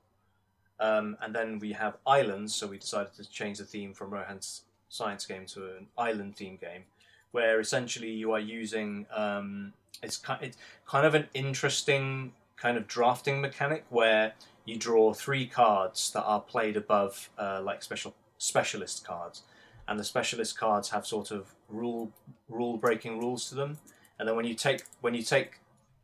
Um, 0.79 1.17
and 1.21 1.33
then 1.33 1.57
we 1.57 1.73
have 1.73 1.97
islands, 2.05 2.53
so 2.53 2.67
we 2.67 2.77
decided 2.77 3.13
to 3.15 3.27
change 3.27 3.57
the 3.57 3.65
theme 3.65 3.95
from 3.95 4.11
Rohan's 4.11 4.61
science 4.89 5.25
game 5.25 5.47
to 5.47 5.65
an 5.77 5.87
island 5.97 6.35
theme 6.35 6.59
game, 6.61 6.83
where 7.31 7.59
essentially 7.59 8.11
you 8.11 8.31
are 8.31 8.39
using 8.39 9.07
um, 9.11 9.73
it's 10.03 10.17
kind 10.17 10.43
it's 10.43 10.57
kind 10.85 11.07
of 11.07 11.15
an 11.15 11.27
interesting 11.33 12.31
kind 12.57 12.77
of 12.77 12.87
drafting 12.87 13.41
mechanic 13.41 13.85
where 13.89 14.33
you 14.65 14.77
draw 14.77 15.13
three 15.13 15.47
cards 15.47 16.11
that 16.11 16.23
are 16.23 16.41
played 16.41 16.77
above 16.77 17.31
uh, 17.39 17.59
like 17.63 17.81
special 17.81 18.13
specialist 18.37 19.03
cards, 19.03 19.41
and 19.87 19.99
the 19.99 20.03
specialist 20.03 20.59
cards 20.59 20.89
have 20.89 21.07
sort 21.07 21.31
of 21.31 21.55
rule 21.69 22.11
rule 22.47 22.77
breaking 22.77 23.17
rules 23.19 23.49
to 23.49 23.55
them, 23.55 23.79
and 24.19 24.27
then 24.27 24.35
when 24.35 24.45
you 24.45 24.53
take 24.53 24.83
when 25.01 25.13
you 25.13 25.23
take 25.23 25.59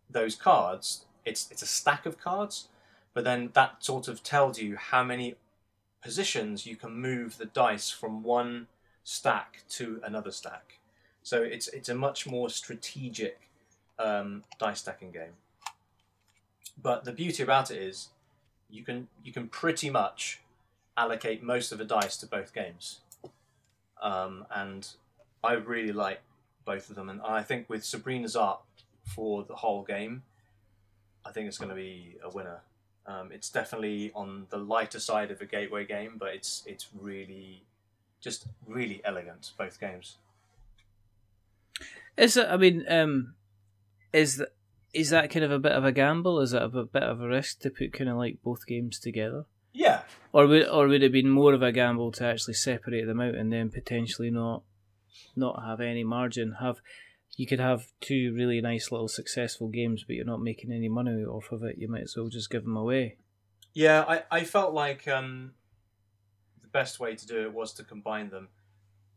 those 0.10 0.36
cards, 0.36 1.06
it's 1.26 1.50
it's 1.52 1.62
a 1.62 1.68
stack 1.68 2.06
of 2.06 2.20
cards, 2.20 2.68
but 3.14 3.24
then 3.24 3.50
that 3.54 3.84
sort 3.84 4.08
of 4.08 4.24
tells 4.24 4.60
you 4.60 4.76
how 4.76 5.04
many 5.04 5.36
positions 6.02 6.66
you 6.66 6.76
can 6.76 6.92
move 6.92 7.38
the 7.38 7.46
dice 7.46 7.90
from 7.90 8.24
one 8.24 8.68
stack 9.04 9.64
to 9.70 10.02
another 10.04 10.32
stack. 10.32 10.80
So 11.24 11.42
it's 11.42 11.68
it's 11.70 11.90
a 11.90 11.96
much 11.96 12.28
more 12.28 12.50
strategic 12.50 13.50
um, 13.98 14.44
dice 14.60 14.82
stacking 14.82 15.12
game. 15.12 15.38
But 16.82 17.06
the 17.06 17.12
beauty 17.12 17.44
about 17.44 17.72
it 17.72 17.82
is 17.82 18.10
you 18.70 18.84
can 18.84 19.08
you 19.24 19.32
can 19.32 19.48
pretty 19.48 19.90
much 19.90 20.42
allocate 20.98 21.42
most 21.42 21.72
of 21.72 21.78
the 21.78 21.86
dice 21.86 22.18
to 22.18 22.28
both 22.28 22.54
games, 22.54 23.00
um, 24.02 24.46
and 24.54 24.88
I 25.44 25.54
really 25.54 25.94
like 25.94 26.22
both 26.66 26.90
of 26.90 26.96
them. 26.96 27.10
And 27.10 27.22
I 27.22 27.42
think 27.44 27.70
with 27.70 27.84
Sabrina's 27.84 28.36
art 28.36 28.62
for 29.16 29.44
the 29.44 29.56
whole 29.56 29.84
game, 29.84 30.24
I 31.26 31.32
think 31.32 31.48
it's 31.48 31.58
going 31.58 31.70
to 31.70 31.76
be 31.76 32.16
a 32.24 32.30
winner. 32.30 32.62
Um, 33.06 33.32
it's 33.32 33.50
definitely 33.50 34.12
on 34.16 34.48
the 34.50 34.58
lighter 34.58 35.00
side 35.00 35.32
of 35.32 35.42
a 35.42 35.46
gateway 35.46 35.86
game, 35.86 36.14
but 36.18 36.34
it's 36.34 36.64
it's 36.66 36.88
really 36.98 37.64
just 38.22 38.48
really 38.66 39.02
elegant 39.04 39.52
both 39.58 39.80
games. 39.80 40.18
Is 42.16 42.38
it? 42.38 42.48
I 42.50 42.58
mean, 42.58 42.86
um, 42.88 43.34
is 44.14 44.38
that 44.38 44.54
is 44.94 45.10
that 45.10 45.32
kind 45.32 45.44
of 45.44 45.52
a 45.52 45.60
bit 45.60 45.72
of 45.72 45.84
a 45.84 45.92
gamble? 45.92 46.40
Is 46.40 46.54
it 46.54 46.62
a 46.62 46.68
bit 46.70 47.04
of 47.04 47.20
a 47.20 47.28
risk 47.28 47.60
to 47.62 47.70
put 47.70 47.94
kind 47.94 48.10
of 48.10 48.18
like 48.18 48.38
both 48.44 48.68
games 48.68 49.00
together, 49.00 49.46
Yeah, 49.74 50.04
or 50.32 50.48
would 50.48 50.68
or 50.68 50.88
would 50.88 51.02
it 51.02 51.04
have 51.04 51.12
been 51.12 51.30
more 51.30 51.54
of 51.54 51.64
a 51.64 51.72
gamble 51.72 52.12
to 52.14 52.26
actually 52.26 52.54
separate 52.54 53.06
them 53.06 53.20
out 53.20 53.36
and 53.36 53.52
then 53.52 53.70
potentially 53.70 54.30
not 54.30 54.64
not 55.36 55.64
have 55.66 55.80
any 55.82 56.04
margin? 56.04 56.56
Have 56.60 56.82
you 57.36 57.48
could 57.48 57.60
have 57.60 57.88
two 58.00 58.34
really 58.36 58.62
nice 58.62 58.92
little 58.92 59.08
successful 59.08 59.68
games, 59.68 60.04
but 60.04 60.16
you're 60.16 60.26
not 60.26 60.42
making 60.42 60.72
any 60.72 60.88
money 60.90 61.24
off 61.24 61.52
of 61.52 61.64
it. 61.64 61.78
You 61.80 61.88
might 61.88 62.04
as 62.04 62.16
well 62.16 62.28
just 62.30 62.50
give 62.52 62.64
them 62.64 62.78
away. 62.78 63.18
Yeah, 63.74 64.06
I, 64.08 64.24
I 64.30 64.44
felt 64.44 64.74
like 64.74 65.08
um, 65.08 65.54
the 66.62 66.68
best 66.68 67.00
way 67.00 67.16
to 67.16 67.26
do 67.26 67.42
it 67.42 67.54
was 67.54 67.74
to 67.74 67.84
combine 67.84 68.30
them. 68.30 68.50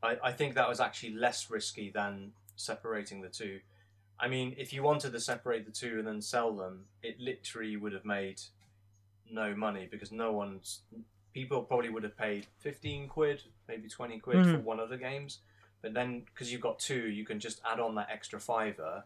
I, 0.03 0.17
I 0.25 0.33
think 0.33 0.55
that 0.55 0.67
was 0.69 0.81
actually 0.81 1.15
less 1.15 1.51
risky 1.51 1.91
than 1.91 2.33
separating 2.57 3.21
the 3.21 3.29
two. 3.29 3.61
I 4.19 4.29
mean, 4.29 4.55
if 4.57 4.73
you 4.73 4.83
wanted 4.83 5.13
to 5.13 5.21
separate 5.21 5.67
the 5.67 5.73
two 5.73 5.99
and 5.99 6.07
then 6.09 6.23
sell 6.23 6.57
them, 6.57 6.87
it 7.03 7.21
literally 7.21 7.77
would 7.77 7.93
have 7.93 8.07
made 8.07 8.41
no 9.31 9.55
money 9.55 9.89
because 9.91 10.11
no 10.11 10.33
one's. 10.33 10.81
People 11.35 11.63
probably 11.65 11.91
would 11.91 12.03
have 12.03 12.17
paid 12.17 12.47
15 12.61 13.09
quid, 13.09 13.43
maybe 13.69 13.91
20 13.91 14.19
quid 14.21 14.43
for 14.47 14.53
Mhm. 14.53 14.63
one 14.63 14.81
of 14.81 14.89
the 14.89 14.97
games. 14.97 15.41
But 15.87 15.95
then, 15.95 16.25
because 16.25 16.51
you've 16.51 16.63
got 16.63 16.81
two, 16.81 17.09
you 17.11 17.25
can 17.25 17.39
just 17.39 17.61
add 17.65 17.79
on 17.79 17.95
that 17.95 18.09
extra 18.11 18.41
fiver, 18.41 19.05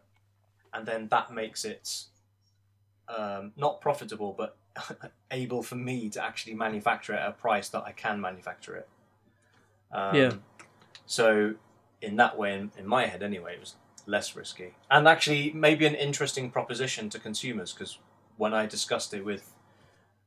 and 0.73 0.83
then 0.83 1.09
that 1.09 1.31
makes 1.31 1.63
it 1.63 2.05
um, 3.07 3.51
not 3.55 3.81
profitable, 3.81 4.33
but 4.35 4.57
able 5.31 5.61
for 5.61 5.75
me 5.75 6.09
to 6.09 6.23
actually 6.23 6.55
manufacture 6.55 7.13
it 7.13 7.19
at 7.19 7.29
a 7.29 7.33
price 7.33 7.69
that 7.69 7.83
I 7.83 7.91
can 7.91 8.19
manufacture 8.19 8.77
it. 8.77 8.89
Um, 9.91 10.15
Yeah. 10.15 10.33
So, 11.05 11.53
in 12.01 12.15
that 12.15 12.35
way, 12.35 12.55
in, 12.55 12.71
in 12.75 12.87
my 12.87 13.05
head 13.05 13.21
anyway, 13.21 13.53
it 13.53 13.59
was 13.59 13.75
less 14.07 14.35
risky. 14.35 14.73
And 14.89 15.07
actually, 15.07 15.51
maybe 15.51 15.85
an 15.85 15.93
interesting 15.93 16.49
proposition 16.49 17.11
to 17.11 17.19
consumers 17.19 17.73
because 17.73 17.99
when 18.37 18.55
I 18.55 18.65
discussed 18.65 19.13
it 19.13 19.23
with 19.23 19.53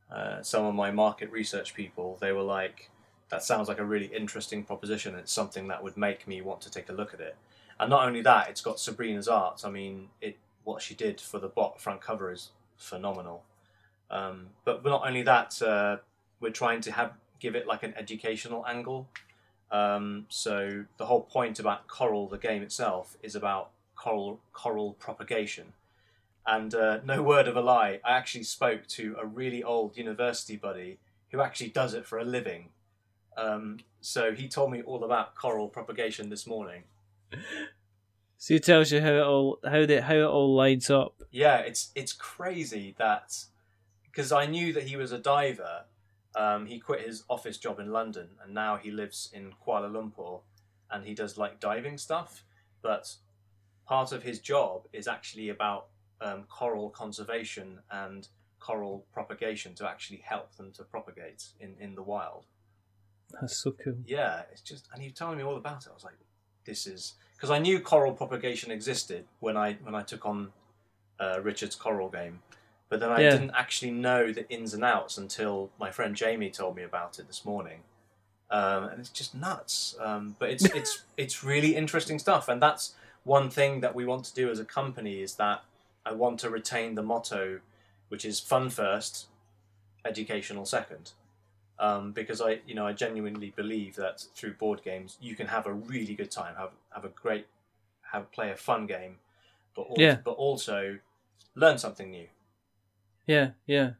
uh, 0.08 0.40
some 0.42 0.64
of 0.64 0.76
my 0.76 0.92
market 0.92 1.32
research 1.32 1.74
people, 1.74 2.16
they 2.20 2.30
were 2.30 2.42
like, 2.42 2.90
that 3.30 3.42
sounds 3.42 3.68
like 3.68 3.78
a 3.78 3.84
really 3.84 4.06
interesting 4.06 4.64
proposition. 4.64 5.14
It's 5.14 5.32
something 5.32 5.68
that 5.68 5.82
would 5.82 5.96
make 5.96 6.26
me 6.28 6.40
want 6.40 6.60
to 6.62 6.70
take 6.70 6.88
a 6.88 6.92
look 6.92 7.14
at 7.14 7.20
it. 7.20 7.36
And 7.80 7.90
not 7.90 8.06
only 8.06 8.22
that, 8.22 8.48
it's 8.48 8.60
got 8.60 8.78
Sabrina's 8.78 9.28
art. 9.28 9.62
I 9.64 9.70
mean, 9.70 10.08
it 10.20 10.38
what 10.64 10.80
she 10.80 10.94
did 10.94 11.20
for 11.20 11.38
the 11.38 11.48
bot 11.48 11.80
front 11.80 12.00
cover 12.00 12.32
is 12.32 12.50
phenomenal. 12.76 13.44
Um, 14.10 14.48
but 14.64 14.84
not 14.84 15.06
only 15.06 15.22
that, 15.22 15.60
uh, 15.60 15.98
we're 16.40 16.50
trying 16.50 16.80
to 16.82 16.92
have 16.92 17.12
give 17.40 17.54
it 17.54 17.66
like 17.66 17.82
an 17.82 17.94
educational 17.96 18.64
angle. 18.66 19.08
Um, 19.70 20.26
so 20.28 20.84
the 20.98 21.06
whole 21.06 21.22
point 21.22 21.58
about 21.58 21.88
Coral, 21.88 22.28
the 22.28 22.38
game 22.38 22.62
itself, 22.62 23.16
is 23.22 23.34
about 23.34 23.70
coral 23.96 24.40
coral 24.52 24.92
propagation. 24.94 25.72
And 26.46 26.74
uh, 26.74 27.00
no 27.04 27.22
word 27.32 27.48
of 27.48 27.56
a 27.56 27.60
lie, 27.60 28.00
I 28.04 28.12
actually 28.12 28.44
spoke 28.44 28.86
to 28.88 29.16
a 29.20 29.26
really 29.26 29.62
old 29.62 29.96
university 29.96 30.56
buddy 30.56 30.98
who 31.30 31.40
actually 31.40 31.70
does 31.70 31.94
it 31.94 32.06
for 32.06 32.18
a 32.18 32.24
living. 32.24 32.68
Um, 33.36 33.78
so 34.00 34.32
he 34.32 34.48
told 34.48 34.70
me 34.70 34.82
all 34.82 35.04
about 35.04 35.34
coral 35.34 35.68
propagation 35.68 36.28
this 36.28 36.46
morning. 36.46 36.84
So 38.36 38.54
he 38.54 38.60
tells 38.60 38.92
you 38.92 39.00
how 39.00 39.12
it 39.12 39.22
all 39.22 39.58
how 39.64 39.86
the 39.86 40.02
how 40.02 40.14
it 40.14 40.24
all 40.24 40.54
lines 40.54 40.90
up. 40.90 41.22
Yeah, 41.30 41.58
it's 41.58 41.90
it's 41.94 42.12
crazy 42.12 42.94
that 42.98 43.44
because 44.04 44.32
I 44.32 44.46
knew 44.46 44.72
that 44.72 44.84
he 44.84 44.96
was 44.96 45.12
a 45.12 45.18
diver. 45.18 45.84
Um, 46.36 46.66
he 46.66 46.80
quit 46.80 47.06
his 47.06 47.22
office 47.30 47.58
job 47.58 47.78
in 47.78 47.92
London 47.92 48.30
and 48.42 48.52
now 48.52 48.76
he 48.76 48.90
lives 48.90 49.30
in 49.32 49.52
Kuala 49.64 49.88
Lumpur, 49.90 50.40
and 50.90 51.06
he 51.06 51.14
does 51.14 51.38
like 51.38 51.60
diving 51.60 51.96
stuff. 51.96 52.44
But 52.82 53.14
part 53.86 54.12
of 54.12 54.22
his 54.22 54.40
job 54.40 54.88
is 54.92 55.06
actually 55.08 55.48
about 55.48 55.86
um, 56.20 56.44
coral 56.48 56.90
conservation 56.90 57.78
and 57.90 58.28
coral 58.58 59.06
propagation 59.12 59.74
to 59.74 59.88
actually 59.88 60.22
help 60.24 60.54
them 60.56 60.72
to 60.72 60.82
propagate 60.84 61.44
in, 61.60 61.76
in 61.78 61.94
the 61.94 62.02
wild. 62.02 62.46
That's 63.30 63.56
so 63.62 63.72
cool. 63.72 63.96
Yeah, 64.06 64.42
it's 64.52 64.60
just, 64.60 64.88
and 64.92 65.02
he 65.02 65.08
was 65.08 65.18
telling 65.18 65.38
me 65.38 65.44
all 65.44 65.56
about 65.56 65.84
it. 65.86 65.90
I 65.90 65.94
was 65.94 66.04
like, 66.04 66.14
this 66.64 66.86
is 66.86 67.14
because 67.36 67.50
I 67.50 67.58
knew 67.58 67.80
coral 67.80 68.12
propagation 68.12 68.70
existed 68.70 69.26
when 69.40 69.56
I 69.56 69.74
when 69.82 69.94
I 69.94 70.02
took 70.02 70.24
on 70.24 70.52
uh, 71.20 71.40
Richard's 71.42 71.74
coral 71.74 72.08
game, 72.08 72.40
but 72.88 73.00
then 73.00 73.10
I 73.10 73.22
Yeah. 73.22 73.32
didn't 73.32 73.50
actually 73.54 73.90
know 73.90 74.32
the 74.32 74.48
ins 74.50 74.72
and 74.72 74.84
outs 74.84 75.18
until 75.18 75.70
my 75.78 75.90
friend 75.90 76.16
Jamie 76.16 76.50
told 76.50 76.76
me 76.76 76.82
about 76.82 77.18
it 77.18 77.26
this 77.26 77.44
morning, 77.44 77.80
um, 78.50 78.84
and 78.84 78.98
it's 79.00 79.10
just 79.10 79.34
nuts. 79.34 79.96
Um, 80.00 80.36
but 80.38 80.50
it's 80.50 80.64
it's 80.74 81.02
it's 81.16 81.44
really 81.44 81.76
interesting 81.76 82.18
stuff, 82.18 82.48
and 82.48 82.62
that's 82.62 82.94
one 83.24 83.50
thing 83.50 83.80
that 83.80 83.94
we 83.94 84.04
want 84.06 84.24
to 84.24 84.34
do 84.34 84.50
as 84.50 84.58
a 84.58 84.64
company 84.64 85.20
is 85.20 85.34
that 85.36 85.64
I 86.06 86.12
want 86.12 86.40
to 86.40 86.50
retain 86.50 86.94
the 86.94 87.02
motto, 87.02 87.60
which 88.08 88.24
is 88.24 88.40
fun 88.40 88.70
first, 88.70 89.26
educational 90.04 90.64
second. 90.66 91.12
Um, 91.78 92.12
because 92.12 92.40
I, 92.40 92.60
you 92.66 92.74
know, 92.74 92.86
I 92.86 92.92
genuinely 92.92 93.50
believe 93.56 93.96
that 93.96 94.20
through 94.36 94.54
board 94.54 94.82
games 94.84 95.16
you 95.20 95.34
can 95.34 95.48
have 95.48 95.66
a 95.66 95.72
really 95.72 96.14
good 96.14 96.30
time, 96.30 96.54
have 96.56 96.70
have 96.94 97.04
a 97.04 97.08
great, 97.08 97.46
have 98.12 98.30
play 98.30 98.50
a 98.50 98.56
fun 98.56 98.86
game, 98.86 99.16
but 99.74 99.82
also, 99.82 100.00
Yeah. 100.02 100.18
but 100.24 100.32
also 100.32 100.98
learn 101.56 101.78
something 101.78 102.10
new. 102.10 102.28
Yeah, 103.26 103.50
yeah. 103.66 103.92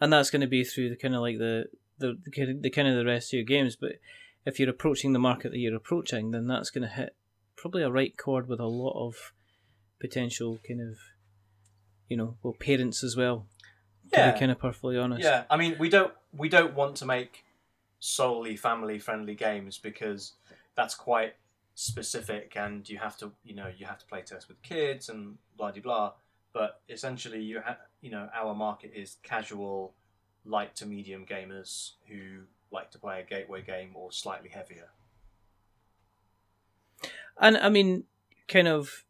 And 0.00 0.12
that's 0.12 0.30
going 0.30 0.40
to 0.40 0.48
be 0.48 0.64
through 0.64 0.90
the 0.90 0.96
kind 0.96 1.14
of 1.14 1.20
like 1.20 1.38
the 1.38 1.66
the 1.98 2.18
the, 2.24 2.30
kind 2.32 2.50
of- 2.50 2.62
the 2.62 2.70
kind 2.70 2.88
of 2.88 2.96
the 2.96 3.04
rest 3.04 3.28
of 3.32 3.34
your 3.36 3.44
games. 3.44 3.76
But 3.76 3.92
if 4.44 4.58
you're 4.58 4.68
approaching 4.70 5.12
the 5.12 5.20
market 5.20 5.52
that 5.52 5.58
you're 5.58 5.76
approaching, 5.76 6.32
then 6.32 6.48
that's 6.48 6.70
going 6.70 6.82
to 6.82 6.92
hit 6.92 7.14
probably 7.56 7.82
a 7.84 7.90
right 7.90 8.16
chord 8.16 8.48
with 8.48 8.58
a 8.58 8.66
lot 8.66 8.96
of 9.06 9.32
potential 10.00 10.58
kind 10.66 10.80
of, 10.80 10.96
you 12.08 12.16
know, 12.16 12.36
well, 12.42 12.54
parents 12.58 13.04
as 13.04 13.16
well. 13.16 13.46
To 14.12 14.20
Yeah. 14.20 14.32
be 14.32 14.38
kind 14.38 14.52
of 14.52 14.58
perfectly 14.58 14.98
honest. 14.98 15.22
Yeah, 15.24 15.44
I 15.50 15.56
mean, 15.56 15.76
we 15.78 15.88
don't 15.88 16.12
we 16.32 16.48
don't 16.48 16.74
want 16.74 16.96
to 16.96 17.06
make 17.06 17.44
solely 18.00 18.56
family 18.56 18.98
friendly 18.98 19.34
games 19.34 19.78
because 19.78 20.34
that's 20.74 20.94
quite 20.94 21.34
specific, 21.74 22.56
and 22.56 22.88
you 22.88 22.98
have 22.98 23.16
to 23.18 23.32
you 23.44 23.54
know 23.54 23.68
you 23.74 23.86
have 23.86 23.98
to 23.98 24.06
play 24.06 24.22
test 24.22 24.48
with 24.48 24.60
kids 24.62 25.08
and 25.08 25.38
blah 25.56 25.70
de 25.70 25.80
blah. 25.80 26.12
But 26.52 26.82
essentially, 26.88 27.40
you 27.42 27.60
have 27.60 27.78
you 28.00 28.10
know 28.10 28.28
our 28.34 28.54
market 28.54 28.92
is 28.94 29.16
casual, 29.22 29.94
light 30.44 30.74
to 30.76 30.86
medium 30.86 31.24
gamers 31.24 31.92
who 32.08 32.42
like 32.70 32.90
to 32.90 32.98
play 32.98 33.20
a 33.20 33.24
gateway 33.24 33.62
game 33.62 33.92
or 33.94 34.12
slightly 34.12 34.48
heavier. 34.48 34.90
And 37.40 37.56
I 37.56 37.68
mean, 37.68 38.04
kind 38.48 38.68
of, 38.68 39.04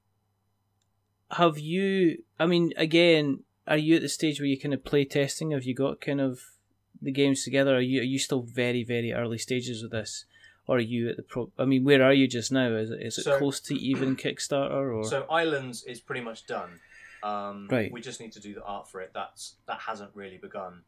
have 1.30 1.58
you? 1.58 2.22
I 2.38 2.46
mean, 2.46 2.72
again, 2.76 3.44
are 3.66 3.76
you 3.76 3.96
at 3.96 4.02
the 4.02 4.08
stage 4.08 4.40
where 4.40 4.46
you 4.48 4.58
kind 4.58 4.74
of 4.74 4.84
play 4.84 5.04
testing? 5.04 5.50
Have 5.52 5.64
you 5.64 5.74
got 5.74 6.00
kind 6.00 6.20
of 6.20 6.40
the 7.00 7.12
games 7.12 7.44
together? 7.44 7.76
Are 7.76 7.80
you 7.80 8.00
are 8.00 8.04
you 8.04 8.18
still 8.18 8.42
very 8.42 8.84
very 8.84 9.12
early 9.12 9.38
stages 9.38 9.82
of 9.82 9.90
this, 9.90 10.24
or 10.66 10.76
are 10.76 10.80
you 10.80 11.08
at 11.10 11.16
the 11.16 11.22
pro? 11.22 11.50
I 11.58 11.64
mean, 11.64 11.84
where 11.84 12.02
are 12.02 12.12
you 12.12 12.26
just 12.28 12.50
now? 12.52 12.74
Is 12.74 12.90
it 12.90 13.00
is 13.02 13.18
it 13.18 13.22
So- 13.24 13.38
close 13.38 13.60
to 13.60 13.74
even 13.74 14.16
Kickstarter 14.24 14.94
or? 14.94 15.04
So 15.04 15.22
Islands 15.30 15.84
is 15.84 16.00
pretty 16.00 16.22
much 16.22 16.46
done. 16.46 16.80
Um, 17.22 17.68
Right. 17.70 17.92
We 17.92 18.00
just 18.00 18.20
need 18.20 18.32
to 18.32 18.40
do 18.40 18.52
the 18.54 18.64
art 18.64 18.90
for 18.90 19.00
it. 19.00 19.12
That's 19.14 19.56
that 19.66 19.78
hasn't 19.80 20.10
really 20.14 20.38
begun, 20.38 20.82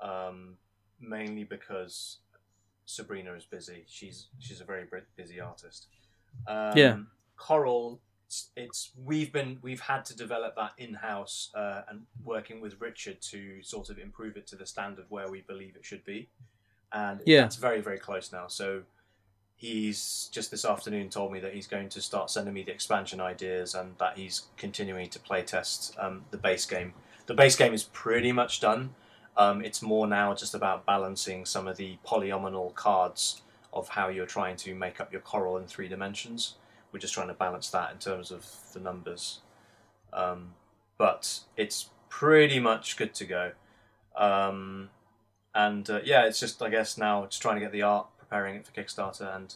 um, 0.00 0.56
mainly 1.00 1.44
because 1.44 2.18
Sabrina 2.86 3.34
is 3.34 3.44
busy. 3.44 3.84
She's 3.86 4.28
she's 4.38 4.60
a 4.62 4.64
very 4.64 4.84
busy 5.16 5.38
artist. 5.40 5.88
Um, 6.48 6.76
Yeah. 6.78 6.98
Coral. 7.36 8.00
It's, 8.26 8.50
it's 8.56 8.90
we've 9.04 9.32
been 9.32 9.58
we've 9.62 9.80
had 9.80 10.04
to 10.06 10.16
develop 10.16 10.56
that 10.56 10.72
in 10.78 10.94
house 10.94 11.50
uh, 11.54 11.82
and 11.88 12.02
working 12.24 12.60
with 12.60 12.80
Richard 12.80 13.20
to 13.30 13.62
sort 13.62 13.88
of 13.88 13.98
improve 13.98 14.36
it 14.36 14.46
to 14.48 14.56
the 14.56 14.66
standard 14.66 15.04
where 15.08 15.30
we 15.30 15.42
believe 15.42 15.76
it 15.76 15.84
should 15.84 16.04
be, 16.04 16.28
and 16.92 17.20
Yeah. 17.24 17.42
that's 17.42 17.56
very 17.56 17.80
very 17.80 17.98
close 17.98 18.32
now. 18.32 18.48
So 18.48 18.82
he's 19.54 20.28
just 20.32 20.50
this 20.50 20.64
afternoon 20.64 21.08
told 21.08 21.32
me 21.32 21.40
that 21.40 21.54
he's 21.54 21.66
going 21.66 21.88
to 21.90 22.02
start 22.02 22.30
sending 22.30 22.52
me 22.52 22.62
the 22.62 22.72
expansion 22.72 23.20
ideas 23.20 23.74
and 23.74 23.96
that 23.98 24.18
he's 24.18 24.42
continuing 24.56 25.08
to 25.08 25.18
play 25.20 25.42
test 25.42 25.96
um, 25.98 26.24
the 26.30 26.36
base 26.36 26.66
game. 26.66 26.92
The 27.26 27.34
base 27.34 27.56
game 27.56 27.72
is 27.72 27.84
pretty 27.84 28.32
much 28.32 28.60
done. 28.60 28.94
Um, 29.36 29.64
it's 29.64 29.82
more 29.82 30.06
now 30.06 30.34
just 30.34 30.54
about 30.54 30.84
balancing 30.84 31.46
some 31.46 31.68
of 31.68 31.76
the 31.76 31.96
polyomino 32.06 32.74
cards 32.74 33.42
of 33.72 33.88
how 33.90 34.08
you're 34.08 34.26
trying 34.26 34.56
to 34.56 34.74
make 34.74 35.00
up 35.00 35.12
your 35.12 35.20
coral 35.20 35.56
in 35.58 35.66
three 35.66 35.88
dimensions. 35.88 36.56
We're 36.96 37.00
just 37.00 37.12
trying 37.12 37.28
to 37.28 37.34
balance 37.34 37.68
that 37.72 37.92
in 37.92 37.98
terms 37.98 38.30
of 38.30 38.46
the 38.72 38.80
numbers. 38.80 39.40
Um, 40.14 40.54
but 40.96 41.40
it's 41.54 41.90
pretty 42.08 42.58
much 42.58 42.96
good 42.96 43.12
to 43.16 43.26
go. 43.26 43.52
Um, 44.16 44.88
and 45.54 45.90
uh, 45.90 46.00
yeah, 46.04 46.24
it's 46.24 46.40
just 46.40 46.62
I 46.62 46.70
guess 46.70 46.96
now 46.96 47.26
just 47.26 47.42
trying 47.42 47.56
to 47.56 47.60
get 47.60 47.70
the 47.70 47.82
art, 47.82 48.06
preparing 48.16 48.56
it 48.56 48.66
for 48.66 48.72
Kickstarter, 48.72 49.36
and 49.36 49.54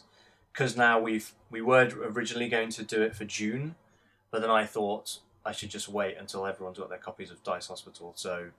because 0.53 0.77
now 0.77 0.99
we've 0.99 1.33
we 1.49 1.63
were 1.63 1.89
originally 2.03 2.47
going 2.47 2.69
to 2.69 2.83
do 2.83 3.01
it 3.01 3.15
for 3.15 3.25
June, 3.25 3.73
but 4.29 4.41
then 4.41 4.51
I 4.51 4.67
thought 4.67 5.17
I 5.43 5.51
should 5.51 5.71
just 5.71 5.89
wait 5.89 6.17
until 6.19 6.45
everyone's 6.45 6.77
got 6.77 6.89
their 6.89 6.99
copies 6.99 7.31
of 7.31 7.41
Dice 7.41 7.65
Hospital, 7.69 8.13
so 8.15 8.49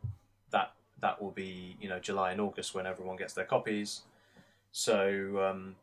that 0.51 0.73
that 1.01 1.23
will 1.23 1.31
be 1.31 1.77
you 1.81 1.89
know 1.89 2.01
July 2.01 2.33
and 2.33 2.41
August 2.41 2.75
when 2.75 2.87
everyone 2.87 3.17
gets 3.17 3.33
their 3.33 3.45
copies. 3.45 4.01
So 4.73 5.49
um, 5.49 5.77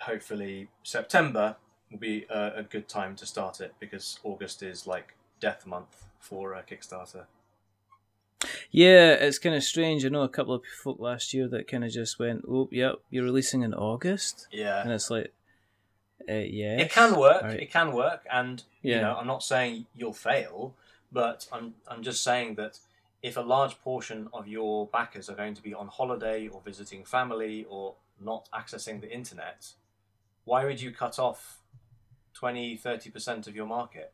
hopefully 0.00 0.66
September 0.82 1.54
will 1.90 1.98
be 1.98 2.26
a, 2.30 2.52
a 2.56 2.62
good 2.62 2.88
time 2.88 3.16
to 3.16 3.26
start 3.26 3.60
it 3.60 3.74
because 3.80 4.18
August 4.22 4.62
is 4.62 4.86
like 4.86 5.14
death 5.40 5.66
month 5.66 6.04
for 6.18 6.54
uh, 6.54 6.62
Kickstarter. 6.68 7.24
yeah, 8.70 9.12
it's 9.12 9.38
kind 9.38 9.54
of 9.54 9.62
strange. 9.62 10.04
I 10.04 10.08
know 10.08 10.22
a 10.22 10.28
couple 10.28 10.54
of 10.54 10.62
folk 10.82 10.98
last 11.00 11.34
year 11.34 11.48
that 11.48 11.68
kind 11.68 11.84
of 11.84 11.90
just 11.90 12.18
went, 12.18 12.44
"Oh, 12.48 12.68
yep, 12.70 12.96
you're 13.10 13.24
releasing 13.24 13.62
in 13.62 13.74
August," 13.74 14.46
Yeah, 14.52 14.82
and 14.82 14.92
it's 14.92 15.10
like, 15.10 15.32
uh, 16.28 16.32
yeah, 16.34 16.78
it 16.78 16.90
can 16.90 17.16
work. 17.18 17.42
Right. 17.42 17.60
It 17.60 17.70
can 17.72 17.92
work, 17.92 18.26
and 18.30 18.62
you 18.82 18.92
Yeah. 18.94 19.00
know, 19.02 19.16
I'm 19.16 19.26
not 19.26 19.42
saying 19.42 19.86
you'll 19.94 20.12
fail, 20.12 20.74
but 21.12 21.48
I'm 21.52 21.74
I'm 21.88 22.02
just 22.02 22.22
saying 22.22 22.54
that 22.56 22.78
if 23.22 23.36
a 23.36 23.42
large 23.42 23.78
portion 23.82 24.28
of 24.32 24.48
your 24.48 24.86
backers 24.86 25.28
are 25.28 25.34
going 25.36 25.54
to 25.54 25.62
be 25.62 25.74
on 25.74 25.88
holiday 25.88 26.48
or 26.48 26.62
visiting 26.64 27.04
family 27.04 27.66
or 27.68 27.94
not 28.18 28.48
accessing 28.54 29.00
the 29.02 29.12
internet, 29.12 29.72
why 30.44 30.64
would 30.64 30.80
you 30.80 30.90
cut 30.92 31.18
off 31.18 31.59
20 32.34 32.78
30% 32.78 33.46
of 33.46 33.54
your 33.56 33.66
market 33.66 34.12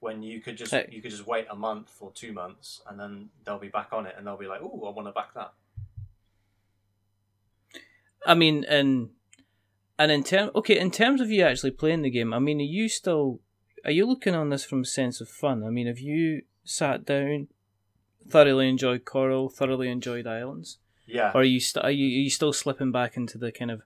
when 0.00 0.22
you 0.22 0.40
could 0.40 0.56
just 0.56 0.70
Hey. 0.72 0.88
you 0.90 1.02
could 1.02 1.10
just 1.10 1.26
wait 1.26 1.46
a 1.50 1.54
month 1.56 1.96
or 2.00 2.10
two 2.12 2.32
months 2.32 2.80
and 2.86 2.98
then 2.98 3.30
they'll 3.44 3.58
be 3.58 3.68
back 3.68 3.92
on 3.92 4.06
it 4.06 4.14
and 4.16 4.26
they'll 4.26 4.36
be 4.36 4.46
like, 4.46 4.60
"Oh, 4.62 4.84
I 4.86 4.90
want 4.90 5.08
to 5.08 5.12
back 5.12 5.34
that." 5.34 5.52
I 8.26 8.34
mean, 8.34 8.64
and 8.64 9.10
and 9.98 10.10
in 10.10 10.24
term, 10.24 10.50
okay, 10.54 10.78
in 10.78 10.90
terms 10.90 11.20
of 11.20 11.30
you 11.30 11.42
actually 11.44 11.72
playing 11.72 12.02
the 12.02 12.10
game, 12.10 12.32
I 12.32 12.38
mean, 12.38 12.60
are 12.60 12.64
you 12.64 12.88
still 12.88 13.40
are 13.84 13.90
you 13.90 14.06
looking 14.06 14.34
on 14.34 14.50
this 14.50 14.64
from 14.64 14.82
a 14.82 14.84
sense 14.86 15.20
of 15.20 15.28
fun? 15.28 15.64
I 15.64 15.70
mean, 15.70 15.86
have 15.86 15.98
you 16.00 16.42
sat 16.64 17.04
down, 17.04 17.48
thoroughly 18.28 18.68
enjoyed 18.68 19.04
Coral, 19.04 19.48
thoroughly 19.48 19.88
enjoyed 19.90 20.26
Islands, 20.26 20.78
Yeah. 21.06 21.32
or 21.34 21.40
are 21.40 21.44
you 21.44 21.60
st- 21.60 21.84
are 21.84 21.90
you 21.90 22.06
are 22.06 22.22
you 22.24 22.30
still 22.30 22.52
slipping 22.52 22.92
back 22.92 23.16
into 23.16 23.38
the 23.38 23.52
kind 23.52 23.70
of 23.70 23.82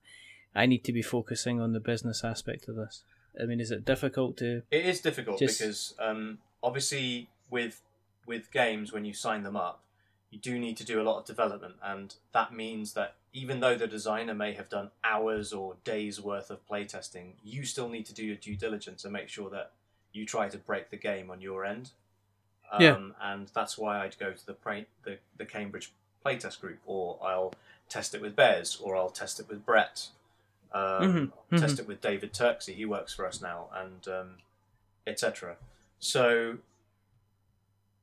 I 0.55 0.67
need 0.67 0.85
to 0.85 0.93
be 0.93 1.03
focusing 1.03 1.61
on 1.61 1.73
the 1.73 1.81
business 1.81 2.23
aspect 2.25 2.69
of 2.69 2.77
this? 2.77 3.05
I 3.41 3.47
mean, 3.47 3.61
is 3.61 3.71
it 3.71 3.85
difficult 3.85 4.37
to? 4.39 4.63
It 4.71 4.87
is 4.87 5.01
difficult 5.01 5.39
Just- 5.39 5.59
because 5.59 5.95
um, 5.99 6.39
obviously 6.63 7.29
with 7.51 7.83
with 8.27 8.51
games 8.51 8.93
when 8.93 9.05
you 9.05 9.13
sign 9.13 9.43
them 9.43 9.57
up, 9.57 9.81
you 10.31 10.39
do 10.39 10.59
need 10.59 10.77
to 10.79 10.85
do 10.85 11.01
a 11.01 11.05
lot 11.05 11.19
of 11.19 11.25
development, 11.27 11.75
and 11.83 12.15
that 12.33 12.53
means 12.55 12.95
that 12.95 13.15
even 13.33 13.61
though 13.61 13.75
the 13.77 13.87
designer 13.87 14.35
may 14.35 14.53
have 14.53 14.69
done 14.69 14.91
hours 15.03 15.53
or 15.53 15.75
days 15.85 16.21
worth 16.21 16.51
of 16.51 16.67
playtesting, 16.69 17.33
you 17.43 17.65
still 17.65 17.89
need 17.89 18.07
to 18.07 18.15
do 18.15 18.25
your 18.25 18.37
due 18.37 18.57
diligence 18.57 19.05
and 19.05 19.13
make 19.13 19.29
sure 19.29 19.51
that 19.51 19.73
you 20.13 20.25
try 20.25 20.49
to 20.49 20.57
break 20.57 20.91
the 20.91 20.97
game 20.97 21.31
on 21.31 21.41
your 21.41 21.65
end. 21.65 21.91
Um, 22.71 22.81
Yeah. 22.83 22.99
And 23.21 23.49
that's 23.49 23.77
why 23.77 24.01
I'd 24.05 24.17
go 24.19 24.33
to 24.33 24.47
the, 24.47 24.55
pra- 24.55 24.87
the 25.03 25.19
the 25.37 25.45
Cambridge 25.45 25.93
playtest 26.25 26.61
group, 26.61 26.79
or 26.87 27.19
I'll 27.23 27.53
test 27.89 28.15
it 28.15 28.23
with 28.23 28.35
Bez, 28.37 28.77
or 28.81 28.97
I'll 28.97 29.11
test 29.11 29.39
it 29.41 29.49
with 29.49 29.67
Brett, 29.67 30.09
Um, 30.75 31.33
Mhm, 31.53 31.59
Test 31.61 31.79
it 31.79 31.87
with 31.87 32.01
David 32.01 32.35
Turksey. 32.35 32.75
He 32.75 32.85
works 32.85 33.15
for 33.15 33.27
us 33.27 33.41
now, 33.41 33.71
and 33.73 34.09
um, 34.09 34.37
etc. 35.07 35.57
So 36.01 36.59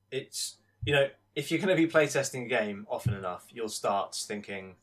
it's 0.10 0.58
you 0.86 0.94
know 0.94 1.10
if 1.36 1.52
you're 1.52 1.60
going 1.60 1.76
to 1.76 1.76
be 1.76 1.88
playtesting 1.92 2.46
a 2.46 2.48
game 2.48 2.86
often 2.90 3.14
enough, 3.14 3.48
you'll 3.52 3.70
start 3.70 4.16
thinking, 4.16 4.76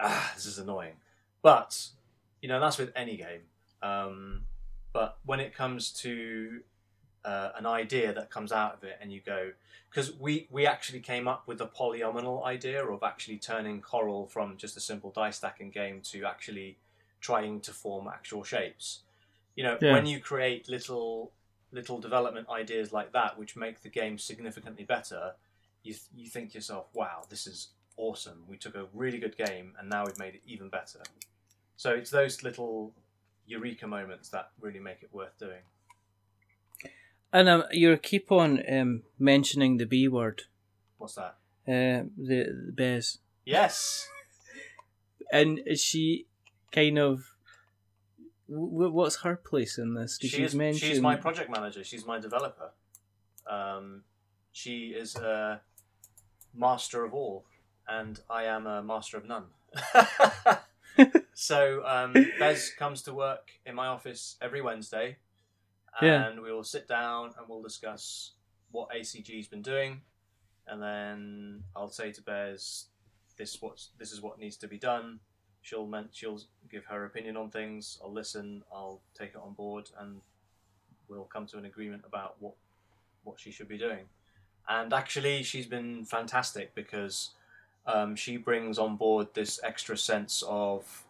ah, 0.00 0.32
this 0.34 0.46
is 0.46 0.58
annoying. 0.58 0.94
But 1.42 1.88
you 2.40 2.48
know 2.48 2.60
that's 2.60 2.78
with 2.78 2.92
any 2.94 3.16
game. 3.16 3.42
Um, 3.82 4.42
but 4.92 5.18
when 5.24 5.40
it 5.40 5.54
comes 5.54 5.90
to 6.02 6.60
uh, 7.24 7.50
an 7.56 7.66
idea 7.66 8.12
that 8.12 8.30
comes 8.30 8.52
out 8.52 8.74
of 8.74 8.84
it, 8.84 8.98
and 9.00 9.12
you 9.12 9.20
go, 9.20 9.52
because 9.90 10.12
we 10.18 10.46
we 10.50 10.66
actually 10.66 11.00
came 11.00 11.26
up 11.26 11.48
with 11.48 11.58
the 11.58 11.66
polyomino 11.66 12.44
idea 12.44 12.84
of 12.84 13.02
actually 13.02 13.38
turning 13.38 13.80
coral 13.80 14.26
from 14.26 14.56
just 14.56 14.76
a 14.76 14.80
simple 14.80 15.10
die 15.10 15.30
stacking 15.30 15.70
game 15.70 16.00
to 16.02 16.24
actually 16.24 16.78
trying 17.22 17.60
to 17.62 17.72
form 17.72 18.06
actual 18.06 18.44
shapes. 18.44 19.00
You 19.56 19.62
know, 19.64 19.78
Yeah. 19.80 19.92
when 19.94 20.04
you 20.06 20.20
create 20.20 20.68
little 20.68 21.32
little 21.74 21.98
development 21.98 22.46
ideas 22.50 22.92
like 22.92 23.12
that, 23.12 23.38
which 23.38 23.56
make 23.56 23.80
the 23.80 23.88
game 23.88 24.18
significantly 24.18 24.84
better, 24.84 25.34
you 25.82 25.94
th- 25.94 26.04
you 26.14 26.28
think 26.28 26.50
to 26.50 26.58
yourself, 26.58 26.86
"Wow, 26.92 27.24
this 27.30 27.46
is 27.46 27.68
awesome! 27.96 28.44
We 28.46 28.58
took 28.58 28.74
a 28.74 28.84
really 28.92 29.18
good 29.18 29.36
game, 29.38 29.74
and 29.78 29.88
now 29.88 30.04
we've 30.04 30.18
made 30.18 30.34
it 30.34 30.42
even 30.46 30.68
better." 30.68 31.02
So 31.76 31.94
it's 31.94 32.10
those 32.10 32.42
little 32.42 32.92
eureka 33.46 33.86
moments 33.86 34.28
that 34.30 34.50
really 34.60 34.80
make 34.80 35.02
it 35.02 35.12
worth 35.14 35.36
doing. 35.38 35.62
And 37.32 37.48
um, 37.48 37.64
you 37.70 37.96
keep 37.96 38.30
on 38.30 38.62
um, 38.70 39.02
mentioning 39.18 39.78
the 39.78 39.86
B 39.86 40.06
word, 40.08 40.42
What's 40.98 41.14
that? 41.14 41.36
uh, 41.66 42.04
the, 42.18 42.44
the 42.66 42.72
Bez, 42.72 43.18
Yes. 43.46 44.06
and 45.32 45.60
she 45.78 46.26
kind 46.72 46.98
of. 46.98 47.24
W- 48.48 48.90
what's 48.90 49.16
her 49.22 49.36
place 49.36 49.78
in 49.78 49.94
this? 49.94 50.18
Did 50.18 50.30
she 50.30 50.42
is, 50.42 50.54
mention? 50.54 50.88
she's 50.88 51.00
my 51.00 51.16
project 51.16 51.50
manager. 51.50 51.84
She's 51.84 52.04
my 52.04 52.18
developer. 52.18 52.72
Um, 53.48 54.02
she 54.52 54.88
is 54.88 55.16
a 55.16 55.60
master 56.54 57.04
of 57.04 57.14
all, 57.14 57.44
and 57.88 58.20
I 58.28 58.44
am 58.44 58.66
a 58.66 58.82
master 58.82 59.16
of 59.16 59.24
none. 59.26 59.44
so 61.34 61.82
um, 61.86 62.14
Bez 62.38 62.70
comes 62.78 63.02
to 63.02 63.14
work 63.14 63.50
in 63.64 63.74
my 63.74 63.86
office 63.86 64.36
every 64.42 64.60
Wednesday, 64.60 65.16
and 66.00 66.34
Yeah. 66.36 66.40
we 66.42 66.52
will 66.52 66.64
sit 66.64 66.86
down 66.88 67.32
and 67.38 67.48
we'll 67.48 67.62
discuss 67.62 68.32
what 68.70 68.90
ACG's 68.90 69.48
been 69.48 69.62
doing, 69.62 70.02
and 70.66 70.82
then 70.82 71.64
I'll 71.74 71.88
say 71.88 72.12
to 72.12 72.22
Bez, 72.22 72.86
"This 73.36 73.60
what's 73.60 73.90
this 73.98 74.12
is 74.12 74.20
what 74.20 74.38
needs 74.38 74.56
to 74.58 74.68
be 74.68 74.78
done." 74.78 75.20
She'll 75.62 75.86
men- 75.86 76.08
she'll 76.12 76.40
give 76.70 76.84
her 76.86 77.04
opinion 77.04 77.36
on 77.36 77.50
things. 77.50 77.98
I'll 78.02 78.12
listen. 78.12 78.64
I'll 78.72 79.00
take 79.14 79.30
it 79.30 79.36
on 79.36 79.52
board, 79.52 79.90
and 79.98 80.20
we'll 81.08 81.24
come 81.24 81.46
to 81.46 81.58
an 81.58 81.64
agreement 81.64 82.02
about 82.06 82.36
what 82.40 82.54
what 83.24 83.40
she 83.40 83.50
should 83.50 83.68
be 83.68 83.78
doing. 83.78 84.06
And 84.68 84.92
actually, 84.92 85.42
she's 85.42 85.66
been 85.66 86.04
fantastic 86.04 86.74
because 86.74 87.30
um, 87.86 88.16
she 88.16 88.36
brings 88.36 88.78
on 88.78 88.96
board 88.96 89.28
this 89.34 89.60
extra 89.62 89.96
sense 89.96 90.42
of 90.46 91.04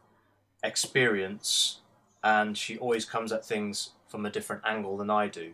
experience, 0.63 1.81
and 2.23 2.57
she 2.57 2.79
always 2.79 3.05
comes 3.05 3.33
at 3.33 3.45
things 3.45 3.91
from 4.09 4.27
a 4.27 4.31
different 4.31 4.63
angle 4.65 4.97
than 4.97 5.11
I 5.11 5.29
do. 5.29 5.53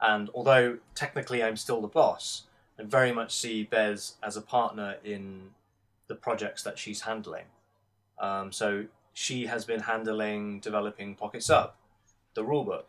And 0.00 0.30
although 0.34 0.78
technically 0.94 1.42
I'm 1.42 1.56
still 1.56 1.80
the 1.80 1.88
boss, 1.88 2.44
I 2.78 2.82
very 2.82 3.12
much 3.12 3.34
see 3.34 3.64
Bez 3.64 4.16
as 4.22 4.36
a 4.36 4.42
partner 4.42 4.96
in 5.04 5.50
the 6.08 6.14
projects 6.14 6.62
that 6.62 6.78
she's 6.78 7.02
handling. 7.02 7.44
Um, 8.18 8.52
so 8.52 8.86
she 9.12 9.46
has 9.46 9.64
been 9.64 9.80
handling 9.80 10.60
developing 10.60 11.14
Pocket 11.14 11.42
Sub, 11.42 11.72
the 12.34 12.42
rulebook, 12.42 12.86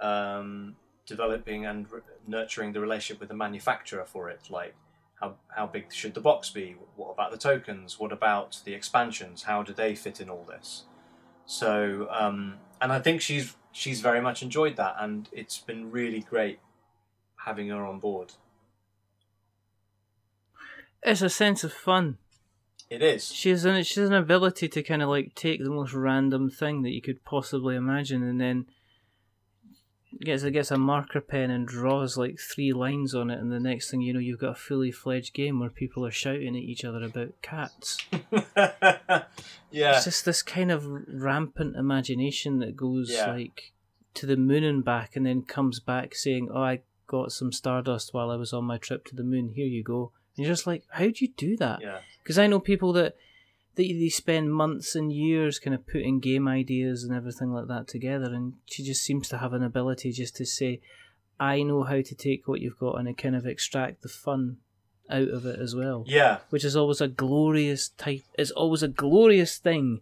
um, 0.00 0.76
developing 1.06 1.66
and 1.66 1.86
r- 1.92 2.02
nurturing 2.26 2.72
the 2.72 2.80
relationship 2.80 3.20
with 3.20 3.28
the 3.28 3.34
manufacturer 3.34 4.04
for 4.04 4.28
it, 4.28 4.48
like 4.50 4.74
how, 5.20 5.34
how 5.48 5.66
big 5.66 5.92
should 5.92 6.14
the 6.14 6.20
box 6.20 6.50
be? 6.50 6.76
What 6.96 7.10
about 7.10 7.30
the 7.30 7.38
tokens? 7.38 7.98
What 7.98 8.12
about 8.12 8.60
the 8.64 8.74
expansions? 8.74 9.44
How 9.44 9.62
do 9.62 9.72
they 9.72 9.94
fit 9.94 10.20
in 10.20 10.28
all 10.28 10.44
this? 10.48 10.84
So, 11.46 12.08
um, 12.10 12.58
and 12.80 12.92
I 12.92 12.98
think 12.98 13.20
she's 13.20 13.56
she's 13.72 14.00
very 14.00 14.20
much 14.20 14.42
enjoyed 14.42 14.76
that, 14.76 14.96
and 14.98 15.28
it's 15.32 15.58
been 15.58 15.90
really 15.90 16.20
great 16.20 16.60
having 17.44 17.68
her 17.68 17.84
on 17.84 17.98
board. 17.98 18.32
It's 21.02 21.22
a 21.22 21.30
sense 21.30 21.64
of 21.64 21.72
fun. 21.72 22.18
It 22.92 23.02
is. 23.02 23.32
She 23.32 23.48
has 23.50 23.64
an 23.64 23.82
she 23.84 24.00
has 24.00 24.10
an 24.10 24.14
ability 24.14 24.68
to 24.68 24.82
kind 24.82 25.00
of 25.02 25.08
like 25.08 25.34
take 25.34 25.62
the 25.64 25.70
most 25.70 25.94
random 25.94 26.50
thing 26.50 26.82
that 26.82 26.90
you 26.90 27.00
could 27.00 27.24
possibly 27.24 27.74
imagine, 27.74 28.22
and 28.22 28.38
then 28.38 28.66
gets 30.20 30.44
gets 30.44 30.70
a 30.70 30.76
marker 30.76 31.22
pen 31.22 31.50
and 31.50 31.66
draws 31.66 32.18
like 32.18 32.38
three 32.38 32.72
lines 32.74 33.14
on 33.14 33.30
it, 33.30 33.38
and 33.40 33.50
the 33.50 33.58
next 33.58 33.90
thing 33.90 34.02
you 34.02 34.12
know, 34.12 34.20
you've 34.20 34.38
got 34.40 34.50
a 34.52 34.54
fully 34.68 34.90
fledged 34.92 35.32
game 35.32 35.58
where 35.58 35.70
people 35.70 36.04
are 36.04 36.10
shouting 36.10 36.54
at 36.54 36.62
each 36.62 36.84
other 36.84 37.02
about 37.02 37.32
cats. 37.40 37.96
yeah. 39.70 39.96
It's 39.96 40.04
just 40.04 40.26
this 40.26 40.42
kind 40.42 40.70
of 40.70 40.84
rampant 40.86 41.76
imagination 41.76 42.58
that 42.58 42.76
goes 42.76 43.10
Yeah. 43.10 43.32
like 43.32 43.72
to 44.14 44.26
the 44.26 44.36
moon 44.36 44.64
and 44.64 44.84
back, 44.84 45.16
and 45.16 45.24
then 45.24 45.42
comes 45.42 45.80
back 45.80 46.14
saying, 46.14 46.50
"Oh, 46.52 46.62
I 46.62 46.80
got 47.06 47.32
some 47.32 47.52
stardust 47.52 48.12
while 48.12 48.30
I 48.30 48.36
was 48.36 48.52
on 48.52 48.64
my 48.64 48.76
trip 48.76 49.06
to 49.06 49.16
the 49.16 49.24
moon. 49.24 49.52
Here 49.54 49.66
you 49.66 49.82
go." 49.82 50.12
And 50.36 50.44
you're 50.44 50.52
just 50.52 50.66
like, 50.66 50.84
"How 50.90 51.04
do 51.04 51.14
you 51.16 51.28
do 51.36 51.56
that?" 51.58 51.80
Yeah. 51.82 52.00
Because 52.22 52.38
I 52.38 52.46
know 52.46 52.60
people 52.60 52.92
that 52.94 53.16
they 53.74 53.92
they 53.92 54.08
spend 54.08 54.54
months 54.54 54.94
and 54.94 55.12
years 55.12 55.58
kind 55.58 55.74
of 55.74 55.86
putting 55.86 56.20
game 56.20 56.48
ideas 56.48 57.04
and 57.04 57.14
everything 57.14 57.52
like 57.52 57.68
that 57.68 57.88
together, 57.88 58.32
and 58.32 58.54
she 58.66 58.82
just 58.82 59.02
seems 59.02 59.28
to 59.28 59.38
have 59.38 59.52
an 59.52 59.62
ability 59.62 60.12
just 60.12 60.36
to 60.36 60.46
say, 60.46 60.80
"I 61.38 61.62
know 61.62 61.82
how 61.82 62.00
to 62.00 62.14
take 62.14 62.48
what 62.48 62.60
you've 62.60 62.78
got 62.78 62.98
and 62.98 63.16
kind 63.16 63.36
of 63.36 63.46
extract 63.46 64.02
the 64.02 64.08
fun 64.08 64.58
out 65.10 65.28
of 65.28 65.44
it 65.46 65.58
as 65.58 65.74
well." 65.74 66.04
Yeah. 66.06 66.38
Which 66.50 66.64
is 66.64 66.76
always 66.76 67.00
a 67.00 67.08
glorious 67.08 67.90
type. 67.90 68.22
It's 68.38 68.50
always 68.50 68.82
a 68.82 68.88
glorious 68.88 69.58
thing 69.58 70.00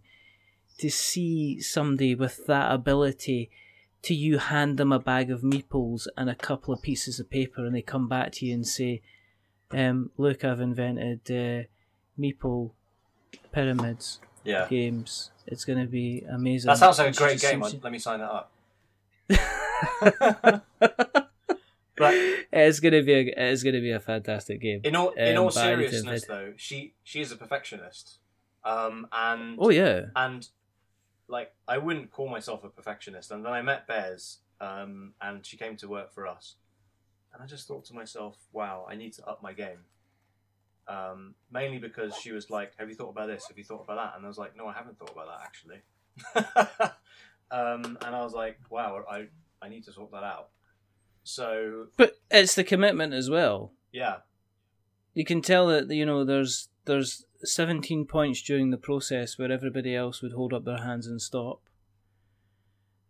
to 0.79 0.91
see 0.91 1.61
somebody 1.61 2.15
with 2.15 2.47
that 2.47 2.73
ability. 2.73 3.51
To 4.05 4.15
you 4.15 4.39
hand 4.39 4.79
them 4.79 4.93
a 4.93 4.99
bag 4.99 5.31
of 5.31 5.43
meeples 5.43 6.07
and 6.17 6.31
a 6.31 6.35
couple 6.35 6.73
of 6.73 6.81
pieces 6.81 7.21
of 7.21 7.29
paper, 7.29 7.67
and 7.67 7.75
they 7.75 7.83
come 7.83 8.09
back 8.09 8.33
to 8.33 8.47
you 8.47 8.55
and 8.55 8.67
say, 8.67 9.03
um, 9.73 10.11
"Look, 10.17 10.45
I've 10.45 10.61
invented 10.61 11.21
uh, 11.31 11.67
meeple 12.19 12.73
pyramids 13.53 14.21
Yeah. 14.45 14.67
games. 14.69 15.31
It's 15.47 15.65
going 15.65 15.79
to 15.81 15.87
be 15.87 16.25
amazing." 16.31 16.69
That 16.69 16.79
sounds 16.79 16.99
like 16.99 17.15
a 17.15 17.17
great 17.17 17.41
game. 17.41 17.63
seems 17.63 17.83
Let 17.83 17.93
me 17.93 17.99
sign 17.99 18.21
that 18.21 18.31
up. 18.31 18.53
But 21.97 22.15
it's 22.51 22.81
going 22.81 22.95
to 22.95 23.03
be 23.03 23.13
a, 23.13 23.35
it's 23.51 23.63
going 23.63 23.75
to 23.75 23.81
be 23.83 23.91
a 23.91 24.01
fantastic 24.01 24.63
game. 24.63 24.81
in 24.85 24.97
all 24.97 25.11
in 25.11 25.37
Um, 25.37 25.45
all 25.45 25.51
but 25.51 25.59
I 25.59 25.75
need 25.77 25.83
to 25.83 25.91
seriousness, 25.91 26.25
though, 26.25 26.55
she 26.57 26.95
she 27.05 27.21
is 27.21 27.31
a 27.31 27.37
perfectionist, 27.37 28.21
um, 28.65 29.07
and 29.13 29.59
Oh 29.61 29.69
yeah, 29.69 30.07
and 30.17 30.49
like 31.29 31.53
I 31.69 31.77
wouldn't 31.77 32.11
call 32.11 32.29
myself 32.31 32.65
a 32.65 32.71
perfectionist. 32.71 33.31
And 33.31 33.45
then 33.45 33.53
I 33.53 33.61
met 33.61 33.87
Bez, 33.87 34.39
um, 34.63 35.13
and 35.21 35.45
she 35.45 35.59
came 35.59 35.77
to 35.77 35.89
work 35.89 36.11
for 36.15 36.27
us, 36.27 36.57
and 37.33 37.43
I 37.43 37.47
just 37.47 37.67
thought 37.69 37.85
to 37.87 37.95
myself, 37.95 38.37
"Wow, 38.53 38.87
I 38.89 38.95
need 38.97 39.13
to 39.15 39.25
up 39.27 39.43
my 39.43 39.53
game." 39.53 39.85
Um, 40.89 41.35
mainly 41.53 41.79
because 41.79 42.17
she 42.17 42.33
was 42.33 42.51
like, 42.51 42.73
"Have 42.79 42.89
you 42.89 42.95
thought 42.95 43.11
about 43.11 43.29
this? 43.29 43.47
Have 43.49 43.59
you 43.59 43.65
thought 43.65 43.85
about 43.85 43.97
that?" 43.97 44.17
And 44.17 44.25
I 44.25 44.29
was 44.29 44.39
like, 44.39 44.57
"No, 44.57 44.67
I 44.67 44.73
haven't 44.73 44.99
thought 44.99 45.13
about 45.13 45.29
that 45.29 45.41
actually." 45.45 45.83
um, 47.51 47.99
and 48.05 48.15
I 48.17 48.23
was 48.23 48.33
like, 48.33 48.59
"Wow, 48.71 49.05
I 49.11 49.27
I 49.63 49.69
need 49.69 49.85
to 49.85 49.93
sort 49.93 50.11
that 50.13 50.25
out." 50.25 50.49
So 51.23 51.87
but 51.97 52.19
it's 52.31 52.55
the 52.55 52.65
commitment 52.65 53.13
as 53.13 53.29
well. 53.31 53.73
yeah, 53.93 54.17
You 55.15 55.25
can 55.25 55.43
tell 55.43 55.67
that 55.69 55.91
you 55.91 56.07
know 56.07 56.25
there's 56.25 56.69
there's 56.87 57.25
17 57.45 58.07
points 58.07 58.43
during 58.43 58.71
the 58.71 58.77
process 58.79 59.39
where 59.39 59.53
everybody 59.53 59.95
else 59.95 60.23
would 60.23 60.33
hold 60.33 60.53
up 60.53 60.65
their 60.65 60.83
hands 60.83 61.07
and 61.07 61.21
stop. 61.21 61.61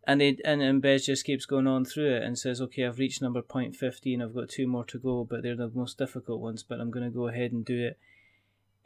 And 0.05 0.21
they 0.21 0.39
and, 0.45 0.63
and 0.63 0.81
Bez 0.81 1.07
just 1.07 1.25
keeps 1.25 1.45
going 1.45 1.67
on 1.67 1.85
through 1.85 2.17
it 2.17 2.23
and 2.23 2.39
says, 2.39 2.61
"Okay, 2.61 2.87
I've 2.87 2.99
reached 2.99 3.21
number 3.21 3.43
point 3.43 3.77
15. 3.77 4.23
I've 4.23 4.35
got 4.35 4.49
two 4.49 4.67
more 4.67 4.85
to 4.87 4.99
go, 4.99 5.25
but 5.25 5.43
they're 5.43 5.57
the 5.57 5.71
most 5.75 5.99
difficult 5.99 6.41
ones. 6.41 6.63
But 6.63 6.81
I'm 6.81 6.91
going 6.91 7.05
to 7.05 7.15
go 7.15 7.29
ahead 7.29 7.53
and 7.53 7.65
do 7.65 7.79
it 7.79 7.99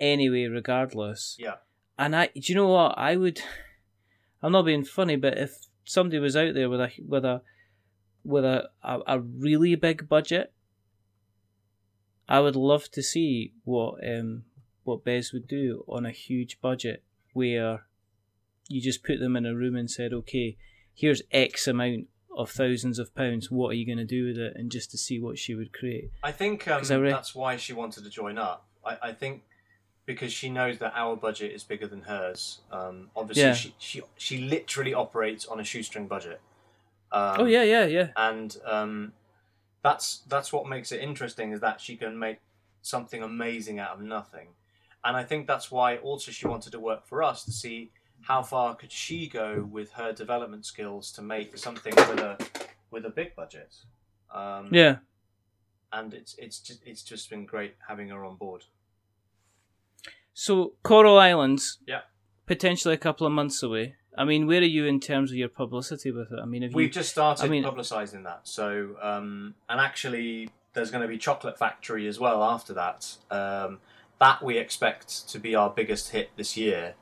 anyway, 0.00 0.44
regardless." 0.46 1.36
yeah, 1.38 1.56
And 1.98 2.16
I, 2.16 2.26
do 2.34 2.40
you 2.42 2.54
know 2.56 2.68
what? 2.68 2.98
I 2.98 3.16
would. 3.16 3.40
I'm 4.42 4.52
not 4.52 4.66
being 4.66 4.84
funny, 4.84 5.16
but 5.16 5.38
if 5.38 5.66
somebody 5.84 6.18
was 6.18 6.36
out 6.36 6.54
there 6.54 6.68
with 6.68 6.80
a 6.80 6.90
with 7.06 7.24
a 7.24 7.42
with 8.24 8.44
a, 8.44 8.70
a, 8.82 9.00
a 9.06 9.20
really 9.20 9.74
big 9.74 10.08
budget, 10.08 10.52
I 12.28 12.40
would 12.40 12.56
love 12.56 12.90
to 12.92 13.02
see 13.02 13.52
what 13.64 14.06
um 14.06 14.44
what 14.82 15.04
Bez 15.04 15.32
would 15.32 15.48
do 15.48 15.84
on 15.88 16.04
a 16.04 16.10
huge 16.10 16.60
budget 16.60 17.02
where 17.32 17.86
you 18.68 18.80
just 18.80 19.02
put 19.02 19.18
them 19.18 19.36
in 19.36 19.46
a 19.46 19.54
room 19.54 19.76
and 19.76 19.90
said, 19.90 20.12
okay, 20.12 20.56
here's 20.94 21.22
X 21.32 21.66
amount 21.66 22.08
of 22.36 22.50
thousands 22.50 22.98
of 22.98 23.14
pounds. 23.14 23.50
What 23.50 23.68
are 23.70 23.74
you 23.74 23.86
going 23.86 23.98
to 23.98 24.04
do 24.04 24.26
with 24.26 24.38
it? 24.38 24.54
And 24.56 24.70
just 24.70 24.90
to 24.92 24.98
see 24.98 25.20
what 25.20 25.38
she 25.38 25.54
would 25.54 25.72
create. 25.72 26.10
I 26.22 26.32
think 26.32 26.66
um, 26.68 26.82
I 26.90 26.94
re- 26.94 27.10
that's 27.10 27.34
why 27.34 27.56
she 27.56 27.72
wanted 27.72 28.04
to 28.04 28.10
join 28.10 28.38
up. 28.38 28.66
I, 28.84 28.96
I 29.02 29.12
think 29.12 29.42
because 30.06 30.32
she 30.32 30.50
knows 30.50 30.78
that 30.78 30.92
our 30.94 31.16
budget 31.16 31.52
is 31.52 31.64
bigger 31.64 31.86
than 31.86 32.02
hers. 32.02 32.60
Um, 32.70 33.10
obviously, 33.16 33.42
Yeah. 33.44 33.54
she, 33.54 33.74
she 33.78 34.02
she 34.16 34.38
literally 34.38 34.94
operates 34.94 35.46
on 35.46 35.60
a 35.60 35.64
shoestring 35.64 36.06
budget. 36.08 36.40
Um, 37.12 37.36
oh 37.40 37.44
yeah, 37.44 37.62
yeah, 37.62 37.84
yeah. 37.86 38.08
and 38.16 38.56
um, 38.66 39.12
that's 39.82 40.22
that's 40.28 40.52
what 40.52 40.68
makes 40.68 40.90
it 40.92 41.00
interesting 41.00 41.52
is 41.52 41.60
that 41.60 41.80
she 41.80 41.96
can 41.96 42.18
make 42.18 42.38
something 42.82 43.22
amazing 43.22 43.78
out 43.78 43.92
of 43.92 44.00
nothing, 44.02 44.48
and 45.04 45.16
I 45.16 45.22
think 45.22 45.46
that's 45.46 45.70
why 45.70 45.96
also 45.98 46.32
she 46.32 46.46
wanted 46.48 46.72
to 46.72 46.80
work 46.80 47.06
for 47.06 47.22
us 47.22 47.44
to 47.44 47.52
see 47.52 47.92
how 48.26 48.42
far 48.42 48.74
could 48.74 48.90
she 48.92 49.28
go 49.28 49.68
with 49.70 49.92
her 49.92 50.12
development 50.12 50.64
skills 50.66 51.12
to 51.12 51.22
make 51.22 51.56
something 51.58 51.94
with 51.96 52.20
a 52.20 52.38
with 52.90 53.04
a 53.06 53.10
big 53.10 53.34
budget. 53.36 53.74
Um, 54.32 54.68
Yeah. 54.72 54.96
and 55.92 56.12
it's 56.14 56.34
it's 56.38 56.58
just 56.58 56.80
it's 56.86 57.02
just 57.02 57.30
been 57.30 57.44
great 57.46 57.74
having 57.88 58.08
her 58.08 58.24
on 58.24 58.36
board. 58.36 58.64
So 60.32 60.74
Coral 60.82 61.18
Islands. 61.18 61.78
Yeah. 61.86 62.02
Potentially 62.46 62.94
a 62.94 62.98
couple 62.98 63.26
of 63.26 63.32
months 63.32 63.62
away. 63.62 63.94
I 64.16 64.24
mean, 64.24 64.46
where 64.46 64.60
are 64.60 64.64
you 64.64 64.84
in 64.86 65.00
terms 65.00 65.30
of 65.30 65.36
your 65.36 65.48
publicity 65.48 66.10
with 66.10 66.30
it? 66.30 66.38
I 66.40 66.44
mean, 66.44 66.62
have 66.62 66.70
you? 66.72 66.76
We've 66.76 66.90
just 66.90 67.10
started 67.10 67.44
I 67.44 67.48
mean- 67.48 67.64
publicising 67.64 68.24
that. 68.24 68.40
So, 68.44 68.96
um, 69.02 69.54
and 69.68 69.80
actually, 69.80 70.50
there's 70.72 70.90
going 70.90 71.02
to 71.02 71.08
be 71.08 71.18
Chocolate 71.18 71.58
Factory 71.58 72.06
as 72.06 72.20
well 72.20 72.42
after 72.44 72.72
that. 72.74 73.16
Um, 73.30 73.80
that 74.20 74.42
we 74.42 74.58
expect 74.58 75.28
to 75.30 75.38
be 75.40 75.54
our 75.54 75.70
biggest 75.70 76.10
hit 76.10 76.30
this 76.36 76.56
year. 76.56 76.94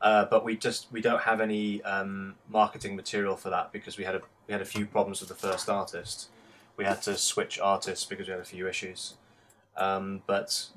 Uh, 0.00 0.24
but 0.24 0.44
we 0.44 0.56
just 0.56 0.90
we 0.90 1.00
don't 1.00 1.20
have 1.22 1.40
any 1.40 1.82
um, 1.82 2.34
marketing 2.48 2.96
material 2.96 3.36
for 3.36 3.50
that 3.50 3.70
because 3.72 3.98
we 3.98 4.04
had 4.04 4.14
a 4.14 4.20
we 4.46 4.52
had 4.52 4.62
a 4.62 4.66
few 4.66 4.86
problems 4.86 5.20
with 5.20 5.28
the 5.28 5.34
first 5.34 5.68
artist. 5.68 6.28
We 6.76 6.84
had 6.86 7.02
to 7.02 7.16
switch 7.18 7.58
artists 7.58 8.06
because 8.06 8.26
we 8.26 8.30
had 8.32 8.40
a 8.40 8.44
few 8.44 8.66
issues. 8.66 9.14
Um, 9.76 10.22
but 10.26 10.68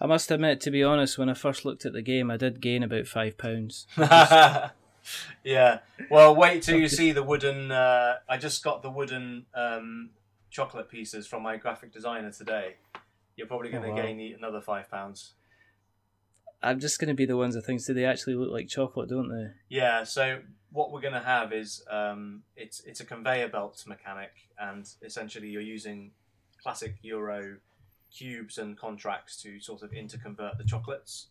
I 0.00 0.06
must 0.06 0.30
admit, 0.30 0.60
to 0.62 0.70
be 0.70 0.82
honest, 0.84 1.16
when 1.16 1.28
I 1.30 1.34
first 1.34 1.64
looked 1.64 1.86
at 1.86 1.92
the 1.94 2.02
game, 2.02 2.30
I 2.30 2.36
did 2.36 2.60
gain 2.60 2.82
about 2.82 3.06
five 3.06 3.38
pounds. 3.38 3.86
yeah. 5.44 5.78
Well, 6.10 6.34
wait 6.34 6.62
till 6.62 6.78
you 6.78 6.88
see 6.88 7.12
the 7.12 7.22
wooden. 7.22 7.70
Uh, 7.72 8.16
I 8.28 8.36
just 8.36 8.62
got 8.62 8.82
the 8.82 8.90
wooden 8.90 9.46
um, 9.54 10.10
chocolate 10.50 10.88
pieces 10.88 11.26
from 11.26 11.42
my 11.42 11.56
graphic 11.56 11.92
designer 11.92 12.30
today. 12.30 12.76
You're 13.36 13.46
probably 13.46 13.70
going 13.70 13.82
to 13.84 13.88
Oh, 13.90 13.94
wow. 13.94 14.02
gain 14.02 14.34
another 14.36 14.60
five 14.60 14.90
pounds. 14.90 15.32
I'm 16.62 16.78
just 16.78 16.98
going 17.00 17.08
to 17.08 17.14
be 17.14 17.26
the 17.26 17.36
ones 17.36 17.54
that 17.54 17.62
thinks, 17.62 17.86
do 17.86 17.94
they 17.94 18.04
actually 18.04 18.34
look 18.34 18.50
like 18.52 18.68
chocolate, 18.68 19.08
don't 19.08 19.28
they? 19.28 19.50
Yeah. 19.68 20.04
So 20.04 20.40
what 20.70 20.92
we're 20.92 21.00
going 21.00 21.14
to 21.14 21.20
have 21.20 21.52
is 21.52 21.82
um, 21.90 22.42
it's 22.56 22.80
it's 22.84 23.00
a 23.00 23.04
conveyor 23.04 23.48
belt 23.48 23.82
mechanic, 23.86 24.30
and 24.58 24.88
essentially 25.02 25.48
you're 25.48 25.60
using 25.62 26.12
classic 26.62 26.96
Euro 27.02 27.56
cubes 28.16 28.58
and 28.58 28.76
contracts 28.78 29.40
to 29.42 29.58
sort 29.60 29.82
of 29.82 29.90
interconvert 29.90 30.56
the 30.58 30.64
chocolates. 30.64 31.28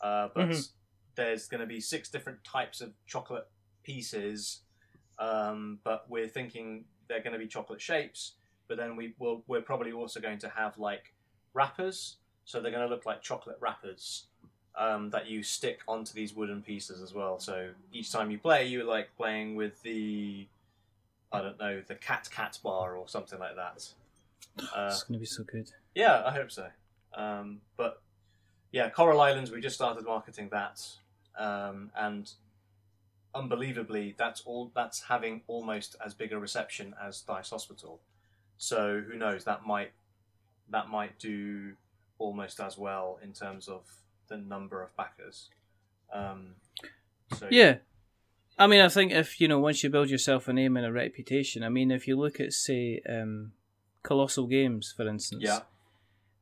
Uh, 0.00 0.28
but 0.34 0.48
Mhm. 0.48 0.72
there's 1.14 1.46
going 1.46 1.60
to 1.60 1.66
be 1.66 1.80
six 1.80 2.08
different 2.08 2.42
types 2.42 2.80
of 2.80 2.92
chocolate 3.06 3.46
pieces, 3.84 4.62
um, 5.18 5.78
but 5.84 6.08
we're 6.10 6.26
thinking 6.28 6.84
they're 7.08 7.22
going 7.22 7.34
to 7.34 7.38
be 7.38 7.46
chocolate 7.46 7.80
shapes. 7.80 8.34
But 8.66 8.78
then 8.78 8.96
we 8.96 9.14
will 9.18 9.44
we're 9.46 9.60
probably 9.62 9.92
also 9.92 10.20
going 10.20 10.38
to 10.38 10.48
have 10.48 10.76
like 10.78 11.14
wrappers, 11.54 12.16
so 12.44 12.60
they're 12.60 12.72
going 12.72 12.88
to 12.88 12.92
look 12.92 13.06
like 13.06 13.22
chocolate 13.22 13.58
wrappers 13.60 14.26
um, 14.76 15.10
that 15.10 15.28
you 15.28 15.42
stick 15.42 15.80
onto 15.86 16.14
these 16.14 16.34
wooden 16.34 16.62
pieces 16.62 17.02
as 17.02 17.14
well. 17.14 17.38
So 17.38 17.70
each 17.92 18.10
time 18.10 18.30
you 18.30 18.38
play, 18.38 18.66
you're 18.66 18.84
like 18.84 19.14
playing 19.16 19.54
with 19.54 19.82
the 19.82 20.46
I 21.32 21.40
don't 21.40 21.58
know 21.58 21.82
the 21.86 21.94
cat 21.94 22.28
cat 22.30 22.58
bar 22.62 22.96
or 22.96 23.08
something 23.08 23.38
like 23.38 23.56
that. 23.56 23.88
Uh, 24.58 24.88
it's 24.90 25.02
going 25.04 25.14
to 25.14 25.20
be 25.20 25.26
so 25.26 25.44
good. 25.44 25.70
yeah, 25.94 26.22
I 26.26 26.30
hope 26.30 26.50
so. 26.50 26.66
Um, 27.14 27.60
but 27.76 28.02
yeah, 28.70 28.90
Coral 28.90 29.20
Islands, 29.20 29.50
we 29.50 29.60
just 29.60 29.74
started 29.74 30.04
marketing 30.04 30.48
that, 30.52 30.86
um, 31.38 31.90
and 31.96 32.30
unbelievably, 33.34 34.14
that's 34.18 34.42
all. 34.42 34.70
That's 34.74 35.02
having 35.02 35.42
almost 35.46 35.96
as 36.04 36.14
big 36.14 36.32
a 36.32 36.38
reception 36.38 36.94
as 37.02 37.20
Dice 37.22 37.50
Hospital. 37.50 38.00
So 38.58 39.02
who 39.06 39.16
knows? 39.16 39.44
That 39.44 39.66
might 39.66 39.92
that 40.70 40.88
might 40.88 41.18
do 41.18 41.72
almost 42.18 42.60
as 42.60 42.78
well 42.78 43.18
in 43.22 43.32
terms 43.32 43.68
of 43.68 43.82
the 44.32 44.38
number 44.38 44.82
of 44.82 44.96
backers. 44.96 45.50
Um, 46.12 46.54
so 47.36 47.48
Yeah. 47.50 47.76
I 48.58 48.66
mean, 48.66 48.80
I 48.80 48.88
think 48.88 49.12
if, 49.12 49.40
you 49.40 49.48
know, 49.48 49.58
once 49.58 49.82
you 49.82 49.90
build 49.90 50.10
yourself 50.10 50.46
a 50.48 50.52
name 50.52 50.76
and 50.76 50.86
a 50.86 50.92
reputation, 50.92 51.62
I 51.62 51.68
mean, 51.68 51.90
if 51.90 52.06
you 52.06 52.16
look 52.16 52.38
at, 52.40 52.52
say, 52.52 53.00
um, 53.08 53.52
Kolossal 54.04 54.48
Games, 54.48 54.92
for 54.96 55.08
instance, 55.08 55.42
yeah, 55.44 55.60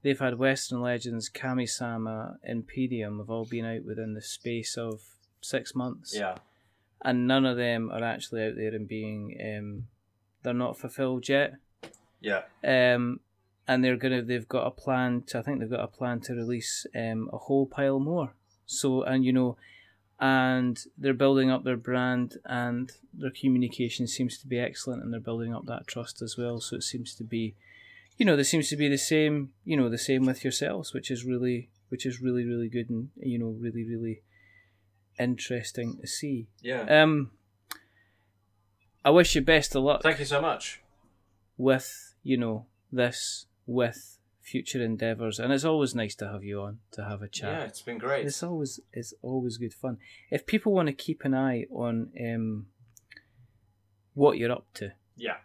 they've 0.02 0.18
had 0.18 0.38
Western 0.38 0.80
Legends, 0.80 1.28
Kami-sama, 1.28 2.38
Imperium 2.44 3.18
have 3.18 3.30
all 3.30 3.44
been 3.44 3.64
out 3.64 3.84
within 3.84 4.14
the 4.14 4.22
space 4.22 4.76
of 4.76 5.00
six 5.40 5.74
months. 5.74 6.14
yeah, 6.14 6.36
And 7.02 7.26
none 7.26 7.46
of 7.46 7.56
them 7.56 7.90
are 7.92 8.02
actually 8.02 8.44
out 8.44 8.56
there 8.56 8.74
and 8.74 8.88
being, 8.88 9.36
um, 9.40 9.86
they're 10.42 10.52
not 10.52 10.78
fulfilled 10.78 11.28
yet. 11.28 11.54
yeah, 12.20 12.42
Um, 12.64 13.20
and 13.70 13.84
they're 13.84 13.96
gonna, 13.96 14.20
they've 14.20 14.48
got 14.48 14.66
a 14.66 14.72
plan 14.72 15.22
to, 15.28 15.38
I 15.38 15.42
think 15.42 15.60
they've 15.60 15.70
got 15.70 15.84
a 15.84 15.86
plan 15.86 16.18
to 16.22 16.34
release 16.34 16.86
um, 16.92 17.30
a 17.32 17.38
whole 17.38 17.66
pile 17.66 18.00
more. 18.00 18.34
So, 18.66 19.04
and 19.04 19.24
you 19.24 19.32
know, 19.32 19.56
and 20.18 20.84
they're 20.98 21.14
building 21.14 21.52
up 21.52 21.62
their 21.62 21.76
brand 21.76 22.36
and 22.44 22.90
their 23.14 23.30
communication 23.30 24.08
seems 24.08 24.38
to 24.38 24.48
be 24.48 24.58
excellent 24.58 25.04
and 25.04 25.12
they're 25.12 25.20
building 25.20 25.54
up 25.54 25.66
that 25.66 25.86
trust 25.86 26.20
as 26.20 26.36
well 26.36 26.60
so 26.60 26.76
it 26.76 26.82
seems 26.82 27.14
to 27.14 27.24
be 27.24 27.54
you 28.18 28.26
know 28.26 28.36
there 28.36 28.44
seems 28.44 28.68
to 28.68 28.76
be 28.76 28.88
the 28.88 28.98
same 28.98 29.50
you 29.64 29.76
know 29.76 29.88
the 29.88 29.96
same 29.96 30.26
with 30.26 30.44
yourselves 30.44 30.92
which 30.92 31.10
is 31.10 31.24
really 31.24 31.70
which 31.88 32.04
is 32.04 32.20
really 32.20 32.44
really 32.44 32.68
good 32.68 32.90
and 32.90 33.08
you 33.16 33.38
know 33.38 33.56
really 33.58 33.82
really 33.82 34.20
interesting 35.18 35.96
to 35.98 36.06
see 36.06 36.48
yeah. 36.60 37.02
um 37.02 37.30
i 39.04 39.08
wish 39.08 39.34
you 39.34 39.40
best 39.40 39.74
of 39.74 39.82
luck 39.82 40.02
Thank 40.02 40.18
you 40.18 40.26
so 40.26 40.42
much. 40.42 40.82
with 41.56 42.14
you 42.22 42.36
know 42.36 42.66
this 42.92 43.46
with 43.78 44.18
future 44.42 44.82
endeavors 44.82 45.38
and 45.38 45.52
it's 45.52 45.64
always 45.64 45.94
nice 45.94 46.14
to 46.16 46.26
have 46.26 46.42
you 46.42 46.60
on 46.60 46.78
to 46.90 47.04
have 47.04 47.22
a 47.22 47.28
chat 47.28 47.52
Yeah, 47.52 47.64
it's 47.66 47.82
been 47.82 47.98
great. 47.98 48.26
it's 48.26 48.42
always 48.42 48.80
it's 48.92 49.14
always 49.22 49.58
good 49.58 49.74
fun. 49.74 49.98
If 50.30 50.44
people 50.46 50.72
want 50.72 50.88
to 50.88 50.92
keep 51.06 51.24
an 51.24 51.34
eye 51.34 51.66
on 51.70 52.10
um, 52.28 52.66
what 54.14 54.38
you're 54.38 54.50
up 54.52 54.66
to, 54.74 54.92
Yeah. 55.16 55.36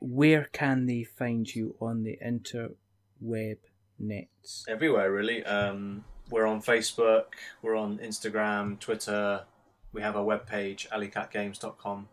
where 0.00 0.44
can 0.52 0.86
they 0.86 1.04
find 1.04 1.52
you 1.54 1.76
on 1.80 2.04
the 2.04 2.18
interweb 2.24 3.58
nets? 3.98 4.64
everywhere 4.68 5.12
really. 5.12 5.44
Um, 5.44 6.04
we're 6.30 6.46
on 6.46 6.62
Facebook, 6.62 7.26
we're 7.62 7.76
on 7.76 7.98
Instagram, 7.98 8.78
Twitter. 8.80 9.44
We 9.92 10.00
have 10.02 10.16
a 10.16 10.24
webpage, 10.24 10.88
alleycatgames.com. 10.88 12.08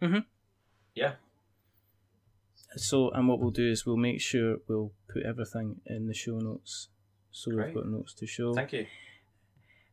Mhm. 0.00 0.24
Yeah, 0.94 1.14
So, 2.76 3.10
and 3.10 3.28
what 3.28 3.40
we'll 3.40 3.50
do 3.50 3.68
is 3.70 3.86
we'll 3.86 3.96
make 3.96 4.20
sure 4.20 4.58
we'll 4.68 4.92
put 5.12 5.22
everything 5.24 5.80
in 5.86 6.06
the 6.08 6.14
show 6.14 6.38
notes, 6.38 6.88
so 7.30 7.50
Great. 7.50 7.66
we've 7.66 7.74
got 7.76 7.86
notes 7.86 8.14
to 8.14 8.26
show. 8.26 8.54
thank 8.54 8.72
you. 8.72 8.86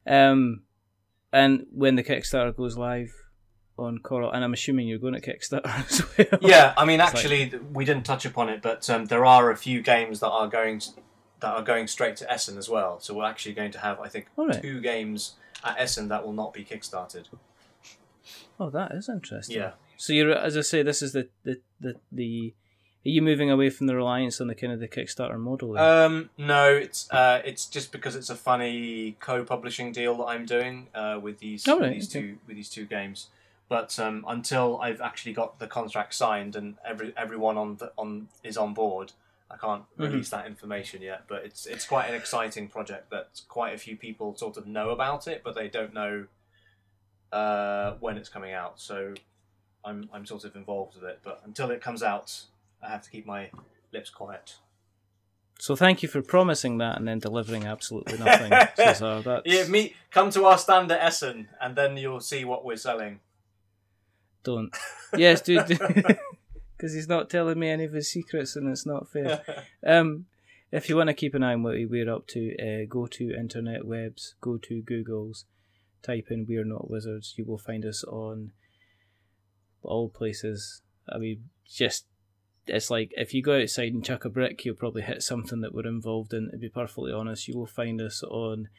Um, 0.05 0.63
and 1.31 1.65
when 1.71 1.95
the 1.95 2.03
Kickstarter 2.03 2.55
goes 2.55 2.77
live 2.77 3.11
on 3.77 3.99
Coral, 3.99 4.31
and 4.31 4.43
I'm 4.43 4.53
assuming 4.53 4.88
you're 4.88 4.99
going 4.99 5.19
to 5.19 5.21
Kickstarter 5.21 5.65
as 5.89 6.03
well. 6.17 6.39
Yeah, 6.41 6.73
I 6.77 6.86
mean, 6.86 6.99
It's 6.99 7.13
like- 7.13 7.25
actually, 7.25 7.59
we 7.71 7.86
didn't 7.86 8.03
touch 8.05 8.25
upon 8.25 8.49
it, 8.49 8.61
but 8.61 8.89
um, 8.89 9.05
there 9.05 9.25
are 9.25 9.49
a 9.49 9.55
few 9.57 9.81
games 9.81 10.19
that 10.19 10.29
are 10.29 10.47
going 10.47 10.81
that 11.39 11.53
are 11.55 11.63
going 11.63 11.88
straight 11.88 12.15
to 12.17 12.31
Essen 12.31 12.57
as 12.57 12.69
well. 12.69 12.99
So 13.01 13.13
we're 13.13 13.25
actually 13.25 13.53
going 13.53 13.71
to 13.71 13.79
have, 13.79 13.99
I 13.99 14.07
think, 14.07 14.27
right. 14.38 14.61
two 14.61 14.79
games 14.79 15.36
at 15.63 15.77
Essen 15.77 16.07
that 16.07 16.23
will 16.25 16.31
not 16.31 16.53
be 16.53 16.63
kickstarted. 16.63 17.25
Oh, 18.59 18.69
that 18.69 18.93
is 18.93 19.09
interesting. 19.09 19.57
Yeah. 19.57 19.71
So 19.97 20.13
you're, 20.13 20.31
as 20.34 20.55
I 20.55 20.61
say, 20.61 20.84
this 20.84 21.01
is 21.01 21.11
the 21.13 21.27
the 21.43 21.59
the, 21.81 21.95
the 22.11 22.53
are 23.06 23.10
you 23.10 23.22
moving 23.22 23.51
away 23.51 23.70
from 23.70 23.88
the 23.88 23.95
reliance 23.95 24.39
on 24.39 24.47
the 24.47 24.56
kind 24.56 24.72
of 24.72 24.80
the 24.80 24.88
Kickstarter 24.88 25.38
model? 25.38 25.78
Um, 25.78 26.30
no, 26.38 26.74
it's 26.74 27.10
uh, 27.12 27.41
it's 27.43 27.66
just 27.66 27.91
because 27.91 28.16
it's 28.16 28.30
a 28.30 28.36
funny 28.36 29.18
co-publishing 29.20 29.91
deal 29.91 30.16
that 30.18 30.26
I'm 30.26 30.45
doing 30.45 30.88
uh, 30.95 31.20
with 31.22 31.39
these 31.39 31.68
Oh, 31.68 31.80
with 31.80 31.91
these 31.93 32.10
okay. 32.16 32.22
two 32.28 32.38
with 32.47 32.56
these 32.56 32.70
two 32.70 32.86
games. 32.86 33.28
But 33.70 33.97
um, 33.99 34.24
until 34.28 34.80
I've 34.82 35.01
actually 35.01 35.34
got 35.34 35.58
the 35.60 35.68
contract 35.68 36.14
signed 36.14 36.56
and 36.56 36.76
every 36.86 37.14
everyone 37.18 37.58
on 37.58 37.78
the, 37.78 37.91
on 37.97 38.28
is 38.43 38.56
on 38.58 38.74
board, 38.74 39.12
I 39.51 39.58
can't 39.58 39.84
Mm-hmm. 39.93 40.04
release 40.04 40.30
that 40.30 40.45
information 40.47 41.01
yet. 41.01 41.24
But 41.28 41.43
it's 41.45 41.66
it's 41.66 41.86
quite 41.86 42.08
an 42.10 42.16
exciting 42.16 42.68
project 42.70 43.10
that 43.12 43.41
quite 43.49 43.74
a 43.74 43.78
few 43.78 43.95
people 43.97 44.36
sort 44.38 44.58
of 44.58 44.66
know 44.68 44.89
about 44.91 45.28
it, 45.28 45.41
but 45.43 45.56
they 45.56 45.68
don't 45.68 45.93
know 45.93 46.26
uh, 47.32 47.93
when 47.99 48.18
it's 48.18 48.30
coming 48.30 48.54
out. 48.54 48.80
So 48.80 49.14
I'm 49.84 50.10
I'm 50.14 50.26
sort 50.26 50.43
of 50.45 50.56
involved 50.56 50.95
with 50.95 51.04
it. 51.04 51.20
But 51.24 51.41
until 51.45 51.72
it 51.72 51.82
comes 51.82 52.04
out, 52.04 52.41
I 52.84 52.89
have 52.89 53.01
to 53.03 53.09
keep 53.09 53.25
my 53.25 53.49
lips 53.91 54.09
quiet. 54.09 54.55
so 55.59 55.75
thank 55.75 56.03
you 56.03 56.09
for 56.09 56.21
promising 56.21 56.79
that 56.79 56.97
and 56.97 57.07
then 57.07 57.19
delivering 57.19 57.65
absolutely 57.65 58.17
nothing. 58.23 58.49
That's, 58.49 58.75
Yeah, 59.45 59.67
meet 59.67 59.95
come 60.11 60.29
to 60.31 60.45
our 60.45 60.57
stand 60.57 60.91
at 60.91 61.01
Essen, 61.01 61.47
and 61.61 61.75
then 61.75 61.97
you'll 61.97 62.19
see 62.19 62.43
what 62.45 62.65
we're 62.65 62.75
selling. 62.75 63.19
Don't. 64.43 64.75
Yes, 65.15 65.41
dude. 65.41 65.79
Because 66.75 66.95
he's 66.95 67.07
not 67.07 67.29
telling 67.29 67.57
me 67.57 67.69
any 67.69 67.86
of 67.86 67.93
his 67.93 68.11
secrets, 68.11 68.57
and 68.57 68.67
it's 68.67 68.86
not 68.86 69.07
fair. 69.07 69.41
Um, 69.88 70.25
if 70.69 70.89
you 70.89 70.97
want 70.97 71.07
to 71.07 71.13
keep 71.13 71.34
an 71.34 71.43
eye 71.43 71.53
on 71.53 71.63
what 71.63 71.75
we're 71.88 72.11
up 72.13 72.27
to, 72.27 72.55
uh, 72.57 72.86
go 72.89 73.05
to 73.07 73.34
internet 73.34 73.86
webs, 73.86 74.36
go 74.41 74.57
to 74.57 74.81
Google's, 74.81 75.45
type 76.01 76.27
in 76.29 76.45
"We're 76.45 76.65
Not 76.65 76.89
Wizards." 76.89 77.36
You 77.38 77.45
will 77.45 77.57
find 77.57 77.86
us 77.86 78.03
on 78.03 78.51
all 79.81 80.09
places. 80.09 80.81
I 81.07 81.19
mean, 81.19 81.49
just 81.65 82.05
it's 82.68 82.89
like 82.89 83.11
if 83.18 83.34
you 83.34 83.41
go 83.41 83.61
outside 83.61 83.93
and 83.93 84.03
chuck 84.05 84.26
a 84.26 84.30
brick, 84.30 84.64
you'll 84.66 84.76
probably 84.76 85.01
hit 85.01 85.24
something 85.24 85.61
that 85.61 85.74
we're 85.74 85.88
involved 85.88 86.34
in. 86.34 86.49
To 86.51 86.57
be 86.57 86.70
perfectly 86.70 87.11
honest, 87.11 87.47
you 87.47 87.57
will 87.57 87.66
find 87.66 88.01
us 88.01 88.24
on, 88.24 88.70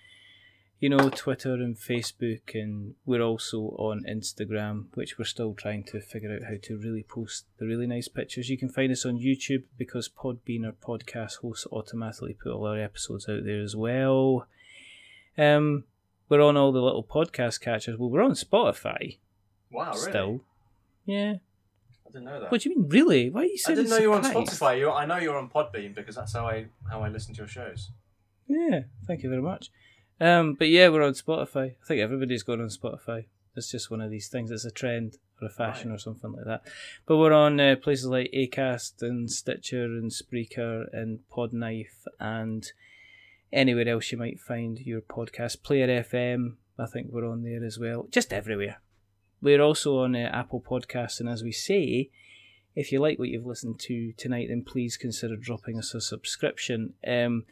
you 0.81 0.89
know, 0.89 1.11
Twitter 1.11 1.55
and 1.55 1.77
Facebook, 1.77 2.55
and 2.55 2.95
we're 3.05 3.23
also 3.23 3.75
on 3.79 4.05
Instagram, 4.09 4.87
which 4.95 5.19
we're 5.19 5.25
still 5.25 5.55
trying 5.55 5.85
to 5.85 6.01
figure 6.01 6.35
out 6.35 6.45
how 6.49 6.57
to 6.63 6.77
really 6.79 7.03
post 7.03 7.45
the 7.59 7.67
really 7.67 7.87
nice 7.87 8.09
pictures. 8.09 8.49
You 8.51 8.59
can 8.59 8.69
find 8.69 8.91
us 8.93 9.05
on 9.05 9.19
YouTube 9.19 9.65
because 9.79 10.09
Podbean, 10.09 10.65
our 10.67 10.73
podcast 10.73 11.39
hosts, 11.41 11.67
automatically 11.73 12.35
put 12.35 12.53
all 12.53 12.67
our 12.67 12.79
episodes 12.81 13.29
out 13.29 13.45
there 13.45 13.61
as 13.63 13.77
well. 13.77 14.47
Um, 15.37 15.85
we're 16.29 16.41
on 16.43 16.57
all 16.57 16.73
the 16.73 16.81
little 16.83 17.05
podcast 17.05 17.61
catchers. 17.61 17.99
Well, 17.99 18.09
we're 18.11 18.23
on 18.23 18.33
Spotify 18.33 19.19
Wow, 19.71 19.93
really? 19.93 19.99
still. 20.11 20.41
Yeah. 21.05 21.35
Didn't 22.15 22.27
know 22.27 22.41
that. 22.41 22.51
What 22.53 22.61
do 22.61 22.71
you 22.71 22.77
mean, 22.77 22.89
really? 22.89 23.29
Why 23.29 23.41
are 23.41 23.45
you 23.45 23.55
I 23.55 23.57
saying 23.57 23.77
didn't 23.77 23.91
know 23.91 23.99
you 23.99 24.11
were 24.11 24.17
on 24.17 24.25
surprised? 24.25 24.53
Spotify. 24.53 24.79
You, 24.79 24.91
I 24.93 25.05
know 25.05 25.17
you're 25.17 25.37
on 25.37 25.51
Podbean 25.51 25.97
because 25.97 26.15
that's 26.15 26.33
how 26.33 26.47
I 26.47 26.67
how 26.89 27.03
I 27.03 27.09
listen 27.09 27.35
to 27.35 27.39
your 27.39 27.49
shows. 27.49 27.91
Yeah, 28.47 28.83
thank 29.05 29.25
you 29.25 29.29
very 29.31 29.43
much. 29.43 29.71
Um, 30.21 30.55
but 30.55 30.69
yeah, 30.69 30.91
we're 30.91 31.03
on 31.03 31.15
Spotify. 31.15 31.73
I 31.73 31.87
think 31.87 32.01
everybody's 32.01 32.45
going 32.45 32.61
on 32.61 32.69
Spotify. 32.69 33.25
It's 33.57 33.69
just 33.69 33.91
one 33.91 34.01
of 34.01 34.13
these 34.13 34.29
things. 34.29 34.53
It's 34.53 34.65
a 34.65 34.71
trend 34.71 35.19
or 35.43 35.49
a 35.49 35.51
fashion 35.51 35.91
or 35.91 35.99
something 35.99 36.33
like 36.33 36.45
that. 36.45 36.63
But 37.05 37.17
we're 37.17 37.33
on 37.33 37.59
uh, 37.59 37.75
places 37.83 38.07
like 38.07 38.31
Acast 38.33 39.03
and 39.03 39.29
Stitcher 39.29 39.85
and 39.85 40.13
Spreaker 40.13 40.85
and 40.93 41.19
Podknife 41.37 42.07
and 42.21 42.65
anywhere 43.53 43.89
else 43.89 44.13
you 44.13 44.19
might 44.19 44.39
find 44.39 44.79
your 44.79 45.01
podcast. 45.01 45.65
Player 45.65 45.89
FM, 45.89 46.55
I 46.79 46.87
think 46.87 47.09
we're 47.11 47.29
on 47.29 47.43
there 47.43 47.65
as 47.65 47.77
well. 47.79 48.07
Just 48.11 48.33
everywhere. 48.33 48.79
We're 49.45 49.61
also 49.61 49.99
on 49.99 50.17
uh, 50.17 50.31
Apple 50.33 50.63
Podcasts, 50.67 51.21
and 51.21 51.29
as 51.29 51.43
we 51.43 51.53
say, 51.53 52.09
if 52.75 52.91
you 52.91 52.99
like 52.99 53.19
what 53.19 53.29
you've 53.29 53.45
listened 53.45 53.79
to 53.81 54.13
tonight, 54.17 54.47
then 54.49 54.65
please 54.65 54.97
consider 54.97 55.37
dropping 55.37 55.79
us 55.79 55.93
a 55.95 56.01
subscription. 56.01 56.95
Um, 57.07 57.45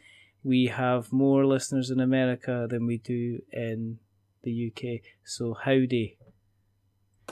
we 0.43 0.65
have 0.65 1.13
more 1.13 1.45
listeners 1.45 1.91
in 1.91 1.99
America 1.99 2.65
than 2.67 2.87
we 2.87 2.97
do 2.97 3.43
in 3.51 3.99
the 4.41 4.71
UK. 4.75 5.01
So 5.23 5.53
howdy, 5.53 6.17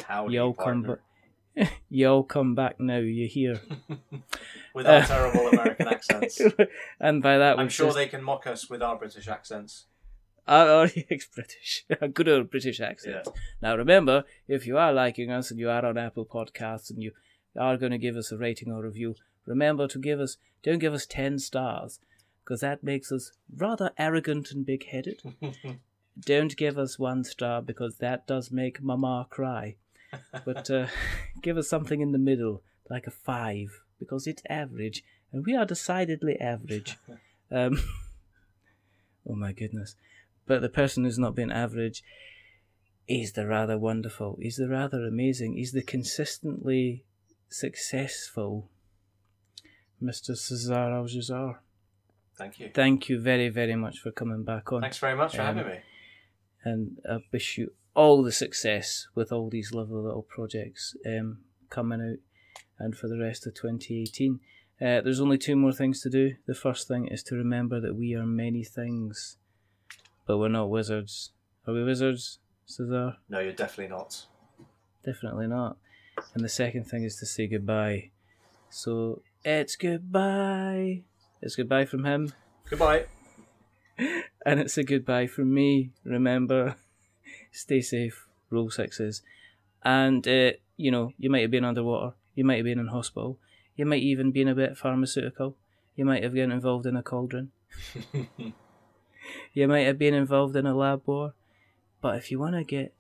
Howdy, 0.08 0.36
y'all 0.36 0.54
come 0.54 0.84
back. 0.84 1.72
y'all 1.90 2.22
come 2.24 2.54
back 2.54 2.80
now. 2.80 2.98
You 3.00 3.28
hear? 3.28 3.60
with 4.76 4.86
our 4.86 4.98
Uh, 5.00 5.06
terrible 5.08 5.48
American 5.48 5.88
accents. 5.88 6.40
and 7.00 7.24
by 7.24 7.40
that, 7.40 7.58
I'm 7.58 7.68
sure 7.68 7.88
just- 7.88 7.98
they 7.98 8.08
can 8.08 8.24
mock 8.24 8.46
us 8.46 8.70
with 8.70 8.84
our 8.84 8.96
British 8.96 9.28
accents. 9.28 9.88
Our 10.48 10.90
ex-British, 11.10 11.86
a 12.02 12.08
good 12.08 12.28
old 12.28 12.50
British 12.50 12.80
accent. 12.80 13.28
Now 13.62 13.76
remember, 13.76 14.24
if 14.48 14.66
you 14.66 14.78
are 14.78 14.92
liking 14.92 15.30
us 15.32 15.52
and 15.52 15.60
you 15.60 15.70
are 15.70 15.86
on 15.86 15.98
Apple 15.98 16.26
Podcasts 16.26 16.90
and 16.90 17.02
you 17.02 17.12
are 17.58 17.78
going 17.78 17.92
to 17.92 17.98
give 17.98 18.16
us 18.16 18.32
a 18.32 18.38
rating 18.38 18.72
or 18.72 18.84
review, 18.84 19.16
remember 19.46 19.88
to 19.88 20.00
give 20.00 20.20
us, 20.20 20.38
don't 20.64 20.80
give 20.80 20.94
us 20.94 21.06
10 21.06 21.40
stars, 21.40 22.00
because 22.44 22.62
that 22.62 22.84
makes 22.84 23.12
us 23.12 23.32
rather 23.56 23.92
arrogant 23.98 24.52
and 24.52 24.66
big-headed. 24.66 25.22
don't 26.20 26.58
give 26.58 26.78
us 26.78 26.98
one 26.98 27.24
star, 27.24 27.62
because 27.62 27.98
that 27.98 28.26
does 28.28 28.52
make 28.52 28.82
Mama 28.82 29.28
cry. 29.30 29.76
But 30.44 30.70
uh, 30.70 30.88
give 31.42 31.58
us 31.58 31.70
something 31.70 32.02
in 32.02 32.12
the 32.12 32.18
middle, 32.18 32.64
like 32.90 33.08
a 33.08 33.12
five, 33.12 33.82
because 34.00 34.28
it's 34.28 34.44
average, 34.50 35.04
and 35.32 35.46
we 35.46 35.56
are 35.56 35.66
decidedly 35.66 36.40
average. 36.40 36.98
Um, 37.52 37.82
oh 39.30 39.36
my 39.36 39.52
goodness. 39.52 39.96
But 40.46 40.62
the 40.62 40.70
person 40.70 41.04
who's 41.04 41.20
not 41.20 41.36
been 41.36 41.52
average 41.52 42.04
is 43.08 43.34
the 43.34 43.48
rather 43.48 43.78
wonderful, 43.78 44.38
is 44.42 44.56
the 44.58 44.68
rather 44.68 45.06
amazing, 45.06 45.58
is 45.58 45.72
the 45.72 45.82
consistently 45.82 47.06
successful 47.50 48.70
Mr. 50.02 50.32
Caezar 50.32 50.94
Al-Jassar. 50.96 51.60
Thank 52.38 52.60
you. 52.60 52.72
Thank 52.74 53.10
you 53.10 53.20
very, 53.20 53.50
very 53.50 53.76
much 53.76 54.00
for 54.00 54.12
coming 54.12 54.44
back 54.44 54.72
on. 54.72 54.82
Thanks 54.82 54.98
very 54.98 55.16
much 55.16 55.36
for 55.36 55.42
Um, 55.42 55.56
having 55.58 55.72
me. 55.72 55.80
And 56.64 57.00
I 57.08 57.18
wish 57.32 57.58
you 57.58 57.74
all 57.96 58.24
the 58.24 58.32
success 58.32 59.08
with 59.14 59.32
all 59.32 59.50
these 59.50 59.74
lovely 59.74 60.02
little 60.02 60.24
projects 60.24 60.96
um, 61.06 61.40
coming 61.70 62.02
out 62.02 62.18
and 62.80 62.96
for 62.96 63.08
the 63.08 63.20
rest 63.20 63.46
of 63.46 63.54
2018. 63.54 64.40
Uh, 64.80 65.02
there's 65.02 65.20
only 65.20 65.38
two 65.38 65.56
more 65.56 65.72
things 65.74 66.02
to 66.02 66.10
do. 66.10 66.36
The 66.48 66.56
first 66.56 66.88
thing 66.88 67.08
is 67.08 67.22
to 67.24 67.36
remember 67.36 67.80
that 67.80 67.96
we 67.96 68.16
are 68.16 68.26
many 68.26 68.64
things, 68.64 69.38
but 70.26 70.38
we're 70.38 70.48
not 70.50 70.70
wizards. 70.70 71.32
Are 71.68 71.74
we 71.74 71.84
wizards, 71.84 72.40
Caezar? 72.68 73.18
No, 73.30 73.40
you're 73.40 73.54
definitely 73.54 73.96
not. 73.96 74.26
Definitely 75.04 75.48
not. 75.48 75.78
And 76.34 76.44
the 76.44 76.50
second 76.50 76.86
thing 76.86 77.04
is 77.04 77.18
to 77.18 77.26
say 77.26 77.48
goodbye. 77.48 78.12
So 78.70 79.22
it's 79.44 79.76
goodbye. 79.76 81.02
It's 81.42 81.56
goodbye 81.56 81.86
from 81.86 82.06
him, 82.06 82.34
Goodbye. 82.70 83.06
and 83.98 84.60
it's 84.60 84.78
a 84.78 84.84
goodbye 84.84 85.28
from 85.28 85.54
me. 85.54 85.92
Remember, 86.04 86.76
stay 87.52 87.82
safe, 87.82 88.28
roll 88.50 88.70
sixes. 88.70 89.24
And, 89.84 90.28
uh, 90.28 90.52
you 90.78 90.92
know, 90.92 91.14
you 91.18 91.30
might 91.30 91.42
have 91.42 91.52
been 91.52 91.66
underwater, 91.66 92.14
you 92.36 92.46
might 92.46 92.58
have 92.58 92.66
been 92.66 92.80
in 92.80 92.88
hospital, 92.88 93.40
you 93.76 93.86
might 93.86 94.04
even 94.04 94.32
been 94.32 94.48
a 94.48 94.56
bit 94.56 94.78
pharmaceutical, 94.78 95.58
you 95.96 96.06
might 96.06 96.24
have 96.24 96.34
been 96.34 96.52
involved 96.52 96.86
in 96.86 96.96
a 96.96 97.02
cauldron, 97.04 97.52
you 99.54 99.68
might 99.68 99.82
have 99.82 99.98
been 99.98 100.14
involved 100.14 100.56
in 100.56 100.66
a 100.66 100.76
lab 100.76 101.02
war. 101.06 101.34
But 102.02 102.18
if 102.18 102.32
you 102.32 102.40
want 102.40 102.56
to 102.56 102.64
get 102.64 102.94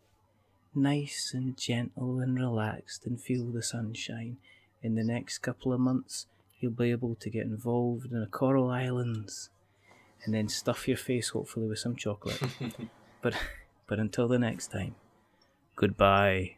nice 0.75 1.31
and 1.33 1.57
gentle 1.57 2.19
and 2.19 2.35
relaxed 2.35 3.05
and 3.05 3.19
feel 3.19 3.45
the 3.45 3.63
sunshine 3.63 4.37
in 4.81 4.95
the 4.95 5.03
next 5.03 5.39
couple 5.39 5.73
of 5.73 5.79
months, 5.79 6.27
you'll 6.59 6.71
be 6.71 6.91
able 6.91 7.15
to 7.15 7.29
get 7.29 7.45
involved 7.45 8.11
in 8.11 8.19
the 8.19 8.27
Coral 8.27 8.69
Islands 8.69 9.49
and 10.23 10.33
then 10.33 10.47
stuff 10.47 10.87
your 10.87 10.97
face 10.97 11.29
hopefully 11.29 11.67
with 11.67 11.79
some 11.79 11.95
chocolate. 11.95 12.41
but 13.21 13.33
but 13.87 13.99
until 13.99 14.27
the 14.27 14.39
next 14.39 14.71
time, 14.71 14.95
goodbye. 15.75 16.55